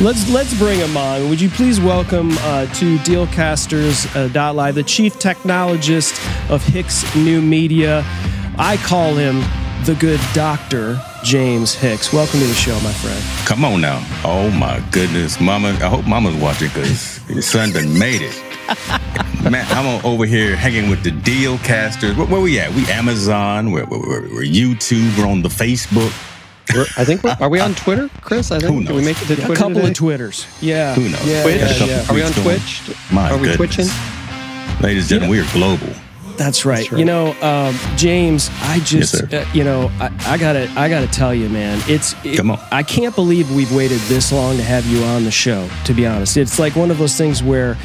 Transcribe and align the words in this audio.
Let's 0.00 0.30
let's 0.30 0.56
bring 0.56 0.78
him 0.78 0.96
on. 0.96 1.28
Would 1.28 1.40
you 1.40 1.48
please 1.48 1.80
welcome 1.80 2.30
uh, 2.30 2.66
to 2.74 2.98
Dealcasters 2.98 4.06
uh, 4.14 4.52
Live 4.52 4.76
the 4.76 4.84
chief 4.84 5.16
technologist 5.16 6.14
of 6.48 6.64
Hicks 6.64 7.16
New 7.16 7.42
Media. 7.42 8.04
I 8.56 8.76
call 8.84 9.16
him 9.16 9.40
the 9.84 9.96
good 9.98 10.20
doctor, 10.34 11.02
James 11.24 11.74
Hicks. 11.74 12.12
Welcome 12.12 12.38
to 12.38 12.46
the 12.46 12.54
show, 12.54 12.78
my 12.78 12.92
friend. 12.92 13.20
Come 13.44 13.64
on 13.64 13.80
now. 13.80 14.00
Oh 14.24 14.48
my 14.50 14.80
goodness, 14.92 15.40
Mama. 15.40 15.70
I 15.70 15.88
hope 15.88 16.06
Mama's 16.06 16.36
watching 16.36 16.68
because 16.68 17.28
your 17.28 17.42
son 17.42 17.72
done 17.72 17.98
made 17.98 18.22
it. 18.22 18.40
Man, 19.50 19.66
I'm 19.70 20.06
over 20.06 20.26
here 20.26 20.54
hanging 20.54 20.88
with 20.88 21.02
the 21.02 21.10
Dealcasters. 21.10 22.16
Where, 22.16 22.26
where 22.28 22.40
we 22.40 22.60
at? 22.60 22.72
We 22.72 22.86
Amazon. 22.86 23.72
We're, 23.72 23.86
we're, 23.86 23.98
we're 23.98 24.44
YouTube. 24.44 25.18
We're 25.18 25.26
on 25.26 25.42
the 25.42 25.48
Facebook. 25.48 26.12
We're, 26.74 26.86
I 26.96 27.04
think 27.04 27.22
we're, 27.22 27.36
are 27.40 27.48
we 27.48 27.60
on 27.60 27.74
Twitter, 27.74 28.10
Chris? 28.20 28.50
I 28.50 28.58
think 28.58 28.72
Who 28.72 28.80
knows? 28.80 28.86
Can 28.88 28.96
we 28.96 29.04
make 29.04 29.20
it 29.22 29.26
to 29.26 29.32
A 29.32 29.36
Twitter 29.36 29.54
couple 29.54 29.74
today? 29.76 29.88
of 29.88 29.94
Twitters. 29.94 30.46
Yeah. 30.60 30.94
Who 30.94 31.08
knows? 31.08 31.26
Yeah, 31.26 31.42
Twitch? 31.42 31.60
yeah, 31.80 31.84
yeah. 31.86 32.06
Are 32.08 32.14
we 32.14 32.22
on 32.22 32.32
Twitch? 32.32 32.82
My 33.10 33.30
are 33.30 33.36
we 33.38 33.48
goodness. 33.48 33.56
twitching? 33.86 34.82
Ladies 34.82 35.04
and 35.04 35.08
gentlemen, 35.20 35.30
we 35.30 35.40
are 35.40 35.52
global. 35.52 35.88
That's 36.36 36.64
right. 36.64 36.76
That's 36.76 36.92
right. 36.92 36.98
You 37.00 37.04
know, 37.04 37.34
um, 37.42 37.76
James, 37.96 38.48
I 38.60 38.78
just, 38.80 39.14
Yes, 39.14 39.30
sir. 39.30 39.38
uh, 39.40 39.50
you 39.52 39.64
know, 39.64 39.90
I, 39.98 40.12
I 40.26 40.38
gotta, 40.38 40.70
I 40.76 40.88
gotta 40.88 41.08
tell 41.08 41.34
you, 41.34 41.48
man, 41.48 41.80
it's, 41.88 42.14
it- 42.24 42.36
Come 42.36 42.52
on. 42.52 42.60
I 42.70 42.82
can't 42.84 43.14
believe 43.14 43.50
we've 43.52 43.74
waited 43.74 43.98
this 44.02 44.30
long 44.30 44.56
to 44.56 44.62
have 44.62 44.86
you 44.86 45.02
on 45.02 45.24
the 45.24 45.32
show. 45.32 45.68
To 45.86 45.94
be 45.94 46.06
honest, 46.06 46.36
it's 46.36 46.58
like 46.60 46.76
one 46.76 46.90
of 46.92 46.98
those 46.98 47.16
things 47.16 47.42
where 47.42 47.76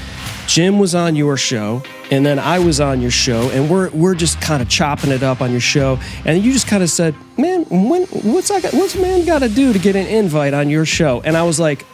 Jim 0.48 0.80
was 0.80 0.94
on 0.94 1.16
your 1.16 1.38
show, 1.38 1.82
and 2.12 2.26
then 2.26 2.40
I 2.40 2.60
was 2.60 2.80
on 2.80 3.02
your 3.02 3.12
show, 3.12 3.50
and 3.52 3.70
we're 3.70 3.90
we're 3.92 4.16
just 4.16 4.42
kind 4.42 4.62
of 4.62 4.70
chopping 4.70 5.12
it 5.12 5.24
up 5.24 5.42
on 5.42 5.52
your 5.52 5.62
show, 5.62 6.00
and 6.26 6.44
you 6.44 6.52
just 6.52 6.68
kind 6.68 6.84
of 6.84 6.90
said, 6.90 7.16
"Man, 7.38 7.64
when, 7.70 8.06
what's 8.08 8.52
I 8.52 8.62
got, 8.62 8.74
what's 8.74 8.96
man 8.96 9.26
got 9.26 9.40
to 9.40 9.50
do 9.50 9.74
to 9.74 9.80
get 9.80 9.96
an 9.96 10.08
invite 10.08 10.54
on 10.54 10.70
your 10.70 10.86
show?" 10.86 11.22
And 11.22 11.36
I 11.38 11.44
was 11.44 11.60
like, 11.60 11.86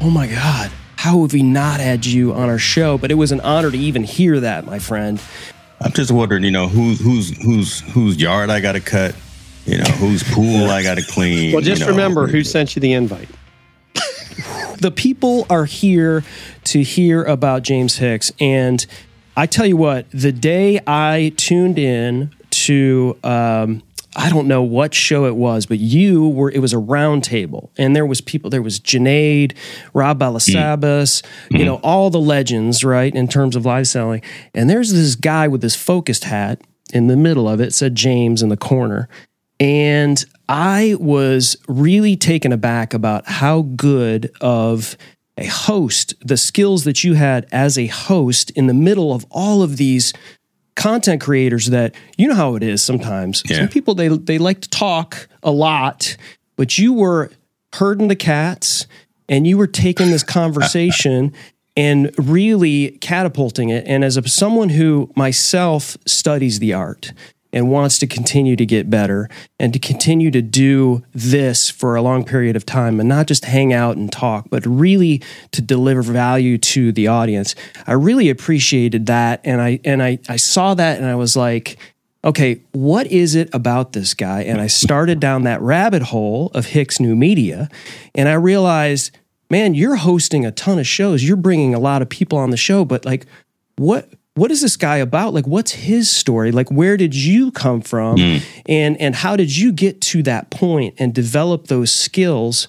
"Oh 0.00 0.10
my 0.10 0.26
god." 0.26 0.70
How 0.98 1.22
have 1.22 1.32
we 1.32 1.44
not 1.44 1.78
had 1.78 2.04
you 2.04 2.34
on 2.34 2.48
our 2.48 2.58
show? 2.58 2.98
But 2.98 3.12
it 3.12 3.14
was 3.14 3.30
an 3.30 3.38
honor 3.42 3.70
to 3.70 3.78
even 3.78 4.02
hear 4.02 4.40
that, 4.40 4.66
my 4.66 4.80
friend. 4.80 5.22
I'm 5.80 5.92
just 5.92 6.10
wondering, 6.10 6.42
you 6.42 6.50
know, 6.50 6.66
who's 6.66 7.00
who's 7.00 7.40
who's 7.40 7.80
whose 7.92 8.20
yard 8.20 8.50
I 8.50 8.58
got 8.58 8.72
to 8.72 8.80
cut. 8.80 9.14
You 9.64 9.78
know, 9.78 9.84
whose 9.84 10.24
pool 10.24 10.70
I 10.70 10.82
got 10.82 10.96
to 10.96 11.04
clean. 11.04 11.52
Well, 11.52 11.60
just 11.60 11.80
you 11.80 11.86
know. 11.86 11.92
remember 11.92 12.26
who 12.26 12.42
sent 12.42 12.74
you 12.74 12.80
the 12.80 12.94
invite. 12.94 13.28
The 14.78 14.90
people 14.90 15.46
are 15.50 15.64
here 15.64 16.24
to 16.64 16.82
hear 16.82 17.24
about 17.24 17.62
James 17.62 17.98
Hicks. 17.98 18.32
And 18.40 18.84
I 19.36 19.46
tell 19.46 19.66
you 19.66 19.76
what, 19.76 20.06
the 20.10 20.32
day 20.32 20.80
I 20.86 21.32
tuned 21.36 21.78
in 21.78 22.34
to, 22.50 23.16
um, 23.22 23.82
I 24.16 24.30
don't 24.30 24.48
know 24.48 24.62
what 24.62 24.94
show 24.94 25.26
it 25.26 25.36
was, 25.36 25.66
but 25.66 25.78
you 25.78 26.28
were, 26.28 26.50
it 26.50 26.60
was 26.60 26.72
a 26.72 26.78
round 26.78 27.22
table 27.22 27.70
and 27.76 27.94
there 27.94 28.06
was 28.06 28.20
people, 28.20 28.50
there 28.50 28.62
was 28.62 28.80
Junaid, 28.80 29.56
Rob 29.94 30.18
Balasabas, 30.18 31.24
you 31.50 31.64
know, 31.64 31.76
all 31.82 32.10
the 32.10 32.20
legends, 32.20 32.82
right, 32.82 33.14
in 33.14 33.28
terms 33.28 33.54
of 33.54 33.64
live 33.64 33.86
selling. 33.86 34.22
And 34.54 34.68
there's 34.68 34.92
this 34.92 35.14
guy 35.14 35.46
with 35.46 35.60
this 35.60 35.76
focused 35.76 36.24
hat 36.24 36.62
in 36.92 37.06
the 37.06 37.16
middle 37.16 37.48
of 37.48 37.60
it, 37.60 37.74
said 37.74 37.94
James 37.94 38.42
in 38.42 38.48
the 38.48 38.56
corner. 38.56 39.08
And 39.60 40.24
I 40.48 40.96
was 40.98 41.56
really 41.66 42.16
taken 42.16 42.52
aback 42.52 42.94
about 42.94 43.26
how 43.26 43.62
good 43.62 44.30
of 44.40 44.96
a 45.36 45.46
host, 45.46 46.14
the 46.20 46.36
skills 46.36 46.84
that 46.84 47.04
you 47.04 47.14
had 47.14 47.46
as 47.52 47.78
a 47.78 47.86
host 47.86 48.50
in 48.50 48.66
the 48.66 48.74
middle 48.74 49.12
of 49.12 49.26
all 49.30 49.62
of 49.62 49.76
these 49.76 50.12
content 50.74 51.20
creators 51.20 51.66
that 51.66 51.94
you 52.16 52.28
know 52.28 52.34
how 52.34 52.54
it 52.54 52.62
is 52.62 52.82
sometimes. 52.82 53.42
Yeah. 53.46 53.58
Some 53.58 53.68
people 53.68 53.94
they 53.94 54.08
they 54.08 54.38
like 54.38 54.60
to 54.62 54.68
talk 54.68 55.28
a 55.42 55.50
lot, 55.50 56.16
but 56.56 56.78
you 56.78 56.92
were 56.92 57.30
herding 57.74 58.08
the 58.08 58.16
cats 58.16 58.86
and 59.28 59.46
you 59.46 59.58
were 59.58 59.66
taking 59.66 60.10
this 60.10 60.22
conversation 60.22 61.32
and 61.76 62.10
really 62.18 62.92
catapulting 63.00 63.68
it. 63.68 63.84
And 63.86 64.02
as 64.04 64.16
a, 64.16 64.28
someone 64.28 64.70
who 64.70 65.12
myself 65.14 65.96
studies 66.06 66.58
the 66.58 66.72
art 66.72 67.12
and 67.52 67.70
wants 67.70 67.98
to 67.98 68.06
continue 68.06 68.56
to 68.56 68.66
get 68.66 68.90
better 68.90 69.28
and 69.58 69.72
to 69.72 69.78
continue 69.78 70.30
to 70.30 70.42
do 70.42 71.02
this 71.12 71.70
for 71.70 71.96
a 71.96 72.02
long 72.02 72.24
period 72.24 72.56
of 72.56 72.66
time 72.66 73.00
and 73.00 73.08
not 73.08 73.26
just 73.26 73.46
hang 73.46 73.72
out 73.72 73.96
and 73.96 74.12
talk, 74.12 74.46
but 74.50 74.64
really 74.66 75.22
to 75.52 75.62
deliver 75.62 76.02
value 76.02 76.58
to 76.58 76.92
the 76.92 77.06
audience. 77.06 77.54
I 77.86 77.92
really 77.92 78.28
appreciated 78.28 79.06
that. 79.06 79.40
And 79.44 79.60
I 79.60 79.80
and 79.84 80.02
I, 80.02 80.18
I 80.28 80.36
saw 80.36 80.74
that 80.74 80.98
and 80.98 81.06
I 81.06 81.14
was 81.14 81.36
like, 81.36 81.78
okay, 82.24 82.60
what 82.72 83.06
is 83.06 83.34
it 83.34 83.48
about 83.54 83.92
this 83.92 84.12
guy? 84.12 84.42
And 84.42 84.60
I 84.60 84.66
started 84.66 85.20
down 85.20 85.44
that 85.44 85.62
rabbit 85.62 86.02
hole 86.02 86.50
of 86.54 86.66
Hicks 86.66 87.00
New 87.00 87.16
Media, 87.16 87.68
and 88.14 88.28
I 88.28 88.34
realized, 88.34 89.16
man, 89.48 89.74
you're 89.74 89.96
hosting 89.96 90.44
a 90.44 90.52
ton 90.52 90.78
of 90.78 90.86
shows. 90.86 91.22
You're 91.24 91.36
bringing 91.36 91.74
a 91.74 91.78
lot 91.78 92.02
of 92.02 92.08
people 92.08 92.38
on 92.38 92.50
the 92.50 92.56
show, 92.56 92.84
but 92.84 93.04
like, 93.04 93.26
what? 93.76 94.10
What 94.38 94.50
is 94.50 94.62
this 94.62 94.76
guy 94.76 94.98
about? 94.98 95.34
Like, 95.34 95.46
what's 95.46 95.72
his 95.72 96.08
story? 96.08 96.52
Like, 96.52 96.70
where 96.70 96.96
did 96.96 97.14
you 97.14 97.50
come 97.50 97.80
from, 97.80 98.18
and 98.66 98.96
and 99.00 99.14
how 99.14 99.36
did 99.36 99.56
you 99.56 99.72
get 99.72 100.00
to 100.02 100.22
that 100.22 100.50
point 100.50 100.94
and 100.98 101.14
develop 101.14 101.66
those 101.66 101.92
skills 101.92 102.68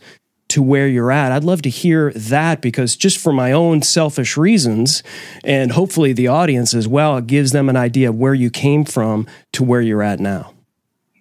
to 0.50 0.62
where 0.64 0.88
you're 0.88 1.12
at. 1.12 1.32
I'd 1.32 1.44
love 1.44 1.62
to 1.62 1.70
hear 1.70 2.12
that 2.14 2.62
because 2.62 2.96
just 2.96 3.20
for 3.20 3.32
my 3.32 3.52
own 3.52 3.82
selfish 3.82 4.36
reasons, 4.36 5.04
and 5.44 5.72
hopefully 5.72 6.12
the 6.12 6.28
audience 6.28 6.74
as 6.74 6.88
well, 6.88 7.18
it 7.18 7.28
gives 7.28 7.52
them 7.52 7.70
an 7.70 7.78
idea 7.78 8.10
of 8.10 8.16
where 8.16 8.34
you 8.34 8.50
came 8.50 8.84
from 8.84 9.28
to 9.54 9.64
where 9.64 9.82
you're 9.82 10.04
at 10.04 10.20
now. 10.20 10.54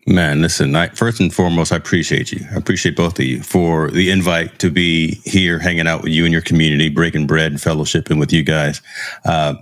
Man, 0.06 0.41
listen, 0.41 0.75
I, 0.75 0.88
first 0.88 1.20
and 1.20 1.32
foremost, 1.32 1.70
I 1.70 1.76
appreciate 1.76 2.32
you. 2.32 2.47
I 2.50 2.56
appreciate 2.56 2.97
both 2.97 3.19
of 3.19 3.26
you 3.26 3.42
for 3.42 3.91
the 3.91 4.10
invite 4.10 4.58
to 4.60 4.70
be 4.70 5.16
here 5.26 5.58
hanging 5.58 5.87
out 5.87 6.03
with 6.03 6.12
you 6.12 6.25
and 6.25 6.32
your 6.32 6.41
community, 6.41 6.88
breaking 6.88 7.26
bread 7.26 7.53
and 7.53 7.60
fellowshipping 7.60 8.19
with 8.19 8.32
you 8.32 8.42
guys. 8.42 8.81
Uh, 9.26 9.56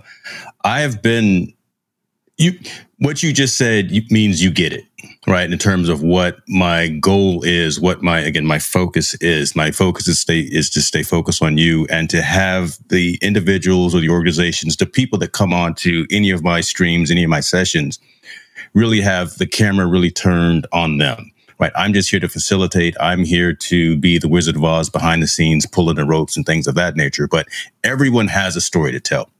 I 0.67 0.81
have 0.81 1.01
been, 1.01 1.53
you, 2.35 2.59
what 2.99 3.23
you 3.23 3.31
just 3.31 3.57
said 3.57 3.89
means 4.11 4.43
you 4.43 4.51
get 4.51 4.73
it, 4.73 4.83
right? 5.25 5.49
In 5.49 5.57
terms 5.57 5.87
of 5.87 6.03
what 6.03 6.39
my 6.49 6.89
goal 6.89 7.41
is, 7.43 7.79
what 7.79 8.03
my, 8.03 8.19
again, 8.19 8.45
my 8.45 8.59
focus 8.59 9.15
is. 9.21 9.55
My 9.55 9.71
focus 9.71 10.09
is 10.09 10.19
stay, 10.19 10.41
is 10.41 10.69
to 10.71 10.81
stay 10.81 11.03
focused 11.03 11.41
on 11.41 11.57
you 11.57 11.87
and 11.89 12.09
to 12.09 12.21
have 12.21 12.79
the 12.89 13.17
individuals 13.21 13.95
or 13.95 14.01
the 14.01 14.09
organizations, 14.09 14.75
the 14.75 14.85
people 14.85 15.17
that 15.19 15.31
come 15.31 15.53
on 15.53 15.73
to 15.75 16.05
any 16.11 16.31
of 16.31 16.43
my 16.43 16.59
streams, 16.59 17.11
any 17.11 17.23
of 17.23 17.29
my 17.29 17.39
sessions, 17.39 17.97
really 18.73 18.99
have 18.99 19.37
the 19.37 19.47
camera 19.47 19.87
really 19.87 20.11
turned 20.11 20.67
on 20.73 20.97
them. 20.97 21.31
Right. 21.59 21.71
I'm 21.77 21.93
just 21.93 22.11
here 22.11 22.19
to 22.19 22.27
facilitate. 22.27 22.93
I'm 22.99 23.23
here 23.23 23.53
to 23.53 23.97
be 23.97 24.17
the 24.17 24.27
Wizard 24.27 24.57
of 24.57 24.65
Oz 24.65 24.89
behind 24.89 25.23
the 25.23 25.27
scenes, 25.27 25.65
pulling 25.65 25.95
the 25.95 26.05
ropes 26.05 26.35
and 26.35 26.45
things 26.45 26.67
of 26.67 26.75
that 26.75 26.97
nature. 26.97 27.25
But 27.25 27.47
everyone 27.85 28.27
has 28.27 28.57
a 28.57 28.61
story 28.61 28.91
to 28.91 28.99
tell. 28.99 29.31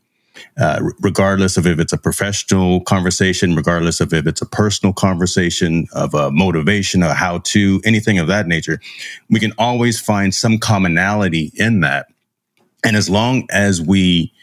Uh, 0.57 0.81
regardless 1.01 1.57
of 1.57 1.67
if 1.67 1.79
it's 1.79 1.93
a 1.93 1.97
professional 1.97 2.81
conversation, 2.81 3.55
regardless 3.55 3.99
of 3.99 4.13
if 4.13 4.25
it's 4.27 4.41
a 4.41 4.45
personal 4.45 4.93
conversation 4.93 5.87
of 5.93 6.13
a 6.13 6.31
motivation, 6.31 7.03
a 7.03 7.13
how 7.13 7.39
to, 7.39 7.81
anything 7.85 8.17
of 8.19 8.27
that 8.27 8.47
nature, 8.47 8.79
we 9.29 9.39
can 9.39 9.53
always 9.57 9.99
find 9.99 10.33
some 10.33 10.57
commonality 10.57 11.51
in 11.55 11.81
that. 11.81 12.07
And 12.83 12.95
as 12.95 13.09
long 13.09 13.47
as 13.51 13.81
we 13.81 14.33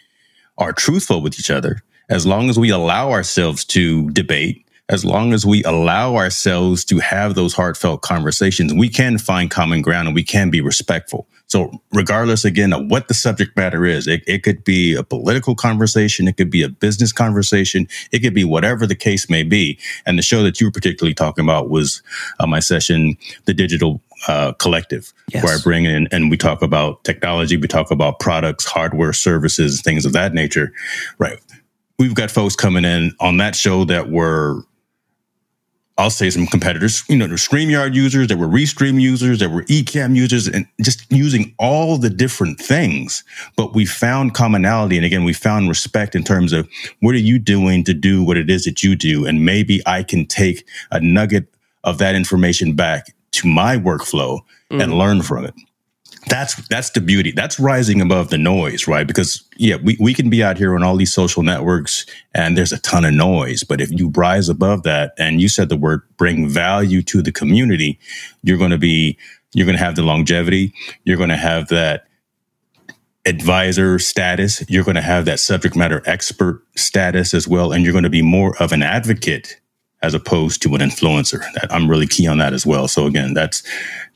are 0.59 0.73
truthful 0.73 1.23
with 1.23 1.39
each 1.39 1.51
other, 1.51 1.83
as 2.09 2.27
long 2.27 2.51
as 2.51 2.59
we 2.59 2.71
allow 2.71 3.11
ourselves 3.11 3.65
to 3.65 4.11
debate, 4.11 4.64
as 4.91 5.05
long 5.05 5.33
as 5.33 5.47
we 5.47 5.63
allow 5.65 6.17
ourselves 6.17 6.85
to 6.85 6.99
have 6.99 7.35
those 7.35 7.55
heartfelt 7.55 8.03
conversations, 8.03 8.75
we 8.75 8.89
can 8.89 9.17
find 9.17 9.51
common 9.51 9.81
ground 9.81 10.09
and 10.09 10.15
we 10.15 10.23
can 10.23 10.51
be 10.51 10.61
respectful. 10.61 11.27
So, 11.47 11.81
regardless 11.93 12.45
again 12.45 12.73
of 12.73 12.87
what 12.91 13.09
the 13.09 13.15
subject 13.15 13.57
matter 13.57 13.87
is, 13.87 14.07
it, 14.07 14.23
it 14.27 14.43
could 14.43 14.63
be 14.63 14.95
a 14.95 15.03
political 15.03 15.55
conversation, 15.55 16.29
it 16.29 16.37
could 16.37 16.51
be 16.51 16.63
a 16.63 16.69
business 16.69 17.13
conversation, 17.13 17.87
it 18.13 18.21
could 18.21 18.35
be 18.35 18.45
whatever 18.45 18.87
the 18.87 18.95
case 18.95 19.31
may 19.31 19.43
be. 19.43 19.79
And 20.05 20.19
the 20.19 20.23
show 20.23 20.43
that 20.43 20.61
you 20.61 20.67
were 20.67 20.73
particularly 20.73 21.15
talking 21.15 21.45
about 21.45 21.71
was 21.71 22.03
uh, 22.39 22.47
my 22.47 22.61
session, 22.61 23.17
The 23.47 23.55
Digital 23.55 24.03
uh, 24.29 24.53
Collective, 24.53 25.13
Yes. 25.33 25.45
where 25.45 25.55
I 25.55 25.59
bring 25.63 25.85
in 25.87 26.09
and 26.13 26.31
we 26.31 26.37
talk 26.37 26.61
about 26.61 27.05
technology, 27.05 27.57
we 27.57 27.69
talk 27.69 27.91
about 27.91 28.21
products, 28.21 28.65
hardware, 28.67 29.13
services, 29.15 29.81
things 29.81 30.05
of 30.05 30.13
that 30.13 30.35
nature. 30.35 30.73
Right. 31.19 31.39
We've 31.99 32.15
got 32.15 32.31
folks 32.31 32.57
coming 32.57 32.85
in 32.85 33.13
on 33.21 33.37
that 33.39 33.55
show 33.55 33.85
that 33.85 34.11
were 34.11 34.63
I'll 35.97 36.11
say 36.11 36.29
some 36.31 36.49
competitors, 36.49 37.05
you 37.09 37.17
know, 37.17 37.29
the 37.29 37.37
StreamYard 37.37 37.95
users, 37.95 38.27
there 38.27 38.37
were 38.37 38.49
Restream 38.49 39.01
users, 39.01 39.39
there 39.39 39.49
were 39.49 39.63
Ecamm 39.65 40.17
users, 40.17 40.49
and 40.49 40.67
just 40.83 41.11
using 41.11 41.55
all 41.59 41.99
the 41.99 42.11
different 42.11 42.59
things. 42.59 43.23
But 43.57 43.75
we 43.75 43.87
found 43.87 44.35
commonality. 44.35 44.97
And 44.97 45.07
again, 45.07 45.23
we 45.23 45.33
found 45.33 45.69
respect 45.69 46.17
in 46.17 46.25
terms 46.25 46.53
of 46.53 46.69
what 47.01 47.15
are 47.15 47.19
you 47.19 47.39
doing 47.39 47.85
to 47.85 47.95
do 47.95 48.25
what 48.25 48.37
it 48.37 48.51
is 48.51 48.65
that 48.65 48.83
you 48.83 48.97
do? 48.97 49.25
And 49.25 49.45
maybe 49.45 49.83
I 49.87 50.03
can 50.03 50.27
take 50.27 50.67
a 50.91 50.99
nugget 51.01 51.47
of 51.85 51.99
that 51.99 52.17
information 52.17 52.75
back 52.75 53.15
to 53.33 53.47
my 53.47 53.77
workflow 53.77 54.41
and 54.71 54.93
mm. 54.93 54.99
learn 54.99 55.23
from 55.23 55.45
it 55.45 55.55
that's 56.29 56.57
that's 56.69 56.91
the 56.91 57.01
beauty 57.01 57.33
that's 57.33 57.61
rising 57.61 58.01
above 58.01 58.31
the 58.31 58.39
noise 58.39 58.89
right 58.89 59.07
because 59.07 59.43
yeah 59.57 59.77
we, 59.77 59.97
we 60.01 60.15
can 60.15 60.31
be 60.31 60.43
out 60.43 60.57
here 60.57 60.75
on 60.75 60.83
all 60.83 60.97
these 60.97 61.13
social 61.13 61.43
networks 61.43 62.07
and 62.35 62.57
there's 62.57 62.73
a 62.73 62.81
ton 62.81 63.05
of 63.05 63.13
noise 63.13 63.63
but 63.63 63.81
if 63.81 63.91
you 63.91 64.09
rise 64.17 64.49
above 64.49 64.83
that 64.85 65.13
and 65.19 65.41
you 65.41 65.49
said 65.49 65.69
the 65.69 65.77
word 65.77 66.03
bring 66.17 66.49
value 66.49 67.03
to 67.03 67.23
the 67.23 67.33
community 67.33 67.99
you're 68.43 68.59
going 68.59 68.71
to 68.71 68.79
be 68.79 69.19
you're 69.53 69.67
going 69.67 69.77
to 69.77 69.85
have 69.85 69.97
the 69.97 70.03
longevity 70.03 70.73
you're 71.05 71.19
going 71.19 71.29
to 71.29 71.37
have 71.37 71.69
that 71.69 72.07
advisor 73.27 73.99
status. 73.99 74.65
You're 74.69 74.85
going 74.85 74.97
to 74.97 75.03
have 75.03 75.25
that 75.25 75.41
subject 75.41 75.77
matter 75.77 76.03
expert 76.07 76.63
status 76.77 77.35
as 77.35 77.49
well. 77.49 77.73
And 77.73 77.85
you're 77.85 77.93
going 77.93 78.05
to 78.05 78.11
be 78.11 78.23
more 78.23 78.57
of 78.63 78.73
an 78.73 78.83
advocate 78.83 79.61
as 80.03 80.15
opposed 80.15 80.61
to 80.63 80.75
an 80.75 80.81
influencer. 80.81 81.41
That 81.55 81.73
I'm 81.73 81.89
really 81.89 82.07
key 82.07 82.27
on 82.27 82.39
that 82.39 82.53
as 82.53 82.67
well. 82.67 82.89
So 82.89 83.07
again, 83.07 83.35
that's, 83.35 83.63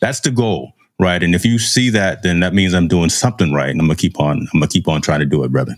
that's 0.01 0.21
the 0.21 0.31
goal. 0.31 0.73
Right. 1.01 1.23
And 1.23 1.35
if 1.35 1.45
you 1.45 1.59
see 1.59 1.91
that, 1.91 2.23
then 2.23 2.41
that 2.41 2.55
means 2.55 2.75
I'm 2.75 2.89
doing 2.89 3.09
something 3.09 3.53
right. 3.53 3.71
And 3.71 3.81
I'm 3.81 3.89
to 3.89 3.95
keep 3.95 4.19
on, 4.19 4.49
I'm 4.53 4.61
to 4.61 4.67
keep 4.67 4.89
on 4.89 5.01
trying 5.01 5.21
to 5.21 5.27
do 5.27 5.45
it, 5.45 5.53
brother. 5.53 5.77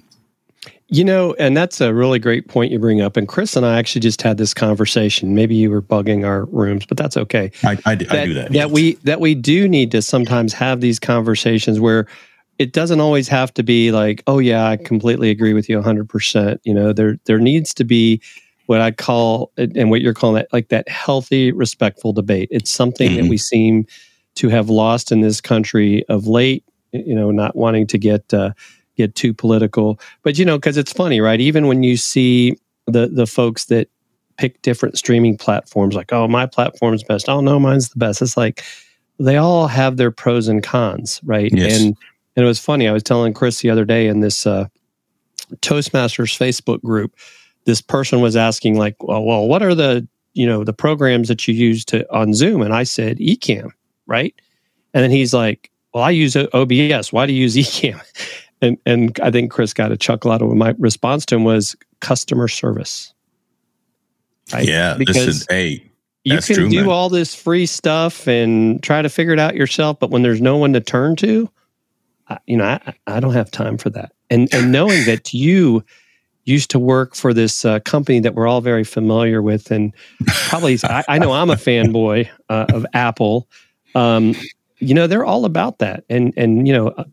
You 0.93 1.05
know, 1.05 1.35
and 1.35 1.57
that's 1.57 1.81
a 1.81 1.95
really 1.95 2.19
great 2.19 2.49
point 2.49 2.73
you 2.73 2.79
bring 2.81 3.01
up. 3.01 3.17
And 3.17 3.29
Chris 3.29 3.55
and 3.55 3.65
I 3.65 3.79
actually 3.79 4.01
just 4.01 4.23
had 4.23 4.39
this 4.39 4.53
conversation. 4.53 5.37
Maybe 5.37 5.55
you 5.55 5.71
were 5.71 5.83
bugging 5.83 6.27
our 6.27 6.47
rooms, 6.47 6.85
but 6.85 6.97
that's 6.97 7.17
okay. 7.17 7.53
I, 7.63 7.79
I, 7.87 7.95
that, 7.95 8.11
I 8.11 8.25
do 8.25 8.35
that. 8.35 8.53
That 8.53 8.71
we 8.73 8.95
that 9.05 9.21
we 9.21 9.37
do 9.37 9.69
need 9.69 9.93
to 9.93 10.03
sometimes 10.03 10.53
have 10.55 10.81
these 10.81 10.99
conversations 10.99 11.79
where 11.79 12.09
it 12.59 12.73
doesn't 12.73 12.99
always 12.99 13.29
have 13.29 13.55
to 13.55 13.63
be 13.63 13.93
like, 13.93 14.25
oh 14.27 14.41
yeah, 14.41 14.67
I 14.67 14.79
completely 14.79 15.31
agree 15.31 15.55
with 15.55 15.69
you 15.69 15.81
100%. 15.81 16.59
You 16.65 16.75
know, 16.75 16.93
there 16.93 17.19
there 17.27 17.39
needs 17.39 17.73
to 17.75 17.85
be 17.85 18.21
what 18.67 18.81
I 18.81 18.91
call 18.91 19.53
and 19.57 19.91
what 19.91 20.01
you're 20.01 20.13
calling 20.13 20.37
that 20.37 20.53
like 20.53 20.71
that 20.71 20.89
healthy, 20.89 21.53
respectful 21.53 22.13
debate. 22.13 22.49
It's 22.51 22.71
something 22.71 23.13
mm-hmm. 23.13 23.23
that 23.23 23.31
we 23.31 23.37
seem 23.37 23.87
to 24.37 24.49
have 24.49 24.71
lost 24.71 25.13
in 25.13 25.21
this 25.21 25.41
country 25.41 26.05
of 26.09 26.27
late, 26.27 26.65
you 26.93 27.15
know, 27.15 27.31
not 27.31 27.57
wanting 27.57 27.87
to 27.89 27.99
get 27.99 28.33
uh, 28.33 28.53
get 28.97 29.15
too 29.15 29.35
political. 29.35 30.01
But 30.23 30.39
you 30.39 30.45
know, 30.45 30.57
because 30.57 30.77
it's 30.77 30.93
funny, 30.93 31.21
right? 31.21 31.41
Even 31.41 31.67
when 31.67 31.83
you 31.83 31.97
see 31.97 32.57
the 32.87 33.07
the 33.07 33.27
folks 33.27 33.67
that 33.67 33.89
pick 34.39 34.61
different 34.63 34.97
streaming 34.97 35.37
platforms, 35.37 35.95
like, 35.95 36.13
oh, 36.13 36.27
my 36.27 36.47
platform's 36.47 37.05
best. 37.05 37.29
Oh 37.29 37.41
no, 37.41 37.59
mine's 37.59 37.91
the 37.91 37.99
best. 37.99 38.23
It's 38.23 38.37
like 38.37 38.65
they 39.19 39.37
all 39.37 39.67
have 39.67 39.97
their 39.97 40.11
pros 40.11 40.49
and 40.49 40.63
cons, 40.63 41.21
right? 41.25 41.51
Yes. 41.53 41.81
And 41.81 41.97
and 42.37 42.45
it 42.45 42.47
was 42.47 42.59
funny. 42.59 42.89
I 42.89 42.93
was 42.93 43.03
telling 43.03 43.35
Chris 43.35 43.61
the 43.61 43.71
other 43.71 43.85
day 43.85 44.07
in 44.07 44.21
this 44.21 44.47
uh, 44.47 44.67
Toastmasters 45.57 46.37
Facebook 46.37 46.81
group, 46.83 47.15
this 47.67 47.81
person 47.81 48.21
was 48.21 48.37
asking, 48.37 48.79
like, 48.79 48.97
well, 49.03 49.23
well, 49.25 49.47
what 49.47 49.63
are 49.63 49.75
the 49.75 50.07
you 50.33 50.47
know 50.47 50.65
the 50.65 50.73
programs 50.73 51.29
that 51.29 51.47
you 51.47 51.55
use 51.55 51.85
to 51.87 52.11
on 52.15 52.35
Zoom? 52.35 52.63
And 52.63 52.73
I 52.73 52.85
said 52.85 53.19
Ecamm, 53.19 53.73
right? 54.11 54.35
And 54.93 55.03
then 55.03 55.11
he's 55.11 55.33
like, 55.33 55.71
well, 55.95 56.05
I 56.05 56.11
use 56.11 56.37
OBS. 56.37 57.13
Why 57.13 57.25
do 57.25 57.33
you 57.33 57.43
use 57.43 57.55
Ecamm? 57.57 58.01
And 58.61 58.77
and 58.85 59.19
I 59.23 59.31
think 59.31 59.51
Chris 59.51 59.73
got 59.73 59.91
a 59.91 59.97
chuckle 59.97 60.31
out 60.31 60.43
of 60.43 60.51
it. 60.51 60.55
my 60.55 60.75
response 60.79 61.25
to 61.27 61.37
him 61.37 61.45
was 61.45 61.75
customer 62.01 62.49
service. 62.49 63.15
Right? 64.53 64.69
Yeah, 64.69 64.97
because 64.99 65.15
this 65.15 65.29
is 65.29 65.47
hey, 65.49 65.91
you 66.25 66.39
can 66.39 66.57
true, 66.57 66.69
do 66.69 66.81
man. 66.81 66.91
all 66.91 67.09
this 67.09 67.35
free 67.35 67.65
stuff 67.65 68.27
and 68.29 68.83
try 68.83 69.01
to 69.01 69.09
figure 69.09 69.33
it 69.33 69.39
out 69.39 69.55
yourself, 69.55 69.99
but 69.99 70.11
when 70.11 70.23
there's 70.23 70.43
no 70.43 70.59
one 70.59 70.75
to 70.75 70.81
turn 70.81 71.17
to, 71.17 71.49
you 72.47 72.57
know, 72.57 72.65
I, 72.65 72.95
I 73.07 73.21
don't 73.21 73.33
have 73.33 73.51
time 73.51 73.79
for 73.79 73.91
that. 73.91 74.13
And 74.29 74.53
and 74.53 74.73
knowing 74.73 75.05
that 75.07 75.33
you 75.33 75.85
used 76.45 76.71
to 76.71 76.79
work 76.79 77.15
for 77.15 77.33
this 77.33 77.65
uh, 77.65 77.81
company 77.81 78.21
that 78.21 78.35
we're 78.35 78.47
all 78.47 78.61
very 78.61 78.85
familiar 78.85 79.41
with, 79.41 79.71
and 79.71 79.95
probably 80.49 80.79
I, 80.85 81.05
I, 81.09 81.19
know 81.19 81.33
I'm 81.33 81.51
a 81.51 81.55
fanboy 81.57 82.29
uh, 82.49 82.67
of 82.71 82.85
Apple. 82.93 83.49
Um, 83.95 84.35
you 84.79 84.95
know, 84.95 85.07
they're 85.07 85.25
all 85.25 85.45
about 85.45 85.79
that, 85.79 86.05
and 86.09 86.33
and 86.37 86.67
you 86.67 86.73
know, 86.73 86.89
uh, 86.89 87.05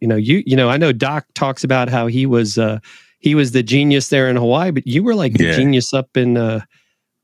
you 0.00 0.08
know, 0.08 0.16
you 0.16 0.42
you 0.46 0.56
know, 0.56 0.68
I 0.70 0.76
know 0.76 0.92
Doc 0.92 1.26
talks 1.34 1.64
about 1.64 1.88
how 1.88 2.06
he 2.06 2.24
was 2.26 2.56
uh, 2.58 2.78
he 3.18 3.34
was 3.34 3.52
the 3.52 3.62
genius 3.62 4.08
there 4.08 4.28
in 4.28 4.36
Hawaii, 4.36 4.70
but 4.70 4.86
you 4.86 5.02
were 5.02 5.14
like 5.14 5.34
the 5.34 5.44
Yeah. 5.44 5.52
genius 5.56 5.92
up 5.92 6.16
in 6.16 6.36
uh, 6.36 6.60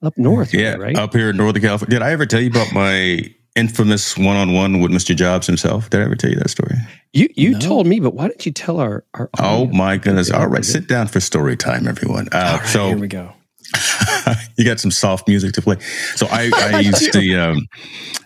up 0.02 0.16
north, 0.18 0.52
Yeah, 0.52 0.74
right? 0.74 0.96
up 0.96 1.14
here 1.14 1.30
in 1.30 1.36
Northern 1.38 1.62
California. 1.62 1.98
Did 1.98 2.02
I 2.02 2.10
ever 2.12 2.26
tell 2.26 2.40
you 2.40 2.50
about 2.50 2.72
my 2.72 3.22
infamous 3.54 4.18
one-on-one 4.18 4.80
with 4.82 4.90
Mr. 4.92 5.16
Jobs 5.16 5.46
himself? 5.46 5.88
Did 5.88 6.00
I 6.02 6.04
ever 6.04 6.14
tell 6.14 6.28
you 6.28 6.36
that 6.36 6.50
story? 6.50 6.76
You 7.14 7.28
you 7.34 7.52
No. 7.52 7.58
told 7.60 7.86
me, 7.86 8.00
but 8.00 8.12
why 8.12 8.28
didn't 8.28 8.44
you 8.44 8.52
tell 8.52 8.78
our 8.78 9.04
our? 9.14 9.30
Oh 9.38 9.66
my 9.68 9.96
goodness! 9.96 10.30
All 10.30 10.46
right, 10.48 10.64
sit 10.64 10.88
down 10.88 11.06
for 11.06 11.20
story 11.20 11.56
time, 11.56 11.88
everyone. 11.88 12.28
Uh, 12.32 12.36
All 12.38 12.56
right, 12.58 12.66
so 12.66 12.88
here 12.88 12.98
we 12.98 13.08
go. 13.08 13.32
you 14.56 14.64
got 14.64 14.80
some 14.80 14.90
soft 14.90 15.28
music 15.28 15.52
to 15.54 15.62
play. 15.62 15.78
So 16.14 16.26
I, 16.30 16.50
I 16.54 16.80
used 16.80 17.12
to, 17.12 17.34
um, 17.36 17.66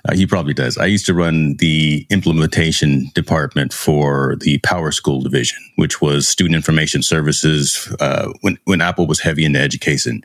uh, 0.08 0.14
he 0.14 0.26
probably 0.26 0.54
does. 0.54 0.78
I 0.78 0.86
used 0.86 1.06
to 1.06 1.14
run 1.14 1.56
the 1.56 2.06
implementation 2.10 3.10
department 3.14 3.72
for 3.72 4.36
the 4.40 4.58
PowerSchool 4.60 5.22
division, 5.22 5.58
which 5.76 6.00
was 6.00 6.28
student 6.28 6.54
information 6.54 7.02
services 7.02 7.94
uh, 8.00 8.32
when, 8.40 8.58
when 8.64 8.80
Apple 8.80 9.06
was 9.06 9.20
heavy 9.20 9.44
into 9.44 9.60
education. 9.60 10.22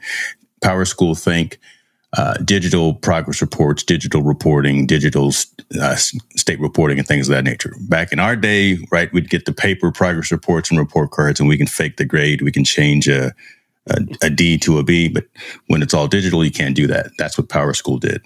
PowerSchool 0.62 1.20
Think, 1.22 1.60
uh, 2.18 2.36
digital 2.46 2.94
progress 2.94 3.42
reports, 3.42 3.84
digital 3.84 4.24
reporting, 4.24 4.88
digital 4.88 5.34
uh, 5.82 5.96
state 5.96 6.60
reporting, 6.60 6.98
and 6.98 7.08
things 7.08 7.28
of 7.28 7.36
that 7.36 7.44
nature. 7.44 7.74
Back 7.90 8.14
in 8.14 8.20
our 8.20 8.36
day, 8.38 8.78
right, 8.90 9.12
we'd 9.12 9.30
get 9.30 9.46
the 9.46 9.54
paper 9.54 9.92
progress 9.92 10.32
reports 10.32 10.70
and 10.70 10.80
report 10.80 11.12
cards, 11.12 11.40
and 11.40 11.50
we 11.50 11.58
can 11.58 11.68
fake 11.68 11.98
the 11.98 12.06
grade. 12.06 12.42
We 12.42 12.54
can 12.54 12.64
change 12.64 13.10
a, 13.10 13.34
a, 13.90 14.02
a 14.24 14.30
D 14.30 14.58
to 14.60 14.80
a 14.80 14.84
B, 14.84 15.10
but 15.10 15.26
when 15.68 15.82
it's 15.82 15.94
all 15.94 16.08
digital, 16.08 16.44
you 16.44 16.52
can't 16.52 16.76
do 16.76 16.88
that. 16.88 17.12
That's 17.18 17.38
what 17.38 17.50
PowerSchool 17.50 18.00
did. 18.00 18.22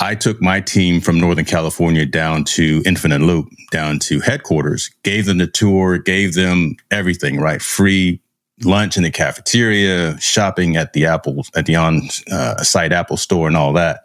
I 0.00 0.14
took 0.14 0.40
my 0.40 0.60
team 0.60 1.00
from 1.00 1.18
Northern 1.18 1.44
California 1.44 2.06
down 2.06 2.44
to 2.44 2.82
Infinite 2.86 3.20
Loop, 3.20 3.48
down 3.72 3.98
to 4.00 4.20
headquarters, 4.20 4.90
gave 5.02 5.26
them 5.26 5.38
the 5.38 5.48
tour, 5.48 5.98
gave 5.98 6.34
them 6.34 6.76
everything, 6.90 7.40
right? 7.40 7.60
Free 7.60 8.20
lunch 8.62 8.96
in 8.96 9.02
the 9.02 9.10
cafeteria, 9.10 10.18
shopping 10.20 10.76
at 10.76 10.92
the 10.92 11.06
Apple, 11.06 11.44
at 11.56 11.66
the 11.66 11.76
on 11.76 12.02
uh, 12.30 12.62
site 12.62 12.92
Apple 12.92 13.16
store 13.16 13.48
and 13.48 13.56
all 13.56 13.72
that. 13.72 14.04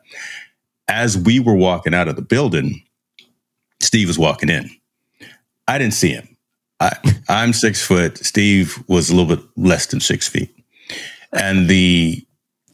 As 0.87 1.17
we 1.17 1.39
were 1.39 1.55
walking 1.55 1.93
out 1.93 2.07
of 2.07 2.15
the 2.15 2.21
building, 2.21 2.83
Steve 3.79 4.07
was 4.07 4.17
walking 4.19 4.49
in. 4.49 4.69
I 5.67 5.77
didn't 5.77 5.93
see 5.93 6.09
him. 6.09 6.32
I, 6.83 6.97
I'm 7.29 7.53
six 7.53 7.85
foot. 7.85 8.17
Steve 8.17 8.83
was 8.87 9.09
a 9.09 9.15
little 9.15 9.35
bit 9.35 9.45
less 9.55 9.85
than 9.87 9.99
six 10.01 10.27
feet. 10.27 10.53
And 11.31 11.69
the 11.69 12.25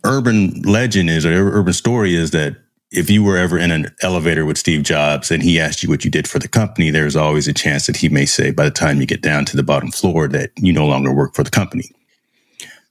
urban 0.04 0.62
legend 0.64 1.10
is, 1.10 1.26
or 1.26 1.52
urban 1.52 1.74
story 1.74 2.16
is 2.16 2.32
that 2.32 2.58
if 2.92 3.10
you 3.10 3.24
were 3.24 3.38
ever 3.38 3.60
in 3.60 3.70
an 3.70 3.94
elevator 4.02 4.46
with 4.46 4.58
Steve 4.58 4.82
Jobs 4.84 5.30
and 5.30 5.44
he 5.44 5.60
asked 5.60 5.84
you 5.84 5.90
what 5.90 6.04
you 6.04 6.10
did 6.10 6.28
for 6.28 6.40
the 6.40 6.48
company, 6.48 6.90
there's 6.90 7.16
always 7.16 7.48
a 7.48 7.54
chance 7.54 7.86
that 7.86 7.98
he 7.98 8.10
may 8.10 8.26
say, 8.26 8.50
by 8.50 8.66
the 8.66 8.72
time 8.72 9.00
you 9.00 9.06
get 9.06 9.22
down 9.22 9.46
to 9.46 9.56
the 9.56 9.64
bottom 9.64 9.92
floor, 9.92 10.28
that 10.30 10.52
you 10.58 10.74
no 10.74 10.88
longer 10.88 11.14
work 11.14 11.36
for 11.36 11.44
the 11.44 11.52
company. 11.52 11.92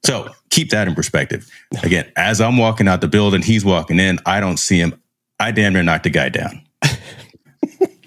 So 0.05 0.31
keep 0.51 0.71
that 0.71 0.87
in 0.87 0.95
perspective. 0.95 1.51
Again, 1.83 2.11
as 2.17 2.41
I'm 2.41 2.57
walking 2.57 2.87
out 2.87 3.01
the 3.01 3.09
building, 3.09 3.43
he's 3.43 3.65
walking 3.65 3.99
in. 3.99 4.21
I 4.25 4.39
don't 4.39 4.59
see 4.59 4.79
him. 4.79 5.03
I 5.41 5.51
damn 5.51 5.73
near 5.73 5.83
knocked 5.83 6.05
the 6.05 6.11
guy 6.11 6.29
down. 6.29 6.63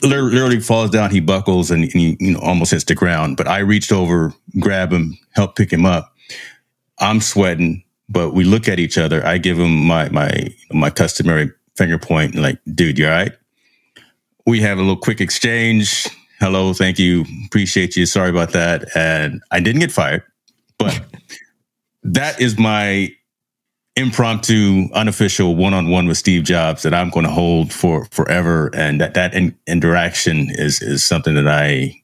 Literally 0.04 0.60
falls 0.60 0.90
down. 0.90 1.12
He 1.12 1.20
buckles 1.20 1.70
and, 1.70 1.84
and 1.84 1.94
he 1.94 2.18
you 2.20 2.34
know 2.34 2.40
almost 2.40 2.72
hits 2.72 2.84
the 2.86 2.96
ground. 2.96 3.38
But 3.38 3.48
I 3.48 3.60
reached 3.60 3.92
over, 3.92 4.34
grab 4.60 4.92
him, 4.92 5.18
help 5.34 5.56
pick 5.56 5.72
him 5.72 5.86
up. 5.86 6.14
I'm 7.00 7.22
sweating, 7.22 7.84
but 8.10 8.34
we 8.34 8.44
look 8.44 8.68
at 8.68 8.80
each 8.80 8.98
other. 8.98 9.26
I 9.26 9.38
give 9.38 9.60
him 9.60 9.86
my 9.86 10.10
my 10.10 10.50
my 10.72 10.90
customary 10.90 11.52
finger 11.76 11.98
point, 11.98 12.36
like, 12.36 12.60
dude, 12.74 12.98
you 12.98 13.08
all 13.08 13.12
right? 13.12 13.32
We 14.46 14.60
have 14.62 14.78
a 14.78 14.82
little 14.82 14.98
quick 14.98 15.22
exchange. 15.22 16.08
Hello, 16.40 16.74
thank 16.74 16.98
you, 17.00 17.26
appreciate 17.46 17.96
you. 17.96 18.06
Sorry 18.06 18.30
about 18.30 18.52
that. 18.52 18.86
And 18.96 19.42
I 19.52 19.60
didn't 19.60 19.82
get 19.82 19.92
fired, 19.92 20.24
but 20.78 21.00
that 22.04 22.42
is 22.42 22.58
my 22.58 23.14
impromptu, 23.96 24.88
unofficial 24.94 25.56
one-on-one 25.56 26.08
with 26.08 26.18
Steve 26.18 26.44
Jobs 26.44 26.84
that 26.84 26.94
I'm 26.94 27.10
going 27.10 27.26
to 27.26 27.32
hold 27.32 27.74
for 27.74 28.06
forever. 28.06 28.70
And 28.74 29.02
that 29.02 29.14
that 29.16 29.34
in, 29.34 29.58
interaction 29.68 30.48
is 30.50 30.82
is 30.82 31.04
something 31.04 31.36
that 31.36 31.48
I, 31.48 32.02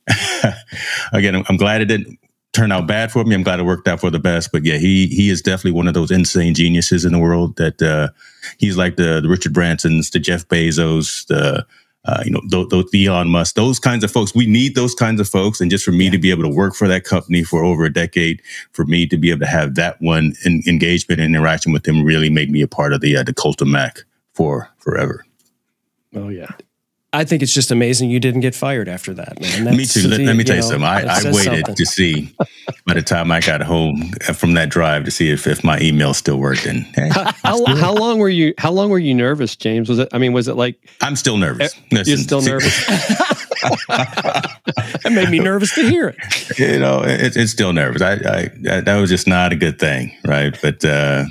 again, 1.13 1.35
I'm, 1.35 1.43
I'm 1.49 1.57
glad 1.57 1.81
it 1.81 1.85
didn't 1.85 2.19
turn 2.53 2.71
out 2.71 2.87
bad 2.87 3.11
for 3.11 3.23
me. 3.23 3.35
I'm 3.35 3.43
glad 3.43 3.59
it 3.59 3.63
worked 3.63 3.87
out 3.87 3.99
for 3.99 4.09
the 4.09 4.19
best. 4.19 4.51
But 4.51 4.65
yeah, 4.65 4.77
he 4.77 5.07
he 5.07 5.29
is 5.29 5.41
definitely 5.41 5.73
one 5.73 5.87
of 5.87 5.93
those 5.93 6.11
insane 6.11 6.53
geniuses 6.53 7.05
in 7.05 7.13
the 7.13 7.19
world. 7.19 7.55
That 7.57 7.81
uh, 7.81 8.09
he's 8.57 8.77
like 8.77 8.95
the, 8.95 9.21
the 9.21 9.29
Richard 9.29 9.53
Bransons, 9.53 10.11
the 10.11 10.19
Jeff 10.19 10.47
Bezos, 10.47 11.25
the 11.27 11.65
uh, 12.07 12.23
you 12.25 12.31
know, 12.31 12.41
those, 12.47 12.69
those 12.69 12.89
Elon 12.95 13.27
Musk, 13.27 13.55
those 13.55 13.79
kinds 13.79 14.03
of 14.03 14.11
folks. 14.11 14.33
We 14.33 14.47
need 14.47 14.75
those 14.75 14.95
kinds 14.95 15.19
of 15.19 15.27
folks. 15.27 15.59
And 15.59 15.69
just 15.69 15.83
for 15.83 15.91
me 15.91 16.09
to 16.09 16.17
be 16.17 16.31
able 16.31 16.43
to 16.43 16.49
work 16.49 16.73
for 16.73 16.87
that 16.87 17.03
company 17.03 17.43
for 17.43 17.63
over 17.63 17.83
a 17.83 17.91
decade, 17.91 18.41
for 18.71 18.85
me 18.85 19.05
to 19.07 19.17
be 19.17 19.29
able 19.29 19.41
to 19.41 19.47
have 19.47 19.75
that 19.75 20.01
one 20.01 20.33
in, 20.45 20.63
engagement 20.65 21.19
and 21.19 21.35
interaction 21.35 21.73
with 21.73 21.83
them 21.83 22.03
really 22.03 22.29
made 22.29 22.49
me 22.49 22.61
a 22.61 22.67
part 22.67 22.93
of 22.93 23.01
the 23.01 23.17
uh, 23.17 23.23
the 23.23 23.33
cult 23.33 23.61
of 23.61 23.67
Mac 23.67 24.03
for 24.33 24.69
forever. 24.77 25.25
Oh 26.15 26.29
yeah. 26.29 26.51
I 27.17 27.23
think 27.23 27.41
it's 27.41 27.51
just 27.51 27.71
amazing 27.71 28.11
you 28.11 28.19
didn't 28.19 28.41
get 28.41 28.53
fired 28.53 28.87
after 28.87 29.11
that, 29.15 29.41
man. 29.41 29.75
me 29.75 29.85
too. 29.85 30.07
Let, 30.07 30.19
let 30.19 30.35
me 30.35 30.43
tell 30.43 30.55
you 30.55 30.61
know, 30.61 30.67
something. 30.67 30.83
I, 30.83 31.01
I 31.01 31.31
waited 31.31 31.65
something. 31.65 31.75
to 31.75 31.85
see 31.87 32.35
by 32.85 32.93
the 32.93 33.01
time 33.01 33.31
I 33.31 33.39
got 33.39 33.61
home 33.61 34.11
from 34.35 34.53
that 34.53 34.69
drive 34.69 35.03
to 35.05 35.09
see 35.09 35.31
if, 35.31 35.47
if 35.47 35.63
my 35.63 35.79
email 35.79 36.13
still 36.13 36.37
worked. 36.37 36.67
And 36.67 36.83
hey, 36.95 37.09
How, 37.09 37.31
how, 37.43 37.75
how 37.75 37.93
long 37.95 38.19
were 38.19 38.29
you? 38.29 38.53
How 38.59 38.69
long 38.69 38.91
were 38.91 38.99
you 38.99 39.15
nervous, 39.15 39.55
James? 39.55 39.89
Was 39.89 39.97
it? 39.97 40.09
I 40.13 40.19
mean, 40.19 40.31
was 40.31 40.47
it 40.47 40.53
like 40.57 40.77
I'm 41.01 41.15
still 41.15 41.37
nervous. 41.37 41.73
you're 41.89 42.03
Listen, 42.03 42.17
still 42.19 42.41
nervous? 42.41 42.85
That 43.87 45.11
made 45.11 45.29
me 45.29 45.39
nervous 45.39 45.73
to 45.75 45.89
hear 45.89 46.09
it. 46.15 46.59
you 46.59 46.79
know, 46.79 47.01
it, 47.03 47.35
it's 47.35 47.51
still 47.51 47.73
nervous. 47.73 48.01
I, 48.01 48.13
I 48.13 48.81
that, 48.81 48.97
was 48.99 49.09
just 49.09 49.27
not 49.27 49.51
a 49.51 49.55
good 49.55 49.79
thing, 49.79 50.15
right? 50.23 50.57
But 50.61 50.85
uh, 50.85 51.25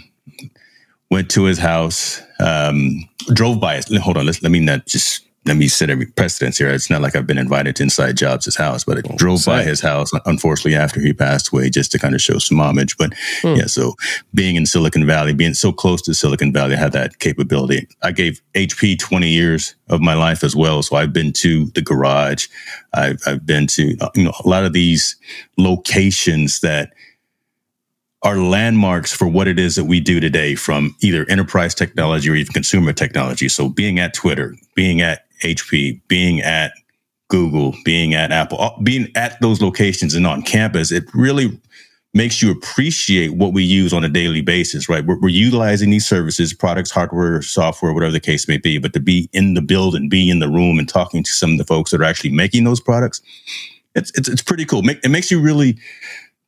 went 1.10 1.30
to 1.32 1.44
his 1.44 1.58
house, 1.58 2.20
um, 2.40 3.08
drove 3.32 3.60
by. 3.60 3.80
Hold 4.00 4.16
on, 4.16 4.26
let's, 4.26 4.42
let 4.42 4.50
me 4.50 4.60
not 4.60 4.86
just 4.86 5.25
let 5.46 5.56
me 5.56 5.68
set 5.68 5.90
every 5.90 6.06
precedence 6.06 6.58
here. 6.58 6.68
It's 6.68 6.90
not 6.90 7.02
like 7.02 7.14
I've 7.14 7.26
been 7.26 7.38
invited 7.38 7.76
to 7.76 7.84
inside 7.84 8.16
Jobs' 8.16 8.56
house, 8.56 8.84
but 8.84 8.98
I 8.98 9.02
oh, 9.08 9.16
drove 9.16 9.44
by 9.44 9.62
his 9.62 9.80
house, 9.80 10.10
unfortunately, 10.24 10.74
after 10.74 11.00
he 11.00 11.12
passed 11.12 11.52
away, 11.52 11.70
just 11.70 11.92
to 11.92 11.98
kind 11.98 12.14
of 12.14 12.20
show 12.20 12.38
some 12.38 12.58
homage. 12.58 12.96
But 12.96 13.14
hmm. 13.42 13.54
yeah, 13.54 13.66
so 13.66 13.94
being 14.34 14.56
in 14.56 14.66
Silicon 14.66 15.06
Valley, 15.06 15.32
being 15.32 15.54
so 15.54 15.72
close 15.72 16.02
to 16.02 16.14
Silicon 16.14 16.52
Valley, 16.52 16.74
I 16.74 16.78
had 16.78 16.92
that 16.92 17.20
capability. 17.20 17.86
I 18.02 18.10
gave 18.10 18.42
HP 18.54 18.98
20 18.98 19.28
years 19.28 19.76
of 19.88 20.00
my 20.00 20.14
life 20.14 20.42
as 20.42 20.56
well. 20.56 20.82
So 20.82 20.96
I've 20.96 21.12
been 21.12 21.32
to 21.34 21.66
the 21.66 21.82
garage. 21.82 22.48
I've, 22.92 23.20
I've 23.26 23.46
been 23.46 23.68
to, 23.68 23.96
you 24.14 24.24
know, 24.24 24.32
a 24.44 24.48
lot 24.48 24.64
of 24.64 24.72
these 24.72 25.16
locations 25.56 26.60
that 26.60 26.92
are 28.22 28.38
landmarks 28.38 29.12
for 29.12 29.28
what 29.28 29.46
it 29.46 29.58
is 29.58 29.76
that 29.76 29.84
we 29.84 30.00
do 30.00 30.20
today 30.20 30.54
from 30.54 30.96
either 31.00 31.26
enterprise 31.28 31.74
technology 31.74 32.30
or 32.30 32.34
even 32.34 32.52
consumer 32.52 32.92
technology. 32.92 33.48
So 33.48 33.68
being 33.68 33.98
at 33.98 34.14
Twitter, 34.14 34.54
being 34.74 35.00
at 35.00 35.26
HP, 35.42 36.00
being 36.08 36.40
at 36.40 36.72
Google, 37.28 37.74
being 37.84 38.14
at 38.14 38.32
Apple, 38.32 38.78
being 38.82 39.08
at 39.14 39.40
those 39.40 39.60
locations 39.60 40.14
and 40.14 40.26
on 40.26 40.42
campus, 40.42 40.92
it 40.92 41.04
really 41.14 41.60
makes 42.14 42.40
you 42.40 42.50
appreciate 42.50 43.34
what 43.34 43.52
we 43.52 43.62
use 43.62 43.92
on 43.92 44.02
a 44.02 44.08
daily 44.08 44.40
basis, 44.40 44.88
right? 44.88 45.04
We're, 45.04 45.20
we're, 45.20 45.28
utilizing 45.28 45.90
these 45.90 46.06
services, 46.06 46.54
products, 46.54 46.90
hardware, 46.90 47.42
software, 47.42 47.92
whatever 47.92 48.12
the 48.12 48.20
case 48.20 48.48
may 48.48 48.56
be, 48.56 48.78
but 48.78 48.94
to 48.94 49.00
be 49.00 49.28
in 49.34 49.52
the 49.52 49.60
building, 49.60 50.08
be 50.08 50.30
in 50.30 50.38
the 50.38 50.48
room 50.48 50.78
and 50.78 50.88
talking 50.88 51.22
to 51.22 51.30
some 51.30 51.52
of 51.52 51.58
the 51.58 51.64
folks 51.64 51.90
that 51.90 52.00
are 52.00 52.04
actually 52.04 52.32
making 52.32 52.64
those 52.64 52.80
products, 52.80 53.20
it's, 53.94 54.10
it's, 54.16 54.28
it's 54.30 54.40
pretty 54.40 54.64
cool. 54.64 54.82
It 54.88 55.10
makes 55.10 55.30
you 55.30 55.40
really 55.40 55.76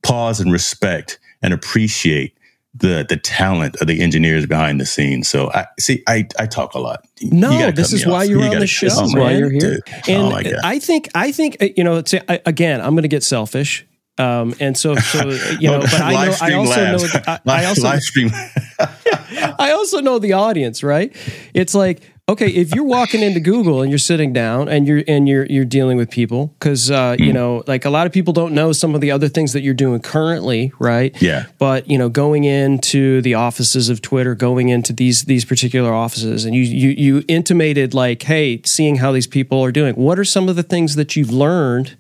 pause 0.03 0.41
and 0.41 0.51
respect 0.51 1.19
and 1.43 1.53
appreciate 1.53 2.35
the 2.75 3.05
the 3.09 3.17
talent 3.17 3.77
of 3.77 3.87
the 3.87 4.01
engineers 4.01 4.47
behind 4.47 4.81
the 4.81 4.87
scenes. 4.87 5.29
So 5.29 5.51
I 5.53 5.67
see 5.79 6.03
I 6.07 6.29
I 6.39 6.47
talk 6.47 6.75
a 6.75 6.79
lot. 6.79 7.07
No, 7.23 7.71
this 7.71 7.93
is 7.93 8.07
why 8.07 8.25
you're 8.25 8.41
you 8.41 8.51
on 8.51 8.61
the 8.61 8.67
show. 8.67 8.87
This 8.87 9.01
is 9.01 9.15
why 9.15 9.33
you're 9.33 9.51
here. 9.51 9.81
And 10.07 10.33
oh 10.33 10.59
I 10.63 10.79
think 10.79 11.09
I 11.15 11.33
think 11.33 11.57
uh, 11.61 11.69
you 11.77 11.85
know 11.85 12.03
again 12.47 12.81
I'm 12.81 12.95
going 12.95 13.03
to 13.03 13.09
get 13.09 13.23
selfish. 13.23 13.85
Um, 14.19 14.55
and 14.59 14.77
so, 14.77 14.97
so 14.97 15.29
you 15.61 15.71
know, 15.71 15.81
but 15.81 15.95
I 15.95 16.27
know, 16.27 16.37
I 16.41 16.53
also 16.55 16.85
know, 16.85 17.21
I, 17.29 17.39
I 17.47 17.65
also, 17.67 17.83
live 17.83 18.01
stream. 18.01 18.31
I 18.81 19.73
also 19.77 20.01
know 20.01 20.19
the 20.19 20.33
audience, 20.33 20.83
right? 20.83 21.15
It's 21.55 21.73
like, 21.73 22.01
okay, 22.29 22.49
if 22.49 22.75
you're 22.75 22.85
walking 22.85 23.23
into 23.23 23.41
Google 23.41 23.81
and 23.81 23.91
you're 23.91 23.99
sitting 23.99 24.33
down 24.33 24.69
and 24.69 24.87
you're 24.87 25.03
and 25.09 25.29
you're 25.29 25.47
you're 25.47 25.65
dealing 25.65 25.97
with 25.97 26.11
people 26.11 26.55
because 26.59 26.91
uh, 26.91 27.17
mm. 27.17 27.21
you 27.21 27.33
know, 27.33 27.63
like 27.67 27.85
a 27.85 27.91
lot 27.91 28.07
of 28.07 28.13
people 28.13 28.33
don't 28.33 28.53
know 28.53 28.73
some 28.73 28.95
of 28.95 29.01
the 29.01 29.11
other 29.11 29.29
things 29.29 29.53
that 29.55 29.63
you're 29.63 29.75
doing 29.75 30.01
currently, 30.01 30.73
right? 30.79 31.21
Yeah. 31.23 31.47
But 31.59 31.89
you 31.89 31.97
know, 31.97 32.09
going 32.09 32.45
into 32.45 33.23
the 33.23 33.35
offices 33.35 33.89
of 33.89 34.03
Twitter, 34.03 34.35
going 34.35 34.69
into 34.69 34.93
these 34.93 35.25
these 35.25 35.45
particular 35.45 35.93
offices, 35.93 36.45
and 36.45 36.55
you 36.55 36.63
you 36.63 36.91
you 36.91 37.25
intimated 37.29 37.95
like, 37.95 38.23
hey, 38.23 38.61
seeing 38.65 38.97
how 38.97 39.13
these 39.13 39.27
people 39.27 39.65
are 39.65 39.73
doing. 39.73 39.95
What 39.95 40.19
are 40.19 40.25
some 40.25 40.49
of 40.49 40.57
the 40.57 40.63
things 40.63 40.97
that 40.97 41.17
you've 41.17 41.33
learned? 41.33 41.97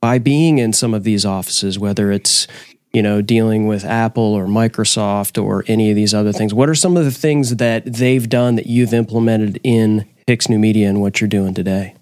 By 0.00 0.18
being 0.18 0.58
in 0.58 0.74
some 0.74 0.92
of 0.92 1.02
these 1.02 1.24
offices, 1.24 1.78
whether 1.78 2.12
it's 2.12 2.46
you 2.94 3.02
know, 3.02 3.20
dealing 3.20 3.66
with 3.66 3.84
Apple 3.84 4.22
or 4.22 4.46
Microsoft 4.46 5.42
or 5.42 5.64
any 5.66 5.90
of 5.90 5.96
these 5.96 6.14
other 6.14 6.32
things? 6.32 6.54
What 6.54 6.68
are 6.68 6.74
some 6.74 6.96
of 6.96 7.04
the 7.04 7.10
things 7.10 7.56
that 7.56 7.84
they've 7.84 8.28
done 8.28 8.54
that 8.54 8.66
you've 8.66 8.94
implemented 8.94 9.60
in 9.62 10.08
Hicks 10.26 10.48
New 10.48 10.58
Media 10.58 10.88
and 10.88 11.00
what 11.00 11.20
you're 11.20 11.28
doing 11.28 11.54
today? 11.54 11.96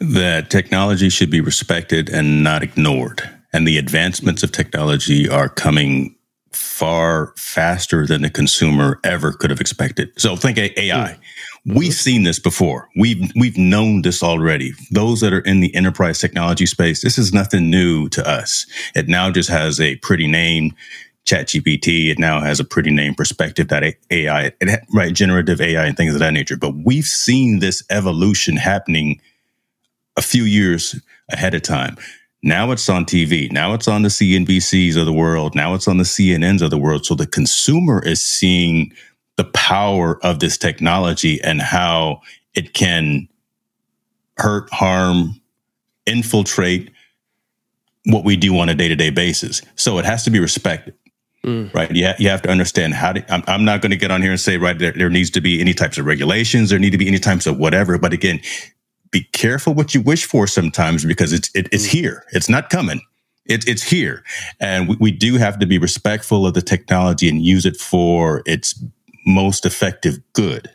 That 0.00 0.50
technology 0.50 1.08
should 1.08 1.30
be 1.30 1.40
respected 1.40 2.10
and 2.10 2.42
not 2.42 2.62
ignored. 2.62 3.22
And 3.52 3.66
the 3.66 3.78
advancements 3.78 4.42
of 4.42 4.52
technology 4.52 5.28
are 5.28 5.48
coming 5.48 6.16
far 6.52 7.32
faster 7.36 8.06
than 8.06 8.22
the 8.22 8.30
consumer 8.30 8.98
ever 9.04 9.32
could 9.32 9.50
have 9.50 9.60
expected. 9.60 10.10
So 10.18 10.36
think 10.36 10.58
AI. 10.58 11.12
Hmm. 11.12 11.20
We've 11.66 11.76
mm-hmm. 11.76 11.92
seen 11.92 12.22
this 12.22 12.38
before. 12.38 12.88
We've 12.96 13.30
we've 13.36 13.58
known 13.58 14.02
this 14.02 14.22
already. 14.22 14.72
Those 14.90 15.20
that 15.20 15.32
are 15.32 15.40
in 15.40 15.60
the 15.60 15.74
enterprise 15.74 16.18
technology 16.18 16.66
space, 16.66 17.02
this 17.02 17.18
is 17.18 17.34
nothing 17.34 17.70
new 17.70 18.08
to 18.10 18.26
us. 18.26 18.66
It 18.94 19.08
now 19.08 19.30
just 19.30 19.50
has 19.50 19.78
a 19.78 19.96
pretty 19.96 20.26
name, 20.26 20.74
ChatGPT. 21.26 22.10
It 22.10 22.18
now 22.18 22.40
has 22.40 22.60
a 22.60 22.64
pretty 22.64 22.90
name 22.90 23.14
perspective 23.14 23.68
that 23.68 23.94
AI, 24.10 24.52
it, 24.60 24.80
right, 24.94 25.12
generative 25.12 25.60
AI 25.60 25.84
and 25.84 25.96
things 25.96 26.14
of 26.14 26.20
that 26.20 26.32
nature. 26.32 26.56
But 26.56 26.74
we've 26.84 27.04
seen 27.04 27.58
this 27.58 27.82
evolution 27.90 28.56
happening 28.56 29.20
a 30.16 30.22
few 30.22 30.44
years 30.44 30.98
ahead 31.30 31.54
of 31.54 31.62
time. 31.62 31.96
Now 32.42 32.70
it's 32.70 32.88
on 32.88 33.04
TV. 33.04 33.52
Now 33.52 33.74
it's 33.74 33.86
on 33.86 34.02
the 34.02 34.08
CNBCs 34.08 34.96
of 34.96 35.04
the 35.04 35.12
world. 35.12 35.54
Now 35.54 35.74
it's 35.74 35.86
on 35.86 35.98
the 35.98 36.04
CNNs 36.04 36.62
of 36.62 36.70
the 36.70 36.78
world. 36.78 37.04
So 37.04 37.14
the 37.14 37.26
consumer 37.26 38.02
is 38.02 38.22
seeing 38.22 38.92
the 39.40 39.44
power 39.52 40.22
of 40.22 40.38
this 40.38 40.58
technology 40.58 41.40
and 41.42 41.62
how 41.62 42.20
it 42.52 42.74
can 42.74 43.26
hurt, 44.36 44.70
harm, 44.70 45.40
infiltrate 46.04 46.90
what 48.04 48.22
we 48.22 48.36
do 48.36 48.58
on 48.58 48.68
a 48.68 48.74
day 48.74 48.86
to 48.86 48.94
day 48.94 49.08
basis. 49.08 49.62
So 49.76 49.96
it 49.96 50.04
has 50.04 50.24
to 50.24 50.30
be 50.30 50.38
respected. 50.38 50.94
Mm. 51.42 51.72
Right. 51.72 51.90
You, 51.90 52.08
ha- 52.08 52.16
you 52.18 52.28
have 52.28 52.42
to 52.42 52.50
understand 52.50 52.92
how 52.92 53.14
to, 53.14 53.32
I'm, 53.32 53.42
I'm 53.46 53.64
not 53.64 53.80
going 53.80 53.92
to 53.92 53.96
get 53.96 54.10
on 54.10 54.20
here 54.20 54.30
and 54.30 54.38
say, 54.38 54.58
right, 54.58 54.78
there, 54.78 54.92
there 54.92 55.08
needs 55.08 55.30
to 55.30 55.40
be 55.40 55.58
any 55.58 55.72
types 55.72 55.96
of 55.96 56.04
regulations. 56.04 56.68
There 56.68 56.78
need 56.78 56.90
to 56.90 56.98
be 56.98 57.08
any 57.08 57.18
types 57.18 57.46
of 57.46 57.56
whatever. 57.56 57.96
But 57.96 58.12
again, 58.12 58.42
be 59.10 59.22
careful 59.32 59.72
what 59.72 59.94
you 59.94 60.02
wish 60.02 60.26
for 60.26 60.46
sometimes 60.46 61.06
because 61.06 61.32
it's, 61.32 61.50
it, 61.54 61.66
it's 61.72 61.86
mm. 61.86 61.92
here. 61.92 62.24
It's 62.32 62.50
not 62.50 62.68
coming. 62.68 63.00
It, 63.46 63.66
it's 63.66 63.82
here. 63.82 64.22
And 64.60 64.86
we, 64.86 64.96
we 65.00 65.10
do 65.10 65.38
have 65.38 65.58
to 65.60 65.66
be 65.66 65.78
respectful 65.78 66.46
of 66.46 66.52
the 66.52 66.62
technology 66.62 67.28
and 67.28 67.42
use 67.42 67.64
it 67.66 67.78
for 67.78 68.42
its 68.44 68.74
most 69.34 69.66
effective 69.66 70.18
good, 70.32 70.70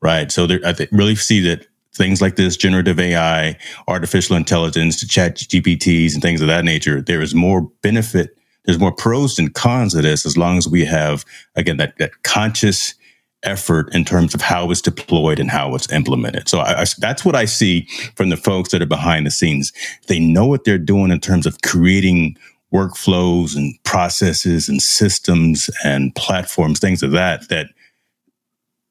right? 0.00 0.30
So 0.30 0.46
there, 0.46 0.60
I 0.64 0.72
th- 0.72 0.90
really 0.92 1.16
see 1.16 1.40
that 1.40 1.66
things 1.94 2.22
like 2.22 2.36
this, 2.36 2.56
generative 2.56 2.98
AI, 2.98 3.56
artificial 3.88 4.36
intelligence, 4.36 5.06
chat 5.06 5.36
GPTs 5.36 6.14
and 6.14 6.22
things 6.22 6.40
of 6.40 6.48
that 6.48 6.64
nature, 6.64 7.00
there 7.00 7.20
is 7.20 7.34
more 7.34 7.62
benefit. 7.82 8.36
There's 8.64 8.78
more 8.78 8.92
pros 8.92 9.38
and 9.38 9.52
cons 9.54 9.94
of 9.94 10.02
this 10.02 10.24
as 10.24 10.36
long 10.36 10.58
as 10.58 10.68
we 10.68 10.84
have, 10.84 11.24
again, 11.56 11.78
that, 11.78 11.96
that 11.98 12.22
conscious 12.22 12.94
effort 13.42 13.92
in 13.94 14.04
terms 14.04 14.34
of 14.34 14.40
how 14.40 14.70
it's 14.70 14.82
deployed 14.82 15.38
and 15.38 15.50
how 15.50 15.74
it's 15.74 15.90
implemented. 15.90 16.48
So 16.48 16.58
I, 16.58 16.82
I, 16.82 16.84
that's 16.98 17.24
what 17.24 17.34
I 17.34 17.46
see 17.46 17.86
from 18.14 18.28
the 18.28 18.36
folks 18.36 18.70
that 18.70 18.82
are 18.82 18.86
behind 18.86 19.26
the 19.26 19.30
scenes. 19.30 19.72
They 20.08 20.18
know 20.18 20.46
what 20.46 20.64
they're 20.64 20.78
doing 20.78 21.10
in 21.10 21.20
terms 21.20 21.46
of 21.46 21.62
creating 21.62 22.36
workflows 22.72 23.56
and 23.56 23.74
processes 23.84 24.68
and 24.68 24.80
systems 24.80 25.70
and 25.84 26.14
platforms, 26.14 26.78
things 26.78 27.02
of 27.02 27.12
that, 27.12 27.48
that 27.48 27.70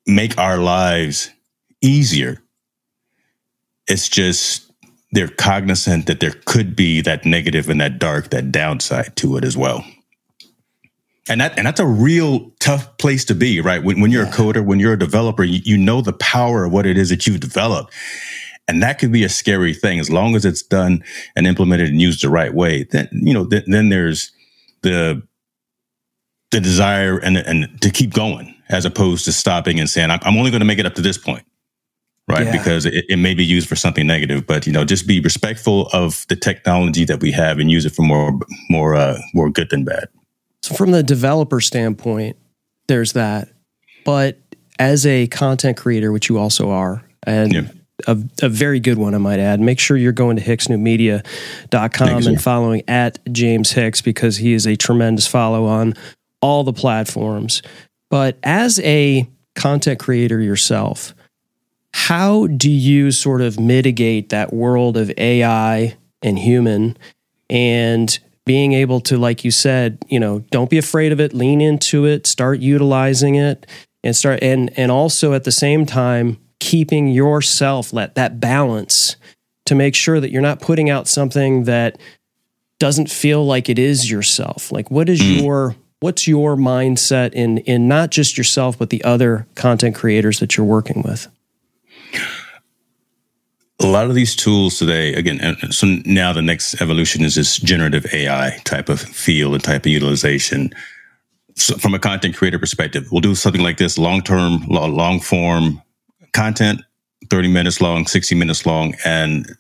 make 0.10 0.38
our 0.38 0.58
lives 0.58 1.30
easier. 1.82 2.42
It's 3.88 4.10
just 4.10 4.72
they're 5.12 5.28
cognizant 5.28 6.06
that 6.08 6.20
there 6.20 6.36
could 6.46 6.76
be 6.76 7.02
that 7.02 7.26
negative 7.26 7.70
and 7.70 7.82
that 7.82 8.00
dark, 8.00 8.30
that 8.30 8.52
downside 8.52 9.16
to 9.18 9.38
it 9.38 9.44
as 9.44 9.58
well. 9.58 9.84
And 11.28 11.42
that 11.42 11.58
and 11.58 11.68
that's 11.68 11.80
a 11.80 11.86
real 11.86 12.52
tough 12.60 12.98
place 12.98 13.24
to 13.26 13.36
be, 13.36 13.62
right? 13.62 13.84
When, 13.84 14.02
when 14.02 14.12
you're 14.12 14.26
yeah. 14.26 14.32
a 14.32 14.36
coder, 14.36 14.66
when 14.66 14.80
you're 14.80 14.94
a 14.94 15.00
developer, 15.00 15.44
you, 15.44 15.62
you 15.64 15.78
know 15.78 16.02
the 16.02 16.14
power 16.14 16.66
of 16.66 16.72
what 16.72 16.86
it 16.86 16.98
is 16.98 17.10
that 17.10 17.28
you've 17.28 17.40
developed. 17.40 17.94
And 18.68 18.84
that 18.84 19.00
could 19.00 19.12
be 19.12 19.24
a 19.24 19.30
scary 19.30 19.74
thing 19.74 20.00
as 20.00 20.12
long 20.12 20.36
as 20.36 20.46
it's 20.46 20.62
done 20.62 21.04
and 21.36 21.48
implemented 21.48 21.90
and 21.90 22.02
used 22.02 22.24
the 22.24 22.30
right 22.30 22.54
way. 22.54 22.84
Then, 22.84 23.10
you 23.12 23.34
know, 23.34 23.46
th- 23.46 23.66
then 23.66 23.90
there's 23.90 24.32
the, 24.84 25.24
the 26.52 26.62
desire 26.62 27.18
and, 27.18 27.38
and 27.38 27.82
to 27.82 27.90
keep 27.90 28.14
going 28.14 28.56
as 28.70 28.86
opposed 28.86 29.26
to 29.26 29.32
stopping 29.32 29.80
and 29.80 29.90
saying, 29.90 30.12
I'm 30.12 30.38
only 30.38 30.52
going 30.52 30.62
to 30.62 30.66
make 30.66 30.80
it 30.80 30.86
up 30.86 30.96
to 30.96 31.02
this 31.02 31.18
point. 31.18 31.46
Right. 32.28 32.46
Yeah. 32.46 32.52
Because 32.52 32.86
it, 32.86 33.06
it 33.10 33.18
may 33.18 33.34
be 33.34 33.44
used 33.44 33.68
for 33.68 33.76
something 33.76 34.06
negative, 34.06 34.46
but 34.46 34.68
you 34.68 34.74
know, 34.74 34.86
just 34.86 35.08
be 35.08 35.20
respectful 35.20 35.88
of 35.94 36.26
the 36.30 36.36
technology 36.36 37.04
that 37.06 37.22
we 37.22 37.32
have 37.32 37.58
and 37.58 37.72
use 37.72 37.86
it 37.86 37.94
for 37.94 38.04
more, 38.04 38.38
more, 38.70 38.96
uh, 38.96 39.18
more 39.34 39.50
good 39.50 39.72
than 39.72 39.84
bad. 39.84 40.10
So 40.62 40.76
from 40.76 40.92
the 40.92 41.02
developer 41.02 41.60
standpoint, 41.60 42.38
there's 42.88 43.14
that. 43.14 43.50
But 44.06 44.38
as 44.78 45.08
a 45.08 45.26
content 45.28 45.78
creator, 45.78 46.12
which 46.12 46.30
you 46.30 46.38
also 46.38 46.70
are, 46.70 47.04
and 47.24 47.52
yeah 47.52 47.68
a, 48.08 48.18
a, 48.42 48.50
very 48.50 48.80
good 48.80 48.98
one, 48.98 49.14
I 49.14 49.18
might 49.18 49.40
add. 49.40 49.60
Make 49.60 49.80
sure 49.80 49.98
you're 49.98 50.12
going 50.12 50.38
to 50.38 50.44
hicksnewmedia.com 50.44 52.28
and 52.28 52.42
following 52.42 52.84
at 52.88 53.20
James 53.32 53.72
Hicks 53.72 54.02
because 54.02 54.38
he 54.38 54.54
is 54.54 54.66
a 54.66 54.76
tremendous 54.76 55.28
follow 55.28 55.66
on 55.66 55.96
all 56.42 56.64
the 56.64 56.74
platforms. 56.74 57.62
But 58.10 58.38
as 58.44 58.80
a 58.80 59.30
content 59.56 60.00
creator 60.00 60.40
yourself, 60.40 61.14
how 61.94 62.48
do 62.48 62.70
you 62.70 63.12
sort 63.12 63.42
of 63.42 63.60
mitigate 63.60 64.30
that 64.30 64.54
world 64.54 64.98
of 64.98 65.12
AI 65.18 65.98
and 66.22 66.40
human 66.40 66.98
and 67.50 68.18
being 68.46 68.74
able 68.74 69.00
to, 69.02 69.18
like 69.18 69.44
you 69.44 69.52
said, 69.52 70.00
you 70.08 70.20
know, 70.20 70.40
don't 70.52 70.70
be 70.70 70.78
afraid 70.78 71.12
of 71.12 71.20
it, 71.20 71.34
lean 71.34 71.62
into 71.62 72.06
it, 72.06 72.26
start 72.26 72.60
utilizing 72.60 73.36
it 73.36 73.66
and 74.04 74.16
start 74.16 74.40
and 74.42 74.72
and 74.78 74.92
also 74.92 75.34
at 75.34 75.44
the 75.44 75.52
same 75.52 75.86
time 75.86 76.38
keeping 76.60 77.08
yourself 77.08 77.94
let 77.94 78.16
that 78.16 78.40
balance 78.40 79.16
to 79.66 79.76
make 79.76 79.96
sure 79.96 80.20
that 80.20 80.32
you're 80.32 80.42
not 80.42 80.60
putting 80.60 80.90
out 80.90 81.08
something 81.08 81.64
that 81.64 82.00
doesn't 82.80 83.10
feel 83.10 83.46
like 83.46 83.70
it 83.70 83.80
is 83.80 84.10
yourself 84.10 84.72
like 84.72 84.90
what 84.90 85.10
is 85.10 85.22
mm. 85.22 85.42
your 85.42 85.76
what's 86.00 86.28
your 86.28 86.56
mindset 86.56 87.34
in 87.34 87.60
in 87.60 87.88
not 87.88 88.10
just 88.10 88.38
yourself 88.38 88.78
but 88.78 88.90
the 88.90 89.04
other 89.04 89.48
content 89.56 89.96
creators 89.96 90.40
that 90.40 90.56
you're 90.56 90.66
working 90.66 91.02
with 91.02 91.28
a 93.82 93.88
lot 93.88 94.10
of 94.10 94.16
these 94.16 94.36
tools 94.36 94.78
today, 94.78 95.14
again, 95.14 95.40
so 95.72 95.88
now 96.06 96.34
the 96.34 96.42
next 96.42 96.82
evolution 96.82 97.24
is 97.24 97.36
this 97.36 97.58
generative 97.58 98.06
AI 98.14 98.60
type 98.66 98.90
of 98.90 99.00
feel 99.00 99.54
and 99.54 99.64
type 99.64 99.84
of 99.86 99.92
utilization. 99.92 100.74
So 101.56 101.78
from 101.78 101.94
a 101.94 102.00
content 102.00 102.36
creator 102.36 102.60
perspective, 102.60 103.08
we'll 103.12 103.22
do 103.22 103.36
something 103.36 103.62
like 103.62 103.78
this 103.78 103.98
long 103.98 104.22
term, 104.22 104.66
long 104.68 105.22
form 105.22 105.82
content, 106.34 106.82
30 107.30 107.48
minutes 107.48 107.80
long, 107.80 108.06
60 108.06 108.36
minutes 108.36 108.66
long. 108.66 108.96
And 109.06 109.56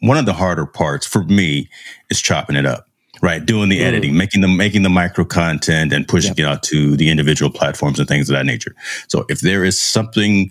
one 0.00 0.16
of 0.16 0.24
the 0.24 0.32
harder 0.32 0.64
parts 0.64 1.06
for 1.06 1.24
me 1.24 1.68
is 2.10 2.22
chopping 2.22 2.56
it 2.56 2.64
up 2.64 2.87
right 3.22 3.46
doing 3.46 3.68
the 3.68 3.80
mm. 3.80 3.84
editing 3.84 4.16
making 4.16 4.40
the 4.40 4.48
making 4.48 4.82
the 4.82 4.88
micro 4.88 5.24
content 5.24 5.92
and 5.92 6.06
pushing 6.08 6.30
yep. 6.30 6.38
it 6.38 6.44
out 6.44 6.62
to 6.62 6.96
the 6.96 7.10
individual 7.10 7.50
platforms 7.50 7.98
and 7.98 8.08
things 8.08 8.28
of 8.28 8.36
that 8.36 8.46
nature 8.46 8.74
so 9.08 9.24
if 9.28 9.40
there 9.40 9.64
is 9.64 9.78
something 9.78 10.50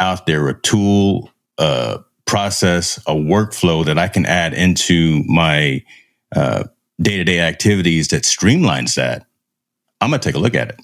out 0.00 0.26
there 0.26 0.48
a 0.48 0.60
tool 0.60 1.30
a 1.58 2.00
process, 2.26 2.98
a 3.06 3.14
workflow 3.14 3.84
that 3.84 3.98
I 3.98 4.08
can 4.08 4.26
add 4.26 4.54
into 4.54 5.22
my 5.26 5.82
day 6.34 7.16
to 7.16 7.24
day 7.24 7.40
activities 7.40 8.08
that 8.08 8.22
streamlines 8.22 8.94
that, 8.94 9.26
I'm 10.00 10.10
going 10.10 10.20
to 10.20 10.28
take 10.28 10.36
a 10.36 10.40
look 10.40 10.54
at 10.54 10.70
it. 10.70 10.80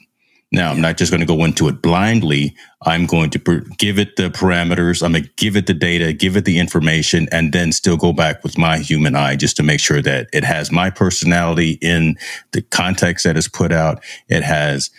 Now, 0.52 0.70
I'm 0.70 0.80
not 0.80 0.96
just 0.96 1.12
going 1.12 1.20
to 1.20 1.26
go 1.26 1.44
into 1.44 1.68
it 1.68 1.80
blindly. 1.80 2.56
I'm 2.82 3.06
going 3.06 3.30
to 3.30 3.38
per- 3.38 3.64
give 3.78 4.00
it 4.00 4.16
the 4.16 4.30
parameters. 4.30 5.02
I'm 5.02 5.12
going 5.12 5.24
to 5.24 5.30
give 5.36 5.56
it 5.56 5.66
the 5.66 5.74
data, 5.74 6.12
give 6.12 6.36
it 6.36 6.44
the 6.44 6.58
information, 6.58 7.28
and 7.30 7.52
then 7.52 7.70
still 7.70 7.96
go 7.96 8.12
back 8.12 8.42
with 8.42 8.58
my 8.58 8.78
human 8.78 9.14
eye 9.14 9.36
just 9.36 9.56
to 9.56 9.62
make 9.62 9.78
sure 9.78 10.02
that 10.02 10.28
it 10.32 10.42
has 10.42 10.72
my 10.72 10.90
personality 10.90 11.78
in 11.80 12.16
the 12.50 12.62
context 12.62 13.24
that 13.24 13.36
is 13.36 13.46
put 13.46 13.70
out. 13.70 14.02
It 14.28 14.42
has 14.42 14.90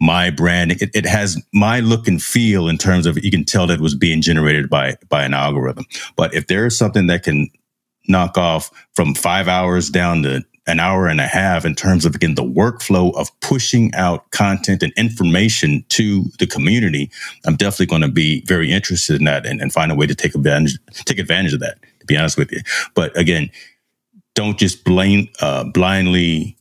my 0.00 0.30
branding. 0.30 0.78
It, 0.80 0.90
it, 0.94 1.06
has 1.06 1.42
my 1.52 1.80
look 1.80 2.06
and 2.06 2.22
feel 2.22 2.68
in 2.68 2.78
terms 2.78 3.04
of 3.04 3.22
you 3.22 3.30
can 3.32 3.44
tell 3.44 3.66
that 3.66 3.74
it 3.74 3.80
was 3.80 3.94
being 3.96 4.22
generated 4.22 4.70
by 4.70 4.96
by 5.08 5.24
an 5.24 5.34
algorithm. 5.34 5.84
But 6.16 6.34
if 6.34 6.46
there 6.46 6.66
is 6.66 6.78
something 6.78 7.08
that 7.08 7.24
can 7.24 7.50
knock 8.08 8.38
off 8.38 8.70
from 8.94 9.14
five 9.14 9.48
hours 9.48 9.90
down 9.90 10.22
to 10.22 10.44
an 10.66 10.78
hour 10.78 11.06
and 11.06 11.20
a 11.20 11.26
half 11.26 11.64
in 11.64 11.74
terms 11.74 12.04
of 12.04 12.14
again 12.14 12.34
the 12.34 12.44
workflow 12.44 13.14
of 13.14 13.28
pushing 13.40 13.92
out 13.94 14.30
content 14.30 14.82
and 14.82 14.92
information 14.96 15.84
to 15.88 16.24
the 16.38 16.46
community, 16.46 17.10
I'm 17.44 17.56
definitely 17.56 17.86
going 17.86 18.02
to 18.02 18.08
be 18.08 18.42
very 18.42 18.70
interested 18.70 19.16
in 19.16 19.24
that 19.24 19.46
and, 19.46 19.60
and 19.60 19.72
find 19.72 19.90
a 19.90 19.94
way 19.94 20.06
to 20.06 20.14
take 20.14 20.34
advantage 20.34 20.78
take 21.04 21.18
advantage 21.18 21.54
of 21.54 21.60
that. 21.60 21.78
To 22.00 22.06
be 22.06 22.16
honest 22.16 22.38
with 22.38 22.50
you, 22.50 22.60
but 22.94 23.16
again, 23.16 23.50
don't 24.34 24.58
just 24.58 24.84
blame 24.84 25.28
uh, 25.40 25.64
blindly 25.64 26.56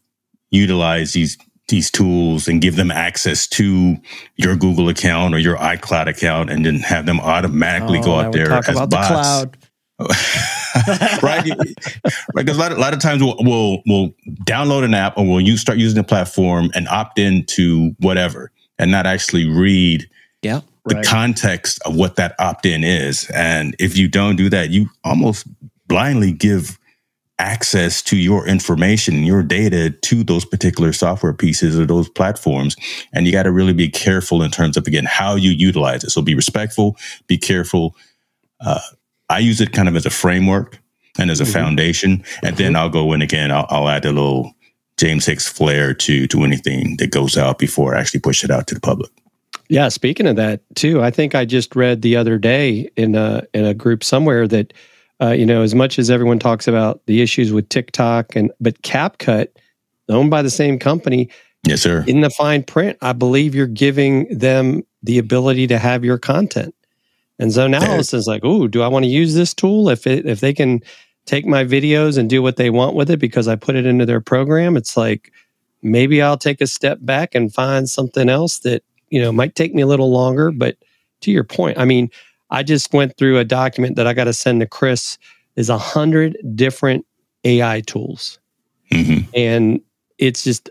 utilize 0.51 1.13
these 1.13 1.37
these 1.69 1.89
tools 1.89 2.47
and 2.47 2.61
give 2.61 2.75
them 2.75 2.91
access 2.91 3.47
to 3.47 3.95
your 4.35 4.55
Google 4.55 4.89
account 4.89 5.33
or 5.33 5.37
your 5.37 5.55
iCloud 5.57 6.07
account 6.07 6.49
and 6.49 6.65
then 6.65 6.79
have 6.79 7.05
them 7.05 7.19
automatically 7.19 7.99
oh, 7.99 8.03
go 8.03 8.19
out 8.19 8.33
there 8.33 8.51
as 8.51 8.75
bots. 8.87 9.57
right, 11.21 11.49
right. 11.49 11.75
Because 12.35 12.57
a 12.57 12.59
lot, 12.59 12.71
of, 12.71 12.77
a 12.77 12.81
lot 12.81 12.93
of 12.93 12.99
times 12.99 13.21
we'll, 13.21 13.35
we'll, 13.39 13.81
we'll 13.85 14.09
download 14.45 14.83
an 14.83 14.93
app 14.93 15.17
or 15.17 15.25
we'll 15.25 15.41
use, 15.41 15.61
start 15.61 15.77
using 15.77 15.97
the 15.97 16.07
platform 16.07 16.71
and 16.73 16.87
opt 16.87 17.19
into 17.19 17.95
whatever, 17.99 18.51
and 18.77 18.91
not 18.91 19.05
actually 19.05 19.47
read 19.47 20.09
yeah, 20.41 20.61
the 20.85 20.95
right. 20.95 21.05
context 21.05 21.81
of 21.85 21.95
what 21.95 22.15
that 22.15 22.35
opt 22.39 22.65
in 22.65 22.83
is. 22.83 23.29
And 23.31 23.75
if 23.79 23.97
you 23.97 24.07
don't 24.07 24.37
do 24.37 24.49
that, 24.49 24.69
you 24.69 24.89
almost 25.03 25.47
blindly 25.87 26.31
give 26.31 26.79
access 27.39 28.01
to 28.01 28.17
your 28.17 28.45
information, 28.45 29.23
your 29.23 29.41
data 29.41 29.89
to 29.89 30.23
those 30.23 30.45
particular 30.45 30.91
software 30.91 31.33
pieces 31.33 31.79
or 31.79 31.85
those 31.85 32.09
platforms. 32.09 32.75
And 33.13 33.25
you 33.25 33.31
got 33.31 33.43
to 33.43 33.51
really 33.51 33.73
be 33.73 33.89
careful 33.89 34.43
in 34.43 34.51
terms 34.51 34.75
of, 34.77 34.85
again, 34.85 35.05
how 35.05 35.35
you 35.35 35.51
utilize 35.51 36.03
it. 36.03 36.09
So 36.09 36.21
be 36.21 36.35
respectful, 36.35 36.97
be 37.27 37.37
careful. 37.37 37.95
Uh, 38.59 38.79
I 39.29 39.39
use 39.39 39.61
it 39.61 39.73
kind 39.73 39.87
of 39.87 39.95
as 39.95 40.05
a 40.05 40.09
framework 40.09 40.79
and 41.17 41.29
as 41.29 41.39
a 41.39 41.43
mm-hmm. 41.43 41.53
foundation. 41.53 42.11
And 42.11 42.23
mm-hmm. 42.23 42.55
then 42.55 42.75
I'll 42.75 42.89
go 42.89 43.13
in 43.13 43.21
again, 43.21 43.51
I'll, 43.51 43.67
I'll 43.69 43.89
add 43.89 44.05
a 44.05 44.11
little 44.11 44.53
James 44.97 45.25
Hicks 45.25 45.47
flair 45.47 45.93
to, 45.93 46.27
to 46.27 46.43
anything 46.43 46.97
that 46.97 47.11
goes 47.11 47.37
out 47.37 47.57
before 47.57 47.95
I 47.95 47.99
actually 47.99 48.19
push 48.19 48.43
it 48.43 48.51
out 48.51 48.67
to 48.67 48.75
the 48.75 48.81
public. 48.81 49.11
Yeah, 49.69 49.89
speaking 49.89 50.25
of 50.25 50.35
that 50.35 50.61
too, 50.75 51.03
I 51.03 51.11
think 51.11 51.35
I 51.35 51.45
just 51.45 51.75
read 51.75 52.01
the 52.01 52.15
other 52.15 52.39
day 52.39 52.89
in 52.95 53.13
a 53.15 53.43
in 53.53 53.65
a 53.65 53.75
group 53.75 54.03
somewhere 54.03 54.47
that 54.47 54.73
uh, 55.21 55.31
you 55.31 55.45
know, 55.45 55.61
as 55.61 55.75
much 55.75 55.99
as 55.99 56.09
everyone 56.09 56.39
talks 56.39 56.67
about 56.67 57.05
the 57.05 57.21
issues 57.21 57.51
with 57.51 57.67
TikTok 57.69 58.35
and 58.35 58.51
but 58.59 58.81
CapCut, 58.81 59.49
owned 60.07 60.31
by 60.31 60.41
the 60.41 60.49
same 60.49 60.79
company, 60.79 61.29
yes, 61.65 61.81
sir. 61.81 62.03
In 62.07 62.21
the 62.21 62.29
fine 62.29 62.63
print, 62.63 62.97
I 63.01 63.13
believe 63.13 63.53
you're 63.53 63.67
giving 63.67 64.27
them 64.35 64.83
the 65.03 65.17
ability 65.17 65.67
to 65.67 65.77
have 65.77 66.05
your 66.05 66.17
content. 66.17 66.73
And 67.39 67.53
so 67.53 67.67
now 67.67 67.95
it's 67.95 68.13
like, 68.27 68.41
oh, 68.43 68.67
do 68.67 68.81
I 68.81 68.87
want 68.87 69.05
to 69.05 69.09
use 69.09 69.33
this 69.33 69.53
tool? 69.53 69.89
If 69.89 70.05
it 70.05 70.25
if 70.25 70.41
they 70.41 70.53
can 70.53 70.81
take 71.25 71.45
my 71.45 71.63
videos 71.63 72.17
and 72.17 72.29
do 72.29 72.41
what 72.41 72.57
they 72.57 72.69
want 72.69 72.95
with 72.95 73.09
it 73.09 73.17
because 73.17 73.47
I 73.47 73.55
put 73.55 73.75
it 73.75 73.85
into 73.85 74.05
their 74.05 74.19
program, 74.19 74.75
it's 74.75 74.97
like 74.97 75.31
maybe 75.81 76.21
I'll 76.21 76.37
take 76.37 76.59
a 76.59 76.67
step 76.67 76.97
back 77.01 77.33
and 77.33 77.53
find 77.53 77.89
something 77.89 78.27
else 78.27 78.59
that 78.59 78.83
you 79.09 79.21
know 79.21 79.31
might 79.31 79.55
take 79.55 79.73
me 79.73 79.81
a 79.81 79.87
little 79.87 80.11
longer. 80.11 80.51
But 80.51 80.77
to 81.21 81.31
your 81.31 81.45
point, 81.45 81.77
I 81.77 81.85
mean, 81.85 82.09
I 82.49 82.61
just 82.61 82.93
went 82.93 83.17
through 83.17 83.37
a 83.37 83.45
document 83.45 83.95
that 83.95 84.05
I 84.05 84.13
got 84.13 84.25
to 84.25 84.33
send 84.33 84.59
to 84.59 84.67
Chris. 84.67 85.17
Is 85.55 85.69
a 85.69 85.77
hundred 85.77 86.37
different 86.55 87.05
AI 87.43 87.81
tools, 87.81 88.39
mm-hmm. 88.91 89.29
and 89.33 89.81
it's 90.17 90.43
just 90.43 90.69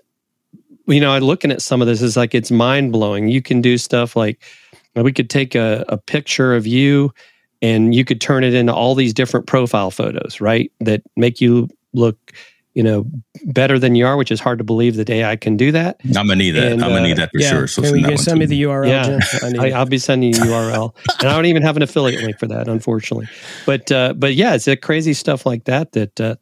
you 0.89 1.01
know, 1.01 1.17
looking 1.19 1.51
at 1.51 1.61
some 1.61 1.83
of 1.83 1.87
this 1.87 2.01
is 2.01 2.17
like 2.17 2.35
it's 2.35 2.51
mind 2.51 2.93
blowing. 2.93 3.29
You 3.29 3.43
can 3.43 3.61
do 3.61 3.77
stuff 3.77 4.17
like 4.17 4.43
we 5.05 5.13
could 5.13 5.31
take 5.31 5.55
a, 5.55 5.85
a 5.89 5.97
picture 5.97 6.55
of 6.55 6.67
you 6.67 7.13
and 7.61 7.95
you 7.95 8.05
could 8.05 8.21
turn 8.21 8.45
it 8.45 8.55
into 8.55 8.73
all 8.73 8.95
these 8.95 9.13
different 9.13 9.47
profile 9.47 9.91
photos, 9.91 10.41
right? 10.41 10.71
That 10.81 11.03
make 11.17 11.41
you 11.41 11.69
look 11.93 12.33
you 12.79 12.85
know, 12.85 13.05
better 13.47 13.77
than 13.77 13.97
you 13.97 14.07
are, 14.07 14.17
which 14.17 14.31
is 14.31 14.39
hard 14.39 14.59
to 14.59 14.63
believe 14.63 14.95
the 14.95 15.05
day 15.05 15.25
I 15.25 15.35
can 15.35 15.57
do 15.57 15.73
that. 15.73 16.01
I'm 16.05 16.13
gonna 16.13 16.37
need 16.37 16.53
that. 16.53 16.71
And, 16.71 16.85
I'm 16.85 16.91
gonna 16.91 17.09
need 17.09 17.17
that 17.17 17.33
for 17.33 17.41
yeah. 17.41 17.51
sure. 17.51 17.67
So 17.67 17.83
can 17.83 17.99
you 17.99 18.17
send 18.17 18.39
me 18.39 18.47
the 18.47 18.63
URL? 18.63 18.87
Yeah, 18.87 19.19
I 19.61 19.77
will 19.81 19.87
be 19.91 19.99
sending 19.99 20.33
you 20.33 20.41
a 20.41 20.47
URL, 20.47 20.95
and 21.19 21.29
I 21.29 21.35
don't 21.35 21.47
even 21.47 21.63
have 21.63 21.77
an 21.77 21.83
affiliate 21.83 22.23
link 22.23 22.39
for 22.39 22.47
that, 22.47 22.69
unfortunately. 22.69 23.27
But 23.67 23.91
uh, 23.91 24.15
but 24.15 24.37
yeah, 24.37 24.55
it's 24.55 24.69
a 24.69 24.77
crazy 24.77 25.13
stuff 25.13 25.45
like 25.45 25.65
that 25.65 25.91
that 25.91 26.21
uh, 26.21 26.37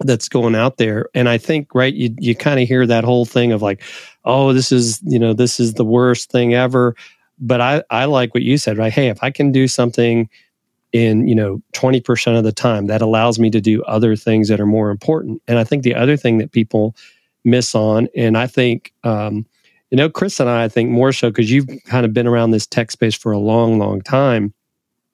that's 0.00 0.30
going 0.30 0.54
out 0.54 0.78
there, 0.78 1.10
and 1.14 1.28
I 1.28 1.36
think 1.36 1.74
right, 1.74 1.92
you 1.92 2.14
you 2.18 2.34
kind 2.34 2.58
of 2.58 2.66
hear 2.66 2.86
that 2.86 3.04
whole 3.04 3.26
thing 3.26 3.52
of 3.52 3.60
like, 3.60 3.82
oh, 4.24 4.54
this 4.54 4.72
is 4.72 4.98
you 5.02 5.18
know 5.18 5.34
this 5.34 5.60
is 5.60 5.74
the 5.74 5.84
worst 5.84 6.30
thing 6.30 6.54
ever. 6.54 6.96
But 7.42 7.60
I 7.60 7.82
I 7.90 8.06
like 8.06 8.32
what 8.32 8.42
you 8.42 8.56
said, 8.56 8.78
right? 8.78 8.92
Hey, 8.92 9.08
if 9.08 9.22
I 9.22 9.30
can 9.30 9.52
do 9.52 9.68
something 9.68 10.30
in 10.92 11.26
you 11.26 11.34
know 11.34 11.60
20% 11.72 12.38
of 12.38 12.44
the 12.44 12.52
time 12.52 12.86
that 12.86 13.02
allows 13.02 13.38
me 13.38 13.50
to 13.50 13.60
do 13.60 13.82
other 13.84 14.14
things 14.14 14.48
that 14.48 14.60
are 14.60 14.66
more 14.66 14.90
important 14.90 15.42
and 15.48 15.58
i 15.58 15.64
think 15.64 15.82
the 15.82 15.94
other 15.94 16.16
thing 16.16 16.38
that 16.38 16.52
people 16.52 16.94
miss 17.44 17.74
on 17.74 18.08
and 18.14 18.36
i 18.36 18.46
think 18.46 18.92
um, 19.02 19.46
you 19.90 19.96
know 19.96 20.08
chris 20.08 20.38
and 20.38 20.48
i 20.48 20.64
i 20.64 20.68
think 20.68 20.90
more 20.90 21.12
so 21.12 21.30
because 21.30 21.50
you've 21.50 21.66
kind 21.86 22.04
of 22.04 22.12
been 22.12 22.26
around 22.26 22.50
this 22.50 22.66
tech 22.66 22.90
space 22.90 23.14
for 23.14 23.32
a 23.32 23.38
long 23.38 23.78
long 23.78 24.00
time 24.02 24.52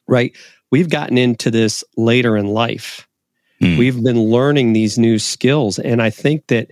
right 0.06 0.36
we've 0.70 0.90
gotten 0.90 1.16
into 1.16 1.50
this 1.50 1.84
later 1.96 2.36
in 2.36 2.46
life 2.46 3.08
mm. 3.62 3.78
we've 3.78 4.02
been 4.02 4.20
learning 4.20 4.72
these 4.72 4.98
new 4.98 5.18
skills 5.18 5.78
and 5.78 6.02
i 6.02 6.10
think 6.10 6.46
that 6.48 6.68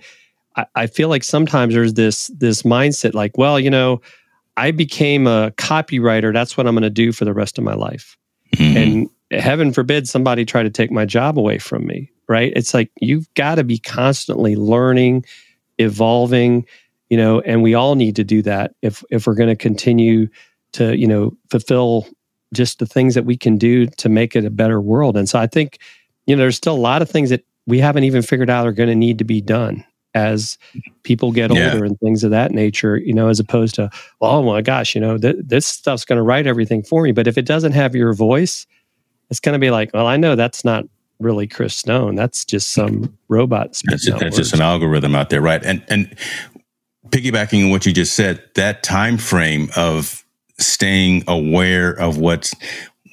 I, 0.57 0.67
I 0.75 0.87
feel 0.89 1.09
like 1.09 1.23
sometimes 1.23 1.75
there's 1.75 1.95
this 1.95 2.27
this 2.39 2.63
mindset 2.63 3.15
like 3.15 3.39
well 3.39 3.61
you 3.61 3.71
know 3.71 4.01
i 4.57 4.71
became 4.71 5.27
a 5.27 5.53
copywriter 5.57 6.33
that's 6.33 6.57
what 6.57 6.67
i'm 6.67 6.75
going 6.75 6.83
to 6.83 6.91
do 6.91 7.13
for 7.13 7.25
the 7.25 7.35
rest 7.35 7.59
of 7.59 7.65
my 7.65 7.75
life 7.75 8.17
Mm-hmm. 8.55 8.77
And 8.77 9.43
heaven 9.43 9.73
forbid 9.73 10.09
somebody 10.09 10.45
try 10.45 10.63
to 10.63 10.71
take 10.71 10.91
my 10.91 11.05
job 11.05 11.39
away 11.39 11.59
from 11.59 11.87
me, 11.87 12.11
right? 12.29 12.53
It's 12.55 12.75
like 12.75 12.91
you've 13.01 13.33
got 13.35 13.57
to 13.57 13.65
be 13.65 13.79
constantly 13.79 14.57
learning, 14.57 15.25
evolving, 15.79 16.67
you 17.11 17.17
know, 17.17 17.41
and 17.41 17.63
we 17.63 17.75
all 17.75 17.95
need 17.95 18.17
to 18.17 18.25
do 18.25 18.43
that 18.43 18.75
if 18.83 19.05
if 19.11 19.27
we're 19.27 19.35
going 19.35 19.49
to 19.49 19.57
continue 19.57 20.29
to, 20.73 20.97
you 20.97 21.07
know, 21.07 21.37
fulfill 21.51 22.07
just 22.53 22.79
the 22.79 22.87
things 22.87 23.15
that 23.15 23.25
we 23.25 23.37
can 23.37 23.57
do 23.57 23.87
to 23.87 24.09
make 24.09 24.37
it 24.37 24.45
a 24.45 24.51
better 24.51 24.81
world. 24.81 25.17
And 25.17 25.29
so 25.29 25.39
I 25.39 25.47
think, 25.47 25.79
you 26.27 26.37
know, 26.37 26.41
there's 26.41 26.57
still 26.57 26.75
a 26.75 26.79
lot 26.79 27.03
of 27.03 27.11
things 27.11 27.31
that 27.31 27.45
we 27.67 27.81
haven't 27.81 28.05
even 28.05 28.23
figured 28.23 28.51
out 28.51 28.67
are 28.67 28.73
going 28.73 28.89
to 28.89 28.95
need 28.95 29.19
to 29.19 29.25
be 29.25 29.41
done 29.41 29.85
as 30.17 30.57
people 31.03 31.31
get 31.31 31.51
older 31.51 31.63
yeah. 31.63 31.85
and 31.85 32.01
things 32.01 32.25
of 32.25 32.31
that 32.31 32.51
nature, 32.51 32.97
you 32.97 33.13
know, 33.13 33.29
as 33.29 33.39
opposed 33.39 33.75
to, 33.75 33.91
well, 34.19 34.33
oh 34.33 34.43
my 34.43 34.63
gosh, 34.63 34.95
you 34.95 35.01
know, 35.01 35.19
th- 35.19 35.37
this 35.39 35.67
stuff's 35.67 36.07
going 36.07 36.17
to 36.17 36.23
write 36.23 36.47
everything 36.47 36.83
for 36.83 37.03
me. 37.03 37.13
But 37.13 37.27
if 37.27 37.37
it 37.37 37.45
doesn't 37.45 37.73
have 37.73 37.95
your 37.95 38.15
voice, 38.15 38.67
it's 39.29 39.41
going 39.41 39.53
to 39.53 39.59
be 39.59 39.71
like, 39.71 39.91
well, 39.93 40.07
I 40.07 40.17
know 40.17 40.35
that's 40.35 40.65
not 40.65 40.87
really 41.21 41.47
Chris 41.47 41.77
Stone. 41.77 42.15
That's 42.15 42.47
just 42.47 42.71
some 42.71 43.17
robot. 43.29 43.81
That's, 43.85 44.11
that's 44.11 44.37
just 44.37 44.55
an 44.55 44.63
algorithm 44.63 45.15
out 45.15 45.29
there, 45.29 45.43
right? 45.43 45.63
And 45.63 45.85
and 45.89 46.17
piggybacking 47.09 47.65
on 47.65 47.71
what 47.71 47.85
you 47.85 47.93
just 47.93 48.15
said, 48.15 48.43
that 48.55 48.83
time 48.83 49.19
frame 49.19 49.69
of 49.77 50.25
staying 50.59 51.25
aware 51.29 51.91
of 51.91 52.17
what's 52.17 52.55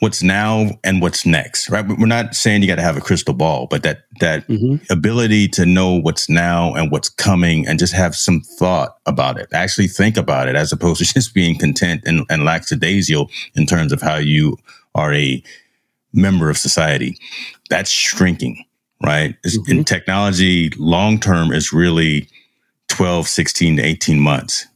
what's 0.03 0.21
now 0.21 0.69
and 0.83 1.01
what's 1.01 1.25
next, 1.25 1.69
right? 1.69 1.87
We're 1.87 2.07
not 2.07 2.35
saying 2.35 2.61
you 2.61 2.67
got 2.67 2.75
to 2.75 2.81
have 2.81 2.97
a 2.97 3.01
crystal 3.01 3.33
ball, 3.33 3.67
but 3.69 3.83
that 3.83 4.03
that 4.19 4.45
mm-hmm. 4.49 4.83
ability 4.91 5.47
to 5.47 5.65
know 5.65 5.93
what's 5.93 6.27
now 6.27 6.73
and 6.73 6.91
what's 6.91 7.07
coming, 7.07 7.65
and 7.65 7.79
just 7.79 7.93
have 7.93 8.13
some 8.13 8.41
thought 8.41 8.97
about 9.05 9.39
it. 9.39 9.47
Actually, 9.53 9.87
think 9.87 10.17
about 10.17 10.49
it, 10.49 10.57
as 10.57 10.73
opposed 10.73 10.99
to 10.99 11.05
just 11.13 11.33
being 11.33 11.57
content 11.57 12.01
and, 12.05 12.25
and 12.29 12.43
lackadaisical 12.43 13.29
in 13.55 13.65
terms 13.65 13.93
of 13.93 14.01
how 14.01 14.17
you 14.17 14.57
are 14.93 15.13
a 15.13 15.41
member 16.11 16.49
of 16.49 16.57
society. 16.57 17.17
That's 17.69 17.89
shrinking, 17.89 18.65
right? 19.01 19.41
Mm-hmm. 19.43 19.71
In 19.71 19.83
technology, 19.85 20.69
long 20.77 21.17
term 21.17 21.53
is 21.53 21.71
really 21.71 22.27
12, 22.89 23.25
16 23.29 23.77
to 23.77 23.81
18 23.81 24.19
months. 24.19 24.67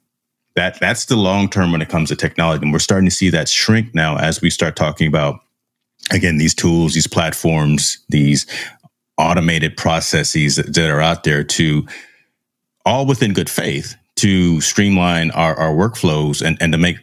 That 0.58 0.80
that's 0.80 1.06
the 1.06 1.16
long 1.16 1.50
term 1.50 1.72
when 1.72 1.84
it 1.84 1.88
comes 1.88 2.10
to 2.10 2.16
technology. 2.16 2.64
And 2.64 2.74
we're 2.74 2.80
starting 2.80 3.08
to 3.08 3.16
see 3.16 3.30
that 3.30 3.48
shrink 3.48 3.94
now 3.94 4.18
as 4.18 4.42
we 4.42 4.50
start 4.50 4.76
talking 4.76 5.08
about 5.08 5.40
again 6.10 6.38
these 6.38 6.56
tools, 6.56 6.96
these 6.96 7.06
platforms, 7.06 8.00
these 8.10 8.48
automated 9.20 9.78
processes 9.78 10.56
that 10.56 10.90
are 10.90 11.00
out 11.00 11.24
there 11.24 11.44
to 11.44 11.86
all 12.88 13.06
within 13.06 13.34
good 13.34 13.52
faith 13.52 13.96
to 14.16 14.60
streamline 14.60 15.30
our, 15.32 15.56
our 15.56 15.74
workflows 15.76 16.42
and, 16.42 16.58
and 16.60 16.72
to 16.72 16.80
make 16.80 16.98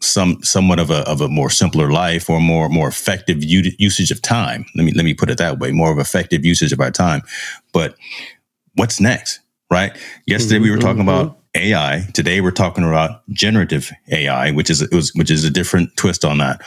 some 0.00 0.40
somewhat 0.44 0.78
of 0.78 0.90
a 0.90 0.98
of 1.08 1.20
a 1.20 1.28
more 1.28 1.50
simpler 1.50 1.90
life 1.90 2.30
or 2.30 2.40
more 2.40 2.68
more 2.68 2.86
effective 2.86 3.42
u- 3.42 3.72
usage 3.78 4.12
of 4.12 4.22
time. 4.22 4.64
Let 4.76 4.84
me 4.84 4.92
let 4.92 5.04
me 5.04 5.14
put 5.14 5.30
it 5.30 5.38
that 5.38 5.58
way, 5.58 5.72
more 5.72 5.90
of 5.90 5.98
effective 5.98 6.44
usage 6.44 6.72
of 6.72 6.78
our 6.78 6.92
time. 6.92 7.22
But 7.72 7.96
what's 8.76 9.00
next, 9.00 9.40
right? 9.68 9.98
Yesterday 10.26 10.58
mm-hmm. 10.58 10.62
we 10.62 10.70
were 10.70 10.78
talking 10.78 11.02
about 11.02 11.26
mm-hmm. 11.26 11.39
AI. 11.54 12.06
Today 12.14 12.40
we're 12.40 12.50
talking 12.50 12.84
about 12.84 13.22
generative 13.30 13.90
AI, 14.12 14.52
which 14.52 14.70
is 14.70 14.88
was, 14.90 15.12
which 15.14 15.30
is 15.30 15.44
a 15.44 15.50
different 15.50 15.96
twist 15.96 16.24
on 16.24 16.38
that 16.38 16.62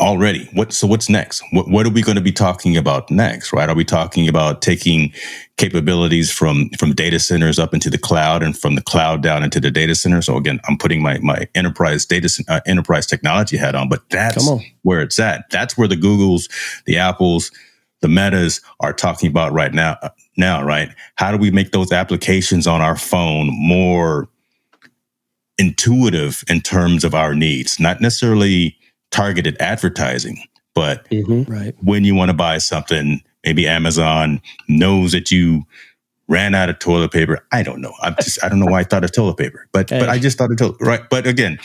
already. 0.00 0.48
What 0.54 0.72
so 0.72 0.86
what's 0.86 1.08
next? 1.08 1.42
What 1.52 1.68
what 1.68 1.86
are 1.86 1.90
we 1.90 2.02
going 2.02 2.16
to 2.16 2.22
be 2.22 2.32
talking 2.32 2.76
about 2.76 3.10
next? 3.10 3.52
Right? 3.52 3.68
Are 3.68 3.74
we 3.74 3.84
talking 3.84 4.28
about 4.28 4.62
taking 4.62 5.12
capabilities 5.56 6.32
from 6.32 6.70
from 6.78 6.94
data 6.94 7.18
centers 7.18 7.58
up 7.58 7.74
into 7.74 7.90
the 7.90 7.98
cloud 7.98 8.42
and 8.42 8.56
from 8.56 8.76
the 8.76 8.82
cloud 8.82 9.22
down 9.22 9.42
into 9.42 9.60
the 9.60 9.70
data 9.70 9.94
center? 9.94 10.22
So 10.22 10.36
again, 10.36 10.60
I'm 10.68 10.78
putting 10.78 11.02
my 11.02 11.18
my 11.18 11.48
enterprise 11.54 12.06
data 12.06 12.30
uh, 12.48 12.60
enterprise 12.66 13.06
technology 13.06 13.56
hat 13.56 13.74
on, 13.74 13.88
but 13.88 14.08
that's 14.08 14.48
where 14.82 15.02
it's 15.02 15.18
at. 15.18 15.44
That's 15.50 15.76
where 15.76 15.88
the 15.88 15.96
Googles, 15.96 16.48
the 16.86 16.96
Apples, 16.96 17.50
the 18.00 18.08
Metas 18.08 18.60
are 18.80 18.92
talking 18.92 19.28
about 19.28 19.52
right 19.52 19.72
now. 19.72 19.98
Now, 20.40 20.64
right? 20.64 20.90
How 21.14 21.30
do 21.30 21.38
we 21.38 21.52
make 21.52 21.70
those 21.70 21.92
applications 21.92 22.66
on 22.66 22.80
our 22.80 22.96
phone 22.96 23.50
more 23.52 24.28
intuitive 25.60 26.42
in 26.48 26.62
terms 26.62 27.04
of 27.04 27.14
our 27.14 27.34
needs, 27.34 27.78
not 27.78 28.00
necessarily 28.00 28.76
targeted 29.10 29.56
advertising. 29.60 30.42
But 30.74 31.08
mm-hmm. 31.10 31.52
right. 31.52 31.74
when 31.82 32.04
you 32.04 32.14
want 32.14 32.30
to 32.30 32.36
buy 32.36 32.58
something, 32.58 33.20
maybe 33.44 33.68
Amazon 33.68 34.40
knows 34.68 35.12
that 35.12 35.30
you 35.30 35.64
ran 36.30 36.54
out 36.54 36.70
of 36.70 36.78
toilet 36.78 37.10
paper. 37.10 37.44
I 37.50 37.64
don't 37.64 37.80
know. 37.80 37.92
I'm 38.00 38.14
just 38.14 38.42
I 38.42 38.48
don't 38.48 38.60
know 38.60 38.70
why 38.70 38.80
I 38.80 38.84
thought 38.84 39.02
of 39.02 39.12
toilet 39.12 39.36
paper, 39.36 39.66
but 39.72 39.90
hey. 39.90 39.98
but 39.98 40.08
I 40.08 40.18
just 40.18 40.38
thought 40.38 40.50
of 40.50 40.56
toilet 40.56 40.76
right. 40.80 41.02
But 41.10 41.26
again, 41.26 41.58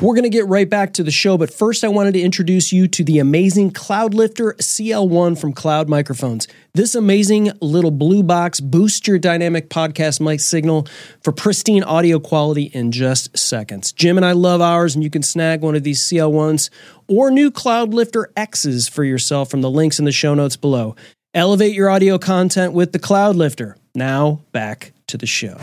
we're 0.00 0.14
gonna 0.14 0.28
get 0.28 0.46
right 0.46 0.70
back 0.70 0.94
to 0.94 1.02
the 1.02 1.10
show. 1.10 1.36
But 1.36 1.52
first, 1.52 1.82
I 1.82 1.88
wanted 1.88 2.14
to 2.14 2.20
introduce 2.20 2.72
you 2.72 2.86
to 2.88 3.02
the 3.02 3.18
amazing 3.18 3.72
Cloudlifter 3.72 4.54
CL1 4.56 5.38
from 5.38 5.52
Cloud 5.52 5.88
Microphones. 5.88 6.46
This 6.74 6.94
amazing 6.94 7.50
little 7.60 7.90
blue 7.90 8.22
box 8.22 8.60
boosts 8.60 9.06
your 9.08 9.18
dynamic 9.18 9.68
podcast 9.68 10.20
mic 10.20 10.38
signal 10.38 10.86
for 11.20 11.32
pristine 11.32 11.82
audio 11.82 12.20
quality 12.20 12.64
in 12.72 12.92
just 12.92 13.36
seconds. 13.36 13.90
Jim 13.90 14.16
and 14.16 14.24
I 14.24 14.32
love 14.32 14.60
ours, 14.60 14.94
and 14.94 15.02
you 15.02 15.10
can 15.10 15.24
snag 15.24 15.60
one 15.60 15.74
of 15.74 15.82
these 15.82 16.00
CL1s 16.02 16.70
or 17.08 17.32
new 17.32 17.50
Cloudlifter 17.50 18.26
X's 18.36 18.86
for 18.86 19.02
yourself 19.02 19.50
from 19.50 19.60
the 19.60 19.70
links 19.70 19.98
in 19.98 20.04
the 20.04 20.12
show 20.12 20.34
notes 20.34 20.56
below. 20.56 20.94
Elevate 21.34 21.74
your 21.74 21.90
audio 21.90 22.16
content 22.16 22.72
with 22.72 22.92
the 22.92 22.98
Cloudlifter. 22.98 23.74
Now 23.98 24.40
back 24.52 24.92
to 25.08 25.18
the 25.18 25.26
show. 25.26 25.58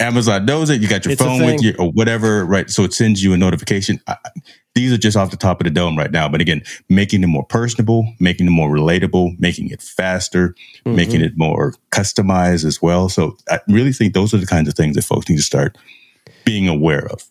Amazon 0.00 0.44
knows 0.44 0.68
it. 0.68 0.82
You 0.82 0.86
got 0.86 1.06
your 1.06 1.12
it's 1.12 1.22
phone 1.22 1.44
with 1.44 1.62
you 1.62 1.74
or 1.78 1.90
whatever, 1.90 2.44
right? 2.44 2.68
So 2.68 2.84
it 2.84 2.92
sends 2.92 3.24
you 3.24 3.32
a 3.32 3.38
notification. 3.38 4.00
I, 4.06 4.16
these 4.74 4.92
are 4.92 4.98
just 4.98 5.16
off 5.16 5.30
the 5.30 5.38
top 5.38 5.58
of 5.60 5.64
the 5.64 5.70
dome 5.70 5.96
right 5.96 6.10
now. 6.10 6.28
But 6.28 6.42
again, 6.42 6.62
making 6.90 7.22
them 7.22 7.30
more 7.30 7.44
personable, 7.44 8.06
making 8.20 8.44
them 8.44 8.54
more 8.54 8.68
relatable, 8.68 9.40
making 9.40 9.70
it 9.70 9.80
faster, 9.80 10.50
mm-hmm. 10.84 10.94
making 10.94 11.22
it 11.22 11.32
more 11.36 11.72
customized 11.90 12.66
as 12.66 12.82
well. 12.82 13.08
So 13.08 13.38
I 13.48 13.60
really 13.66 13.92
think 13.94 14.12
those 14.12 14.34
are 14.34 14.38
the 14.38 14.46
kinds 14.46 14.68
of 14.68 14.74
things 14.74 14.94
that 14.96 15.02
folks 15.02 15.28
need 15.28 15.36
to 15.36 15.42
start 15.42 15.76
being 16.44 16.68
aware 16.68 17.06
of. 17.06 17.24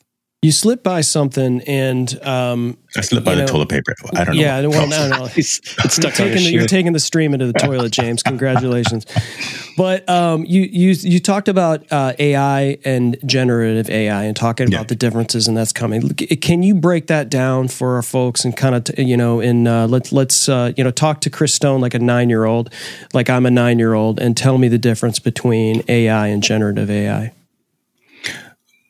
You 0.44 0.52
slip 0.52 0.84
by 0.84 1.02
something 1.02 1.62
and 1.62 2.24
um, 2.24 2.78
I 2.96 3.02
slipped 3.02 3.26
by 3.26 3.34
the 3.34 3.48
toilet 3.48 3.70
paper. 3.70 3.96
I 4.14 4.24
don't 4.24 4.36
know. 4.36 4.42
Yeah, 4.42 4.68
well, 4.68 4.88
no, 4.88 5.10
no, 5.10 5.26
it's, 5.36 5.60
stuck 5.92 6.14
taking 6.14 6.44
the, 6.44 6.52
You're 6.52 6.68
taking 6.68 6.94
the 6.94 7.00
stream 7.00 7.34
into 7.34 7.48
the 7.48 7.54
toilet, 7.54 7.92
James. 7.92 8.22
Congratulations. 8.22 9.08
but 9.78 10.08
um, 10.08 10.46
you 10.46 10.62
you 10.62 10.92
you 10.92 11.20
talked 11.20 11.48
about 11.48 11.92
uh, 11.92 12.14
AI 12.20 12.78
and 12.86 13.18
generative 13.26 13.90
AI 13.90 14.26
and 14.26 14.36
talking 14.36 14.68
yeah. 14.68 14.78
about 14.78 14.90
the 14.90 14.96
differences, 14.96 15.48
and 15.48 15.58
that's 15.58 15.74
coming. 15.74 16.08
Can 16.10 16.62
you 16.62 16.76
break 16.76 17.08
that 17.08 17.30
down 17.30 17.68
for 17.68 17.96
our 17.96 18.04
folks 18.04 18.46
and 18.46 18.56
kind 18.56 18.76
of 18.76 18.84
t- 18.84 19.02
you 19.02 19.18
know, 19.18 19.40
in 19.40 19.66
uh, 19.66 19.88
let's 19.88 20.12
let's 20.12 20.48
uh, 20.48 20.72
you 20.78 20.84
know 20.84 20.92
talk 20.92 21.22
to 21.22 21.32
Chris 21.32 21.56
Stone 21.56 21.82
like 21.82 21.96
a 21.96 22.00
nine 22.00 22.30
year 22.30 22.46
old, 22.46 22.72
like 23.12 23.28
I'm 23.28 23.48
a 23.48 23.52
nine 23.52 23.80
year 23.80 23.96
old, 23.96 24.20
and 24.20 24.38
tell 24.38 24.60
me 24.60 24.68
the 24.68 24.78
difference 24.78 25.18
between 25.18 25.82
AI 25.88 26.28
and 26.28 26.44
generative 26.44 26.92
AI. 26.92 27.34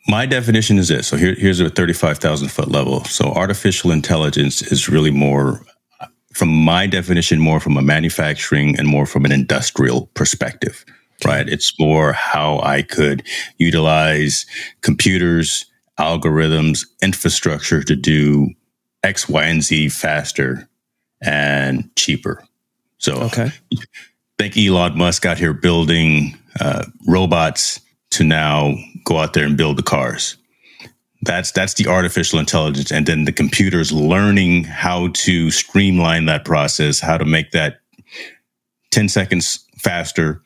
My 0.07 0.25
definition 0.25 0.77
is 0.77 0.87
this. 0.87 1.07
So 1.07 1.17
here, 1.17 1.35
here's 1.35 1.59
a 1.59 1.69
35,000 1.69 2.47
foot 2.49 2.69
level. 2.69 3.03
So 3.05 3.25
artificial 3.33 3.91
intelligence 3.91 4.61
is 4.61 4.87
really 4.87 5.11
more, 5.11 5.65
from 6.33 6.49
my 6.49 6.87
definition, 6.87 7.39
more 7.39 7.59
from 7.59 7.75
a 7.75 7.81
manufacturing 7.81 8.77
and 8.77 8.87
more 8.87 9.05
from 9.05 9.25
an 9.25 9.33
industrial 9.33 10.07
perspective, 10.13 10.85
right? 11.25 11.47
It's 11.47 11.77
more 11.77 12.13
how 12.13 12.59
I 12.59 12.83
could 12.83 13.23
utilize 13.57 14.45
computers, 14.81 15.65
algorithms, 15.99 16.85
infrastructure 17.01 17.83
to 17.83 17.95
do 17.95 18.49
X, 19.03 19.27
Y, 19.27 19.43
and 19.43 19.61
Z 19.61 19.89
faster 19.89 20.69
and 21.21 21.89
cheaper. 21.95 22.43
So 22.97 23.13
okay. 23.23 23.51
think 24.37 24.57
Elon 24.57 24.97
Musk 24.97 25.25
out 25.25 25.37
here 25.37 25.53
building 25.53 26.37
uh, 26.59 26.85
robots 27.07 27.81
to 28.11 28.23
now 28.23 28.75
go 29.03 29.17
out 29.17 29.33
there 29.33 29.45
and 29.45 29.57
build 29.57 29.77
the 29.77 29.83
cars. 29.83 30.37
That's 31.23 31.51
that's 31.51 31.73
the 31.73 31.87
artificial 31.87 32.39
intelligence, 32.39 32.91
and 32.91 33.05
then 33.05 33.25
the 33.25 33.31
computers 33.31 33.91
learning 33.91 34.65
how 34.65 35.09
to 35.09 35.51
streamline 35.51 36.25
that 36.25 36.45
process, 36.45 36.99
how 36.99 37.17
to 37.17 37.25
make 37.25 37.51
that 37.51 37.79
ten 38.91 39.09
seconds 39.09 39.65
faster, 39.77 40.41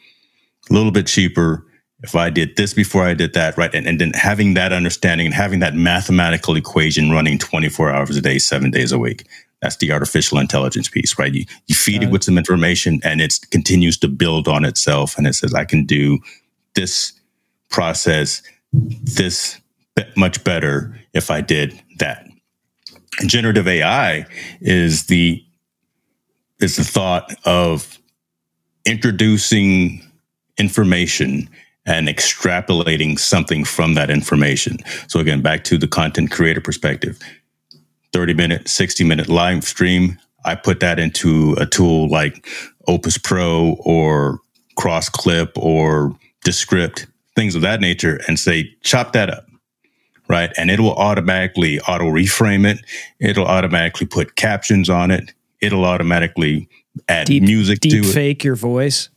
a 0.70 0.74
little 0.74 0.92
bit 0.92 1.08
cheaper. 1.08 1.66
If 2.04 2.16
I 2.16 2.32
did 2.32 2.56
this 2.56 2.74
before 2.74 3.06
I 3.06 3.14
did 3.14 3.34
that, 3.34 3.58
right, 3.58 3.76
and, 3.76 3.86
and 3.86 4.02
then 4.02 4.12
having 4.14 4.56
that 4.56 4.74
understanding 4.74 5.28
and 5.28 5.36
having 5.36 5.60
that 5.60 5.76
mathematical 5.76 6.56
equation 6.56 7.12
running 7.12 7.38
twenty 7.38 7.70
four 7.70 7.92
hours 7.92 8.18
a 8.18 8.22
day, 8.22 8.40
seven 8.40 8.72
days 8.72 8.92
a 8.92 8.98
week. 8.98 9.28
That's 9.62 9.76
the 9.76 9.92
artificial 9.92 10.40
intelligence 10.40 10.90
piece, 10.90 11.20
right? 11.20 11.32
You 11.32 11.46
you 11.68 11.76
feed 11.76 12.02
it 12.02 12.10
with 12.10 12.24
some 12.24 12.38
information, 12.38 13.02
and 13.04 13.22
it 13.22 13.38
continues 13.52 13.98
to 14.00 14.08
build 14.08 14.48
on 14.48 14.66
itself, 14.66 15.18
and 15.18 15.28
it 15.28 15.36
says, 15.36 15.54
"I 15.54 15.66
can 15.66 15.86
do 15.86 16.18
this." 16.74 17.14
Process 17.72 18.42
this 18.74 19.60
much 20.16 20.44
better 20.44 21.00
if 21.14 21.32
I 21.32 21.42
did 21.42 21.80
that. 22.00 22.28
Generative 23.26 23.68
AI 23.68 24.26
is 24.62 25.06
the 25.08 25.44
is 26.60 26.76
the 26.76 26.84
thought 26.84 27.34
of 27.46 27.98
introducing 28.86 30.04
information 30.58 31.50
and 31.86 32.08
extrapolating 32.08 33.18
something 33.18 33.66
from 33.66 33.96
that 33.96 34.10
information. 34.12 34.78
So 35.08 35.20
again, 35.20 35.42
back 35.42 35.64
to 35.66 35.78
the 35.78 35.88
content 35.88 36.32
creator 36.32 36.62
perspective. 36.62 37.20
30 38.14 38.34
minute, 38.34 38.68
60 38.68 39.04
minute 39.04 39.30
live 39.30 39.64
stream. 39.64 40.20
I 40.46 40.56
put 40.56 40.80
that 40.82 41.00
into 41.00 41.56
a 41.60 41.66
tool 41.66 42.10
like 42.10 42.48
Opus 42.88 43.18
Pro 43.18 43.78
or 43.84 44.40
Crossclip 44.78 45.52
or 45.56 46.16
Descript 46.44 47.08
things 47.42 47.56
of 47.56 47.64
that 47.64 47.82
nature 47.82 48.22
and 48.28 48.40
say, 48.40 48.72
chop 48.84 49.14
that 49.14 49.32
up. 49.32 49.48
Right. 50.28 50.52
And 50.58 50.70
it 50.70 50.80
will 50.80 50.94
automatically 50.94 51.80
auto 51.82 52.06
reframe 52.06 52.72
it. 52.72 52.86
It'll 53.20 53.48
automatically 53.48 54.06
put 54.06 54.36
captions 54.36 54.90
on 54.90 55.10
it. 55.10 55.34
It'll 55.60 55.86
automatically 55.86 56.70
add 57.10 57.26
deep, 57.26 57.42
music 57.42 57.80
deep 57.80 58.04
to 58.04 58.10
it. 58.10 58.14
fake 58.14 58.44
your 58.44 58.56
voice. 58.56 59.10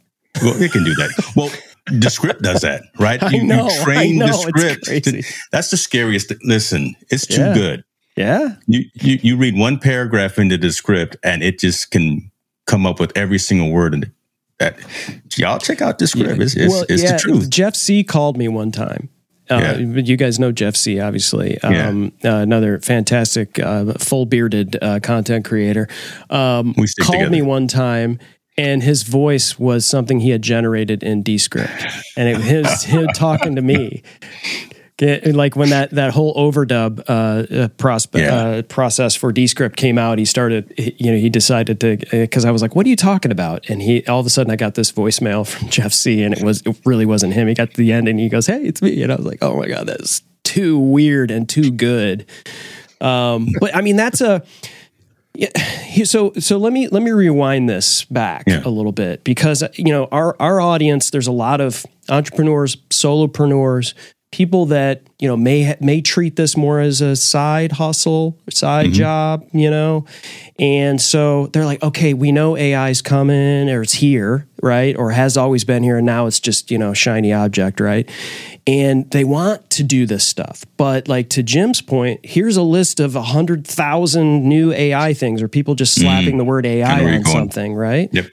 Well, 0.42 0.60
it 0.60 0.72
can 0.72 0.84
do 0.84 0.94
that. 0.94 1.32
Well, 1.37 1.50
Descript 1.98 2.40
does 2.40 2.62
that, 2.62 2.82
right? 2.98 3.20
You, 3.30 3.44
know, 3.44 3.68
you 3.68 3.84
train 3.84 4.16
know, 4.16 4.26
Descript. 4.26 4.84
To, 4.87 5.22
that's 5.52 5.70
the 5.70 5.76
scariest. 5.76 6.30
Thing. 6.30 6.38
Listen, 6.42 6.96
it's 7.10 7.26
too 7.26 7.42
yeah. 7.42 7.54
good. 7.54 7.84
Yeah. 8.16 8.56
You, 8.66 8.84
you 8.94 9.18
you 9.22 9.37
read 9.37 9.54
one 9.54 9.78
paragraph 9.78 10.38
into 10.38 10.56
Descript 10.56 11.16
and 11.22 11.42
it 11.42 11.58
just 11.58 11.90
can 11.90 12.30
come 12.66 12.87
up 12.87 12.98
with 12.98 13.12
every 13.14 13.38
single 13.38 13.70
word 13.70 13.92
in 13.92 14.04
it 14.04 14.10
y'all 15.37 15.59
check 15.59 15.83
out 15.83 15.99
this 15.99 16.12
script. 16.12 16.40
It's, 16.40 16.57
it's, 16.57 16.73
well, 16.73 16.85
it's 16.88 17.03
yeah, 17.03 17.12
the 17.12 17.19
truth. 17.19 17.51
Jeff 17.51 17.75
Sieh 17.75 18.05
called 18.05 18.37
me 18.37 18.49
one 18.49 18.71
time. 18.71 19.09
Uh, 19.51 19.59
yeah. 19.59 19.77
You 19.77 20.17
guys 20.17 20.38
know 20.38 20.53
Jeff 20.53 20.75
Sieh, 20.75 21.01
obviously. 21.01 21.61
Um, 21.61 22.12
yeah. 22.23 22.37
uh, 22.37 22.40
another 22.40 22.81
fantastic, 22.81 23.59
uh, 23.59 23.93
full 23.95 24.25
bearded 24.25 24.79
uh, 24.81 25.01
content 25.01 25.45
creator. 25.45 25.87
Um, 26.31 26.75
we 26.79 26.87
called 27.01 27.12
together. 27.12 27.31
me 27.31 27.43
one 27.43 27.69
time, 27.69 28.19
and 28.57 28.83
his 28.83 29.03
voice 29.03 29.59
was 29.59 29.85
something 29.85 30.21
he 30.21 30.31
had 30.31 30.40
generated 30.40 31.03
in 31.03 31.23
Descript, 31.23 31.85
and 32.17 32.29
it 32.29 32.62
was 32.62 32.85
him 32.85 33.09
talking 33.09 33.57
to 33.57 33.62
me. 33.62 34.03
Like 35.00 35.57
when 35.57 35.70
that 35.70 35.90
that 35.90 36.12
whole 36.12 36.35
overdub 36.37 37.00
uh, 37.09 37.68
prospe- 37.78 38.20
yeah. 38.20 38.35
uh, 38.35 38.62
process 38.62 39.16
for 39.16 39.33
Descript 39.33 39.76
came 39.76 39.98
out, 39.98 40.18
he 40.18 40.24
started. 40.24 40.72
You 40.76 41.11
know, 41.11 41.18
he 41.18 41.28
decided 41.28 41.80
to 41.80 41.96
because 42.12 42.44
I 42.44 42.52
was 42.52 42.62
like, 42.62 42.76
"What 42.76 42.87
are 42.87 42.88
you 42.88 42.94
talking 42.94 43.33
about?" 43.33 43.68
And 43.68 43.83
he 43.83 44.07
all 44.07 44.20
of 44.20 44.26
a 44.26 44.30
sudden 44.30 44.52
I 44.52 44.57
got 44.57 44.76
this 44.76 44.92
voicemail 44.92 45.44
from 45.50 45.68
Jeff 45.68 45.92
Sieh, 45.92 46.24
and 46.24 46.33
it 46.33 46.44
was 46.44 46.62
it 46.62 46.78
really 46.85 47.07
wasn't 47.07 47.33
him. 47.33 47.48
He 47.48 47.54
got 47.54 47.72
to 47.72 47.76
the 47.76 47.92
end 47.92 48.07
and 48.07 48.20
he 48.20 48.28
goes, 48.28 48.46
"Hey, 48.46 48.62
it's 48.62 48.80
me," 48.83 49.02
and 49.02 49.12
I 49.12 49.16
was 49.16 49.26
like, 49.26 49.38
"Oh 49.42 49.57
my 49.57 49.66
god, 49.66 49.88
that's 49.88 50.22
too 50.44 50.78
weird 50.78 51.33
and 51.33 51.48
too 51.48 51.72
good." 51.72 52.26
Um, 53.00 53.48
but 53.61 53.74
I 53.74 53.80
mean, 53.80 53.96
that's 53.96 54.20
a 54.20 54.44
yeah. 55.35 55.48
So 56.04 56.33
so 56.38 56.57
let 56.57 56.72
me 56.72 56.87
let 56.87 57.02
me 57.02 57.11
rewind 57.11 57.68
this 57.68 58.04
back 58.04 58.44
yeah. 58.46 58.62
a 58.64 58.70
little 58.70 58.92
bit 58.92 59.24
because 59.24 59.64
you 59.74 59.90
know 59.90 60.07
our 60.12 60.37
our 60.38 60.61
audience 60.61 61.11
there's 61.11 61.26
a 61.26 61.33
lot 61.33 61.61
of 61.61 61.85
entrepreneurs, 62.09 62.76
solopreneurs, 62.90 63.94
people 64.35 64.66
that 64.66 65.01
you 65.20 65.29
know 65.29 65.37
may 65.37 65.77
may 65.81 66.01
treat 66.01 66.35
this 66.35 66.57
more 66.57 66.81
as 66.81 67.01
a 67.01 67.14
side 67.14 67.70
hustle, 67.70 68.37
side 68.51 68.87
mm-hmm. 68.87 68.94
job, 68.94 69.47
you 69.53 69.70
know, 69.70 70.05
and 70.59 71.01
so 71.01 71.47
they're 71.53 71.64
like, 71.64 71.81
okay, 71.85 72.14
we 72.14 72.33
know 72.33 72.57
AI 72.57 72.88
is 72.88 73.01
coming 73.01 73.70
or 73.70 73.83
it's 73.83 73.92
here, 73.92 74.49
right, 74.61 74.97
or 74.97 75.12
has 75.12 75.37
always 75.37 75.62
been 75.62 75.85
here, 75.85 75.99
and 75.99 76.07
now 76.07 76.27
it's 76.27 76.40
just 76.40 76.73
you 76.73 76.79
know 76.79 76.92
shiny 76.92 77.33
object, 77.33 77.79
right, 77.79 78.11
and 78.66 79.09
they 79.12 79.23
want 79.23 79.70
to 79.70 79.85
do 79.85 80.05
this 80.05 80.27
stuff. 80.27 80.64
But 80.77 81.07
like 81.07 81.31
to 81.31 81.44
Jim's 81.44 81.81
point, 81.81 82.18
here's 82.27 82.57
a 82.57 82.62
list 82.62 82.99
of 82.99 83.14
a 83.14 83.23
hundred 83.23 83.64
thousand 83.64 84.49
new 84.49 84.73
AI 84.73 85.14
things, 85.14 85.42
or 85.42 85.49
people 85.49 85.77
just 85.77 85.94
slapping 85.94 86.35
mm. 86.35 86.38
the 86.38 86.44
word 86.44 86.66
AI 86.66 87.05
on 87.14 87.25
something, 87.25 87.73
right? 87.73 88.09
Yep. 88.11 88.27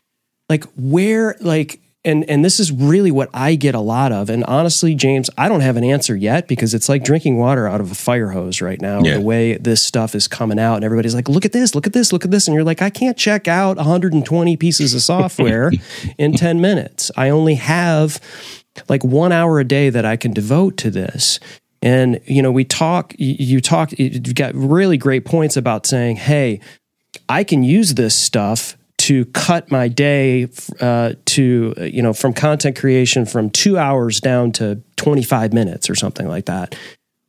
Like 0.49 0.63
where, 0.75 1.35
like, 1.41 1.79
and 2.03 2.27
and 2.29 2.43
this 2.43 2.59
is 2.59 2.71
really 2.71 3.11
what 3.11 3.29
I 3.33 3.55
get 3.55 3.75
a 3.75 3.79
lot 3.79 4.11
of. 4.11 4.29
And 4.29 4.43
honestly, 4.45 4.95
James, 4.95 5.29
I 5.37 5.47
don't 5.47 5.61
have 5.61 5.77
an 5.77 5.83
answer 5.83 6.15
yet 6.15 6.47
because 6.47 6.73
it's 6.73 6.89
like 6.89 7.03
drinking 7.03 7.37
water 7.37 7.67
out 7.67 7.81
of 7.81 7.91
a 7.91 7.95
fire 7.95 8.29
hose 8.29 8.61
right 8.61 8.81
now. 8.81 9.01
Yeah. 9.03 9.15
The 9.15 9.21
way 9.21 9.57
this 9.57 9.83
stuff 9.83 10.15
is 10.15 10.27
coming 10.27 10.59
out, 10.59 10.75
and 10.75 10.83
everybody's 10.83 11.15
like, 11.15 11.29
"Look 11.29 11.45
at 11.45 11.51
this! 11.51 11.75
Look 11.75 11.85
at 11.85 11.93
this! 11.93 12.11
Look 12.11 12.25
at 12.25 12.31
this!" 12.31 12.47
And 12.47 12.55
you're 12.55 12.63
like, 12.63 12.81
"I 12.81 12.89
can't 12.89 13.17
check 13.17 13.47
out 13.47 13.77
120 13.77 14.57
pieces 14.57 14.93
of 14.93 15.01
software 15.01 15.71
in 16.17 16.33
10 16.33 16.61
minutes. 16.61 17.11
I 17.15 17.29
only 17.29 17.55
have." 17.55 18.19
like 18.87 19.03
one 19.03 19.31
hour 19.31 19.59
a 19.59 19.65
day 19.65 19.89
that 19.89 20.05
I 20.05 20.15
can 20.15 20.31
devote 20.31 20.77
to 20.77 20.89
this. 20.89 21.39
And 21.81 22.21
you 22.25 22.41
know, 22.41 22.51
we 22.51 22.63
talk. 22.63 23.13
You 23.17 23.59
talk. 23.59 23.91
You've 23.97 24.35
got 24.35 24.53
really 24.53 24.97
great 24.97 25.25
points 25.25 25.57
about 25.57 25.85
saying, 25.85 26.17
"Hey, 26.17 26.59
I 27.27 27.43
can 27.43 27.63
use 27.63 27.95
this 27.95 28.15
stuff 28.15 28.77
to 29.01 29.25
cut 29.25 29.71
my 29.71 29.87
day 29.87 30.47
uh, 30.79 31.13
to 31.25 31.73
you 31.77 32.01
know 32.01 32.13
from 32.13 32.33
content 32.33 32.77
creation 32.77 33.25
from 33.25 33.49
two 33.49 33.77
hours 33.77 34.19
down 34.19 34.51
to 34.53 34.81
25 34.97 35.53
minutes 35.53 35.89
or 35.89 35.95
something 35.95 36.27
like 36.27 36.45
that." 36.45 36.75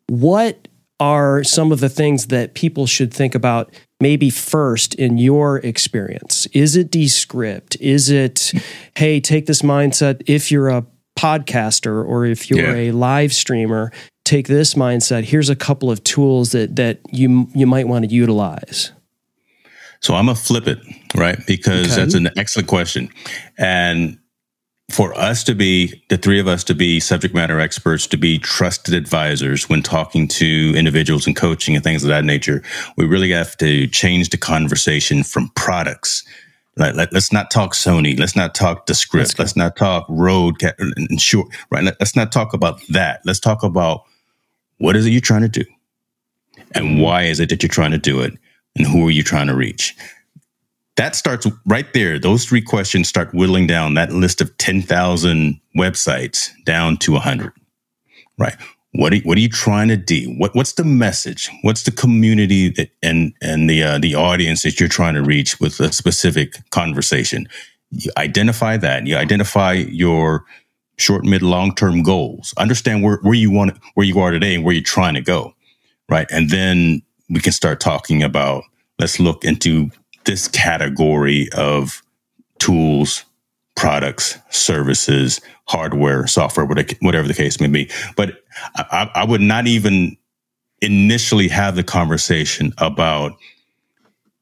What 0.08 0.68
are 1.00 1.42
some 1.42 1.72
of 1.72 1.80
the 1.80 1.88
things 1.88 2.26
that 2.26 2.54
people 2.54 2.86
should 2.86 3.12
think 3.12 3.34
about 3.34 3.74
maybe 4.00 4.30
first 4.30 4.94
in 4.94 5.18
your 5.18 5.58
experience? 5.58 6.46
Is 6.52 6.76
it 6.76 6.92
Descript? 6.92 7.76
Is 7.80 8.08
it, 8.08 8.52
hey, 8.96 9.18
take 9.18 9.46
this 9.46 9.62
mindset 9.62 10.22
if 10.26 10.52
you're 10.52 10.68
a 10.68 10.86
podcaster 11.18 12.06
or 12.06 12.24
if 12.24 12.48
you're 12.48 12.76
yeah. 12.76 12.90
a 12.90 12.92
live 12.92 13.32
streamer, 13.32 13.90
take 14.24 14.46
this 14.46 14.74
mindset. 14.74 15.24
Here's 15.24 15.50
a 15.50 15.56
couple 15.56 15.90
of 15.90 16.04
tools 16.04 16.52
that 16.52 16.76
that 16.76 17.00
you 17.10 17.48
you 17.54 17.66
might 17.66 17.88
want 17.88 18.08
to 18.08 18.14
utilize. 18.14 18.92
So 20.02 20.14
I'm 20.14 20.26
gonna 20.26 20.36
flip 20.36 20.66
it, 20.66 20.78
right? 21.14 21.38
Because 21.46 21.92
okay. 21.92 21.96
that's 21.96 22.14
an 22.14 22.28
excellent 22.36 22.68
question. 22.68 23.08
And 23.58 24.18
for 24.90 25.16
us 25.18 25.42
to 25.44 25.54
be 25.54 26.02
the 26.10 26.18
three 26.18 26.38
of 26.38 26.48
us 26.48 26.64
to 26.64 26.74
be 26.74 27.00
subject 27.00 27.34
matter 27.34 27.60
experts, 27.60 28.06
to 28.08 28.16
be 28.16 28.38
trusted 28.38 28.94
advisors 28.94 29.68
when 29.68 29.82
talking 29.82 30.28
to 30.28 30.74
individuals 30.76 31.26
and 31.26 31.34
coaching 31.34 31.74
and 31.74 31.82
things 31.82 32.02
of 32.02 32.08
that 32.08 32.24
nature, 32.24 32.62
we 32.96 33.06
really 33.06 33.30
have 33.30 33.56
to 33.58 33.86
change 33.86 34.30
the 34.30 34.36
conversation 34.36 35.22
from 35.22 35.48
products 35.54 36.24
like, 36.76 36.94
let, 36.94 37.14
us 37.14 37.32
not 37.32 37.50
talk 37.50 37.74
Sony. 37.74 38.18
Let's 38.18 38.34
not 38.34 38.54
talk 38.54 38.86
Descript. 38.86 39.38
Let's 39.38 39.56
not 39.56 39.76
talk 39.76 40.06
Rode 40.08 40.56
and 40.78 41.20
Shure. 41.20 41.44
Right. 41.70 41.84
Let, 41.84 41.96
let's 42.00 42.16
not 42.16 42.32
talk 42.32 42.54
about 42.54 42.80
that. 42.88 43.20
Let's 43.26 43.40
talk 43.40 43.62
about 43.62 44.04
what 44.78 44.96
is 44.96 45.06
it 45.06 45.10
you're 45.10 45.20
trying 45.20 45.42
to 45.42 45.48
do, 45.48 45.64
and 46.74 46.84
mm-hmm. 46.86 47.00
why 47.00 47.24
is 47.24 47.40
it 47.40 47.50
that 47.50 47.62
you're 47.62 47.68
trying 47.68 47.90
to 47.90 47.98
do 47.98 48.20
it, 48.20 48.32
and 48.76 48.86
who 48.86 49.06
are 49.06 49.10
you 49.10 49.22
trying 49.22 49.48
to 49.48 49.54
reach. 49.54 49.94
That 50.96 51.16
starts 51.16 51.46
right 51.66 51.90
there. 51.94 52.18
Those 52.18 52.44
three 52.44 52.60
questions 52.60 53.08
start 53.08 53.32
whittling 53.32 53.66
down 53.66 53.94
that 53.94 54.12
list 54.12 54.40
of 54.40 54.56
ten 54.58 54.82
thousand 54.82 55.60
websites 55.76 56.50
down 56.64 56.98
to 56.98 57.16
hundred. 57.16 57.52
Right. 58.38 58.56
What 58.94 59.14
are, 59.14 59.18
what 59.18 59.38
are 59.38 59.40
you 59.40 59.48
trying 59.48 59.88
to 59.88 59.96
do? 59.96 60.34
What 60.36 60.54
what's 60.54 60.74
the 60.74 60.84
message? 60.84 61.50
What's 61.62 61.84
the 61.84 61.92
community 61.92 62.68
that, 62.70 62.90
and 63.02 63.32
and 63.40 63.70
the 63.70 63.82
uh, 63.82 63.98
the 63.98 64.14
audience 64.14 64.62
that 64.64 64.78
you're 64.78 64.88
trying 64.88 65.14
to 65.14 65.22
reach 65.22 65.58
with 65.60 65.80
a 65.80 65.90
specific 65.92 66.56
conversation? 66.70 67.48
You 67.90 68.10
identify 68.18 68.76
that. 68.76 69.06
You 69.06 69.16
identify 69.16 69.72
your 69.72 70.44
short, 70.98 71.24
mid, 71.24 71.42
long 71.42 71.74
term 71.74 72.02
goals. 72.02 72.52
Understand 72.58 73.02
where, 73.02 73.18
where 73.22 73.34
you 73.34 73.50
want 73.50 73.78
where 73.94 74.06
you 74.06 74.18
are 74.20 74.30
today 74.30 74.54
and 74.54 74.64
where 74.64 74.74
you're 74.74 74.82
trying 74.82 75.14
to 75.14 75.22
go, 75.22 75.54
right? 76.08 76.26
And 76.30 76.50
then 76.50 77.02
we 77.32 77.40
can 77.40 77.52
start 77.52 77.80
talking 77.80 78.22
about. 78.22 78.64
Let's 78.98 79.18
look 79.18 79.44
into 79.44 79.90
this 80.24 80.48
category 80.48 81.48
of 81.52 82.02
tools, 82.58 83.24
products, 83.74 84.38
services, 84.50 85.40
hardware, 85.66 86.26
software, 86.26 86.66
whatever 86.66 87.26
the 87.26 87.34
case 87.34 87.60
may 87.60 87.66
be. 87.66 87.90
But 88.16 88.42
I, 88.76 89.10
I 89.14 89.24
would 89.24 89.40
not 89.40 89.66
even 89.66 90.16
initially 90.80 91.48
have 91.48 91.74
the 91.74 91.82
conversation 91.82 92.72
about 92.78 93.32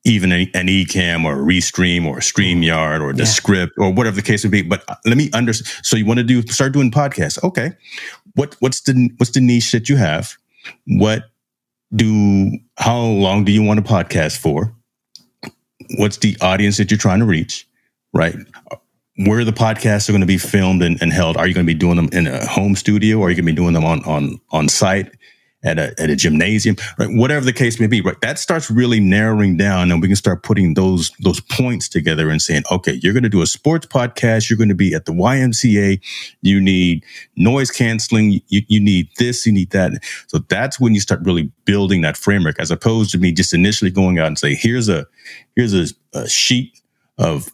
even 0.04 0.32
an, 0.32 0.48
an 0.54 0.66
Ecamm 0.66 1.24
or 1.24 1.34
a 1.34 1.42
Restream 1.42 2.06
or 2.06 2.18
a 2.18 2.20
StreamYard 2.20 3.02
or 3.02 3.12
the 3.12 3.20
yeah. 3.20 3.28
script 3.28 3.74
or 3.78 3.92
whatever 3.92 4.16
the 4.16 4.22
case 4.22 4.42
would 4.42 4.50
be. 4.50 4.62
But 4.62 4.82
uh, 4.88 4.96
let 5.04 5.16
me 5.16 5.30
understand. 5.32 5.84
So 5.84 5.96
you 5.96 6.06
want 6.06 6.18
to 6.18 6.24
do 6.24 6.42
start 6.42 6.72
doing 6.72 6.90
podcasts? 6.90 7.42
Okay. 7.44 7.72
What 8.34 8.56
what's 8.60 8.80
the 8.80 9.10
what's 9.18 9.32
the 9.32 9.40
niche 9.40 9.72
that 9.72 9.88
you 9.88 9.96
have? 9.96 10.34
What 10.86 11.30
do 11.94 12.58
how 12.76 13.00
long 13.00 13.44
do 13.44 13.52
you 13.52 13.62
want 13.62 13.78
a 13.78 13.82
podcast 13.82 14.38
for? 14.38 14.74
What's 15.96 16.18
the 16.18 16.36
audience 16.40 16.76
that 16.76 16.90
you're 16.90 16.98
trying 16.98 17.20
to 17.20 17.26
reach? 17.26 17.66
Right? 18.12 18.36
where 19.26 19.44
the 19.44 19.52
podcasts 19.52 20.08
are 20.08 20.12
going 20.12 20.22
to 20.22 20.26
be 20.26 20.38
filmed 20.38 20.82
and, 20.82 21.00
and, 21.02 21.12
held. 21.12 21.36
Are 21.36 21.46
you 21.46 21.52
going 21.52 21.66
to 21.66 21.70
be 21.70 21.78
doing 21.78 21.96
them 21.96 22.08
in 22.12 22.26
a 22.26 22.46
home 22.46 22.74
studio 22.74 23.18
or 23.18 23.26
are 23.26 23.30
you 23.30 23.36
going 23.36 23.44
to 23.44 23.52
be 23.52 23.56
doing 23.56 23.74
them 23.74 23.84
on, 23.84 24.02
on, 24.04 24.40
on 24.50 24.68
site 24.68 25.12
at 25.62 25.78
a, 25.78 25.94
at 26.00 26.08
a 26.08 26.16
gymnasium, 26.16 26.76
right? 26.98 27.08
Whatever 27.10 27.44
the 27.44 27.52
case 27.52 27.78
may 27.78 27.86
be, 27.86 28.00
right? 28.00 28.20
That 28.20 28.38
starts 28.38 28.70
really 28.70 29.00
narrowing 29.00 29.56
down 29.56 29.90
and 29.90 30.00
we 30.00 30.08
can 30.08 30.16
start 30.16 30.42
putting 30.42 30.74
those, 30.74 31.10
those 31.20 31.40
points 31.40 31.88
together 31.88 32.30
and 32.30 32.40
saying, 32.40 32.62
okay, 32.70 32.94
you're 33.02 33.12
going 33.12 33.24
to 33.24 33.28
do 33.28 33.42
a 33.42 33.46
sports 33.46 33.86
podcast. 33.86 34.48
You're 34.48 34.56
going 34.56 34.70
to 34.70 34.74
be 34.74 34.94
at 34.94 35.04
the 35.04 35.12
YMCA. 35.12 36.00
You 36.40 36.60
need 36.60 37.04
noise 37.36 37.70
canceling. 37.70 38.40
You, 38.48 38.62
you 38.68 38.80
need 38.80 39.08
this, 39.18 39.46
you 39.46 39.52
need 39.52 39.70
that. 39.70 39.92
So 40.28 40.38
that's 40.48 40.80
when 40.80 40.94
you 40.94 41.00
start 41.00 41.20
really 41.24 41.52
building 41.66 42.00
that 42.02 42.16
framework 42.16 42.58
as 42.58 42.70
opposed 42.70 43.10
to 43.12 43.18
me 43.18 43.32
just 43.32 43.52
initially 43.52 43.90
going 43.90 44.18
out 44.18 44.28
and 44.28 44.38
say, 44.38 44.54
here's 44.54 44.88
a, 44.88 45.06
here's 45.56 45.74
a, 45.74 45.86
a 46.14 46.28
sheet 46.28 46.72
of 47.18 47.50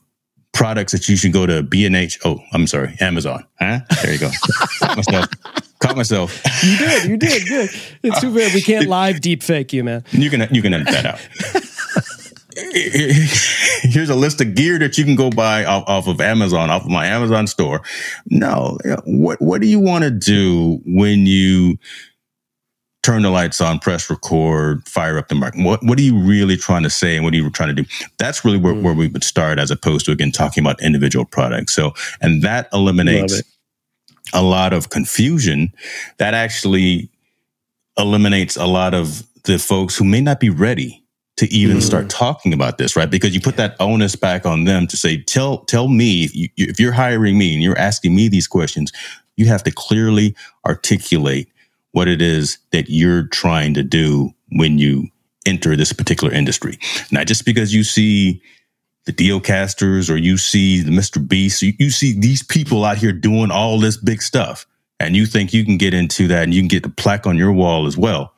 products 0.53 0.93
that 0.93 1.09
you 1.09 1.17
should 1.17 1.33
go 1.33 1.45
to 1.45 1.63
B&H. 1.63 2.19
Oh, 2.25 2.41
I'm 2.53 2.67
sorry, 2.67 2.97
Amazon. 3.01 3.45
Huh? 3.59 3.81
There 4.03 4.13
you 4.13 4.19
go. 4.19 4.31
Caught 5.79 5.97
myself. 5.97 6.43
You 6.63 6.79
did. 6.79 7.11
You 7.11 7.17
did. 7.17 7.47
Good. 7.47 7.71
It's 8.03 8.21
too 8.21 8.35
bad 8.35 8.55
we 8.55 8.63
can't 8.63 8.89
live 8.89 9.21
deep 9.21 9.43
fake 9.43 9.73
you, 9.73 9.85
man. 9.85 10.05
You 10.11 10.31
can 10.31 10.49
you 10.55 10.63
can 10.63 10.75
edit 10.75 10.89
that 10.89 11.07
out. 11.07 11.21
Here's 13.83 14.09
a 14.09 14.15
list 14.15 14.41
of 14.41 14.55
gear 14.55 14.79
that 14.79 14.97
you 14.97 15.05
can 15.05 15.15
go 15.15 15.29
buy 15.29 15.67
off, 15.67 15.85
off 15.87 16.07
of 16.07 16.23
Amazon, 16.23 16.71
off 16.71 16.85
of 16.85 16.91
my 16.91 17.07
Amazon 17.07 17.47
store. 17.47 17.83
No, 18.31 18.79
what 19.05 19.41
what 19.43 19.61
do 19.61 19.67
you 19.67 19.79
want 19.79 20.05
to 20.05 20.11
do 20.11 20.81
when 20.87 21.27
you 21.27 21.79
turn 23.07 23.23
the 23.23 23.31
lights 23.31 23.61
on, 23.61 23.79
press 23.79 24.11
record, 24.11 24.85
fire 24.89 25.17
up 25.17 25.29
the 25.29 25.35
mic. 25.37 25.55
What, 25.55 25.81
what 25.85 25.97
are 25.97 26.03
you 26.03 26.19
really 26.19 26.57
trying 26.57 26.83
to 26.83 26.91
say 26.91 27.15
and 27.15 27.25
what 27.25 27.33
are 27.35 27.37
you 27.37 27.49
trying 27.51 27.69
to 27.69 27.83
do? 27.83 27.89
That's 28.19 28.45
really 28.45 28.59
where, 28.59 28.75
mm. 28.75 28.83
where 28.83 28.95
we 28.95 29.07
would 29.07 29.23
start 29.23 29.61
as 29.61 29.71
opposed 29.71 30.07
to, 30.07 30.13
again, 30.13 30.33
talking 30.33 30.65
about 30.65 30.83
individual 30.83 31.25
products. 31.25 31.73
So, 31.73 31.95
and 32.21 32.43
that 32.43 32.69
eliminates 32.73 33.43
a 34.33 34.43
lot 34.43 34.73
of 34.73 34.91
confusion. 34.91 35.73
That 36.19 36.35
actually 36.35 37.11
eliminates 37.99 38.57
a 38.57 38.67
lot 38.67 38.95
of 38.95 39.23
the 39.45 39.59
folks 39.59 39.97
who 39.97 40.05
may 40.05 40.21
not 40.21 40.41
be 40.41 40.51
ready 40.51 41.03
to 41.37 41.47
even 41.53 41.79
mm. 41.79 41.83
start 41.83 42.09
talking 42.09 42.53
about 42.53 42.79
this, 42.79 42.97
right? 42.97 43.11
Because 43.11 43.35
you 43.35 43.41
put 43.41 43.57
that 43.57 43.77
onus 43.79 44.17
back 44.17 44.47
on 44.47 44.65
them 44.65 44.87
to 44.87 44.97
say, 44.97 45.23
tell, 45.23 45.59
tell 45.65 45.89
me 45.89 46.25
if, 46.25 46.35
you, 46.35 46.49
if 46.57 46.81
you're 46.81 46.93
hiring 46.93 47.39
me 47.39 47.53
and 47.53 47.63
you're 47.63 47.79
asking 47.79 48.15
me 48.15 48.29
these 48.29 48.47
questions, 48.47 48.91
you 49.37 49.47
have 49.47 49.63
to 49.65 49.71
clearly 49.71 50.35
articulate 50.67 51.49
what 51.93 52.09
it 52.09 52.23
is 52.23 52.59
that 52.73 52.89
you're 52.89 53.27
trying 53.29 53.75
to 53.75 53.83
do 53.83 54.31
when 54.53 54.79
you 54.79 55.09
enter 55.47 55.77
this 55.77 55.93
particular 55.93 56.33
industry. 56.33 56.79
Not 57.13 57.27
just 57.27 57.45
because 57.45 57.75
you 57.75 57.85
see 57.85 58.43
the 59.07 59.13
Dealcasters 59.13 60.11
or 60.11 60.17
you 60.17 60.37
see 60.37 60.83
the 60.83 60.91
Mr. 60.91 61.27
Beast, 61.27 61.63
you, 61.63 61.73
you 61.79 61.91
see 61.91 62.19
these 62.19 62.43
people 62.43 62.85
out 62.85 62.99
here 62.99 63.13
doing 63.13 63.51
all 63.51 63.79
this 63.79 63.97
big 63.97 64.21
stuff. 64.21 64.67
and 64.99 65.15
you 65.17 65.27
think 65.27 65.53
you 65.53 65.65
can 65.65 65.77
get 65.77 65.95
into 65.95 66.27
that 66.29 66.45
and 66.45 66.55
you 66.55 66.61
can 66.61 66.69
get 66.69 66.83
the 66.83 66.89
plaque 66.89 67.27
on 67.27 67.37
your 67.37 67.53
wall 67.53 67.87
as 67.87 67.97
well. 67.97 68.33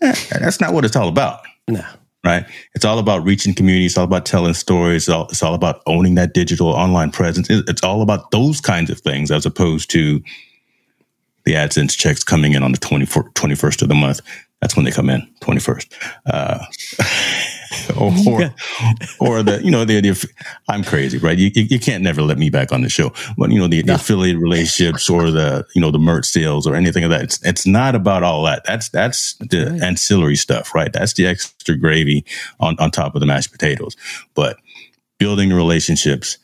Eh, 0.00 0.14
that's 0.30 0.60
not 0.60 0.72
what 0.72 0.84
it's 0.84 0.96
all 0.96 1.08
about. 1.08 1.40
No. 1.66 1.84
Right. 2.24 2.46
It's 2.74 2.84
all 2.84 2.98
about 2.98 3.24
reaching 3.24 3.54
communities. 3.54 3.92
It's 3.92 3.98
all 3.98 4.04
about 4.04 4.26
telling 4.26 4.54
stories. 4.54 5.04
It's 5.04 5.08
all, 5.08 5.26
it's 5.28 5.42
all 5.42 5.54
about 5.54 5.82
owning 5.86 6.14
that 6.16 6.34
digital 6.34 6.68
online 6.68 7.10
presence. 7.10 7.48
It's 7.50 7.82
all 7.82 8.02
about 8.02 8.30
those 8.32 8.60
kinds 8.60 8.90
of 8.90 9.00
things 9.00 9.30
as 9.30 9.46
opposed 9.46 9.90
to 9.90 10.22
the 11.44 11.54
AdSense 11.54 11.96
checks 11.96 12.24
coming 12.24 12.54
in 12.54 12.62
on 12.62 12.72
the 12.72 12.78
21st 12.78 13.82
of 13.82 13.88
the 13.88 13.94
month. 13.94 14.20
That's 14.60 14.76
when 14.76 14.84
they 14.84 14.90
come 14.90 15.08
in, 15.08 15.26
21st. 15.40 15.92
Uh, 16.26 16.58
or, 18.00 18.12
or, 18.26 18.50
or, 19.20 19.42
the, 19.42 19.60
you 19.62 19.70
know, 19.70 19.84
the, 19.84 20.00
the, 20.00 20.28
I'm 20.68 20.84
crazy, 20.84 21.18
right? 21.18 21.38
You, 21.38 21.50
you 21.54 21.78
can't 21.78 22.02
never 22.02 22.22
let 22.22 22.38
me 22.38 22.50
back 22.50 22.72
on 22.72 22.82
the 22.82 22.88
show. 22.88 23.12
But, 23.36 23.50
you 23.50 23.58
know, 23.58 23.68
the, 23.68 23.82
the 23.82 23.94
affiliate 23.94 24.38
relationships 24.38 25.08
or 25.08 25.30
the, 25.30 25.66
you 25.74 25.80
know, 25.80 25.90
the 25.90 25.98
merch 25.98 26.26
sales 26.26 26.66
or 26.66 26.74
anything 26.74 27.04
of 27.04 27.10
that. 27.10 27.22
It's, 27.22 27.44
it's 27.44 27.66
not 27.66 27.94
about 27.94 28.22
all 28.22 28.44
that. 28.44 28.64
That's, 28.64 28.88
that's 28.88 29.34
the 29.34 29.70
right. 29.70 29.82
ancillary 29.82 30.36
stuff, 30.36 30.74
right? 30.74 30.92
That's 30.92 31.14
the 31.14 31.26
extra 31.26 31.76
gravy 31.76 32.24
on, 32.60 32.76
on 32.78 32.90
top 32.90 33.14
of 33.14 33.20
the 33.20 33.26
mashed 33.26 33.52
potatoes. 33.52 33.96
But 34.34 34.58
building 35.18 35.52
relationships, 35.52 36.38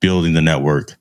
building 0.00 0.34
the 0.34 0.42
network, 0.42 0.96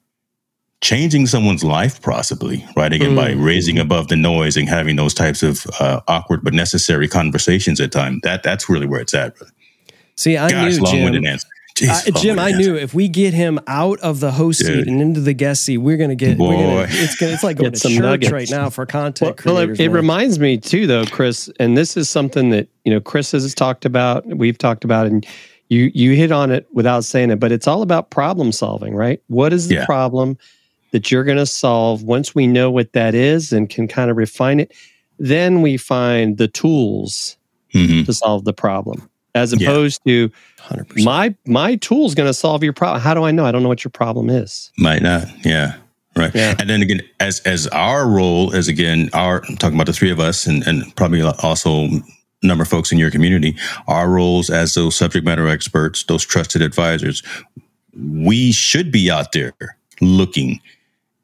changing 0.81 1.27
someone's 1.27 1.63
life 1.63 2.01
possibly 2.01 2.65
right 2.75 2.91
again 2.91 3.11
mm. 3.11 3.15
by 3.15 3.31
raising 3.31 3.77
above 3.77 4.07
the 4.07 4.15
noise 4.15 4.57
and 4.57 4.67
having 4.67 4.95
those 4.95 5.13
types 5.13 5.43
of 5.43 5.65
uh, 5.79 6.01
awkward 6.07 6.43
but 6.43 6.53
necessary 6.53 7.07
conversations 7.07 7.79
at 7.79 7.91
time 7.91 8.19
that 8.23 8.43
that's 8.43 8.67
really 8.67 8.87
where 8.87 8.99
it's 8.99 9.13
at 9.13 9.35
see 10.21 10.37
i 10.37 10.49
Gosh, 10.49 10.77
knew 10.77 10.85
jim, 10.85 11.25
answer. 11.25 11.47
Jeez, 11.75 12.07
uh, 12.09 12.19
Jim, 12.19 12.37
I 12.37 12.51
knew 12.51 12.75
if 12.75 12.93
we 12.93 13.07
get 13.07 13.33
him 13.33 13.59
out 13.65 13.99
of 14.01 14.19
the 14.19 14.31
host 14.31 14.59
Dude. 14.59 14.67
seat 14.67 14.87
and 14.87 15.01
into 15.01 15.21
the 15.21 15.33
guest 15.33 15.63
seat, 15.63 15.77
we're 15.77 15.97
gonna 15.97 16.15
get. 16.15 16.37
Boy. 16.37 16.51
Gonna, 16.51 16.87
it's 16.89 17.15
gonna. 17.15 17.31
It's 17.31 17.43
like 17.43 17.57
going 17.57 17.71
to 17.71 17.79
church 17.79 17.97
nuggets. 17.97 18.31
right 18.31 18.49
now 18.51 18.69
for 18.69 18.85
content. 18.85 19.43
Well, 19.45 19.55
well 19.55 19.69
it, 19.69 19.79
it 19.79 19.89
reminds 19.89 20.37
me 20.37 20.57
too, 20.57 20.85
though, 20.85 21.05
Chris, 21.05 21.49
and 21.59 21.77
this 21.77 21.95
is 21.95 22.09
something 22.09 22.49
that 22.49 22.67
you 22.83 22.93
know 22.93 22.99
Chris 22.99 23.31
has 23.31 23.55
talked 23.55 23.85
about. 23.85 24.25
We've 24.27 24.57
talked 24.57 24.83
about, 24.83 25.07
and 25.07 25.25
you 25.69 25.91
you 25.93 26.11
hit 26.11 26.31
on 26.31 26.51
it 26.51 26.67
without 26.73 27.05
saying 27.05 27.31
it, 27.31 27.39
but 27.39 27.53
it's 27.53 27.67
all 27.67 27.81
about 27.81 28.11
problem 28.11 28.51
solving, 28.51 28.93
right? 28.93 29.23
What 29.27 29.53
is 29.53 29.69
the 29.69 29.75
yeah. 29.75 29.85
problem? 29.85 30.37
that 30.91 31.09
you're 31.09 31.23
going 31.23 31.37
to 31.37 31.45
solve. 31.45 32.03
Once 32.03 32.35
we 32.35 32.47
know 32.47 32.69
what 32.69 32.93
that 32.93 33.15
is 33.15 33.51
and 33.51 33.69
can 33.69 33.87
kind 33.87 34.11
of 34.11 34.17
refine 34.17 34.59
it, 34.59 34.73
then 35.19 35.61
we 35.61 35.77
find 35.77 36.37
the 36.37 36.47
tools 36.47 37.37
mm-hmm. 37.73 38.03
to 38.03 38.13
solve 38.13 38.45
the 38.45 38.53
problem. 38.53 39.09
As 39.33 39.53
opposed 39.53 40.01
yeah. 40.03 40.27
to 40.27 40.31
100%. 40.57 41.05
my 41.05 41.33
my 41.45 41.75
tool 41.77 42.05
is 42.05 42.15
going 42.15 42.27
to 42.27 42.33
solve 42.33 42.63
your 42.63 42.73
problem. 42.73 43.01
How 43.01 43.13
do 43.13 43.23
I 43.23 43.31
know? 43.31 43.45
I 43.45 43.51
don't 43.51 43.63
know 43.63 43.69
what 43.69 43.83
your 43.83 43.91
problem 43.91 44.29
is. 44.29 44.71
Might 44.77 45.01
not. 45.01 45.27
Yeah. 45.45 45.75
Right. 46.15 46.35
Yeah. 46.35 46.55
And 46.59 46.69
then 46.69 46.81
again, 46.81 47.01
as 47.21 47.39
as 47.41 47.67
our 47.67 48.07
role 48.07 48.53
as 48.53 48.67
again, 48.67 49.09
our 49.13 49.43
I'm 49.47 49.55
talking 49.55 49.75
about 49.75 49.87
the 49.87 49.93
three 49.93 50.11
of 50.11 50.19
us 50.19 50.45
and, 50.45 50.65
and 50.67 50.93
probably 50.97 51.21
also 51.21 51.87
number 52.43 52.63
of 52.63 52.67
folks 52.67 52.91
in 52.91 52.97
your 52.97 53.11
community, 53.11 53.55
our 53.87 54.09
roles 54.09 54.49
as 54.49 54.73
those 54.73 54.95
subject 54.95 55.25
matter 55.25 55.47
experts, 55.47 56.03
those 56.05 56.25
trusted 56.25 56.61
advisors, 56.61 57.23
we 57.95 58.51
should 58.51 58.91
be 58.91 59.11
out 59.11 59.31
there 59.31 59.53
looking 60.01 60.59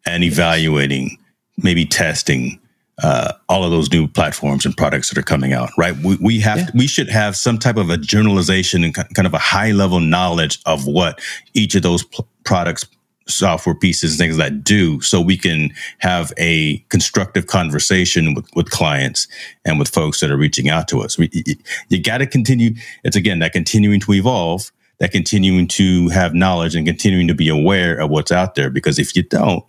and 0.06 0.24
evaluating, 0.24 1.18
maybe 1.58 1.86
testing 1.86 2.60
uh, 3.04 3.34
all 3.48 3.64
of 3.64 3.72
those 3.72 3.92
new 3.92 4.08
platforms 4.08 4.66
and 4.66 4.76
products 4.76 5.10
that 5.10 5.18
are 5.18 5.24
coming 5.24 5.54
out, 5.54 5.70
right? 5.78 5.96
We, 5.98 6.18
we 6.20 6.40
have, 6.40 6.58
yeah. 6.58 6.70
we 6.74 6.88
should 6.88 7.10
have 7.10 7.36
some 7.36 7.60
type 7.60 7.78
of 7.78 7.90
a 7.90 7.98
generalization 7.98 8.84
and 8.84 8.94
kind 8.94 9.28
of 9.28 9.34
a 9.34 9.40
high 9.40 9.72
level 9.72 10.00
knowledge 10.00 10.60
of 10.66 10.88
what 10.88 11.22
each 11.54 11.76
of 11.76 11.84
those 11.84 12.04
pl- 12.04 12.28
products, 12.44 12.88
software 13.28 13.76
pieces, 13.76 14.18
things 14.18 14.38
that 14.38 14.64
do, 14.64 15.00
so 15.02 15.22
we 15.22 15.38
can 15.38 15.70
have 16.00 16.34
a 16.38 16.78
constructive 16.90 17.46
conversation 17.46 18.34
with, 18.34 18.48
with 18.56 18.72
clients 18.72 19.28
and 19.66 19.78
with 19.78 19.90
folks 19.90 20.20
that 20.22 20.32
are 20.32 20.38
reaching 20.38 20.70
out 20.70 20.88
to 20.88 21.02
us. 21.02 21.18
We, 21.18 21.30
you, 21.34 21.56
you 21.90 22.02
got 22.02 22.20
to 22.20 22.26
continue. 22.26 22.72
It's 23.04 23.18
again 23.18 23.40
that 23.40 23.54
continuing 23.54 24.00
to 24.00 24.14
evolve, 24.14 24.72
that 25.00 25.12
continuing 25.12 25.68
to 25.68 26.08
have 26.08 26.34
knowledge 26.34 26.74
and 26.74 26.88
continuing 26.88 27.28
to 27.28 27.36
be 27.36 27.50
aware 27.50 27.96
of 27.98 28.10
what's 28.10 28.32
out 28.32 28.56
there. 28.56 28.70
Because 28.70 28.98
if 28.98 29.16
you 29.16 29.24
don't, 29.24 29.64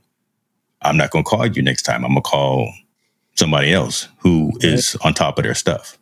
I'm 0.83 0.97
not 0.97 1.11
going 1.11 1.25
to 1.25 1.29
call 1.29 1.47
you 1.47 1.61
next 1.61 1.83
time. 1.83 2.05
I'm 2.05 2.13
going 2.13 2.23
to 2.23 2.31
call 2.31 2.73
somebody 3.39 3.73
else 3.73 4.09
who 4.19 4.53
is 4.61 4.97
on 5.03 5.15
top 5.15 5.39
of 5.39 5.45
their 5.45 5.55
stuff. 5.55 5.97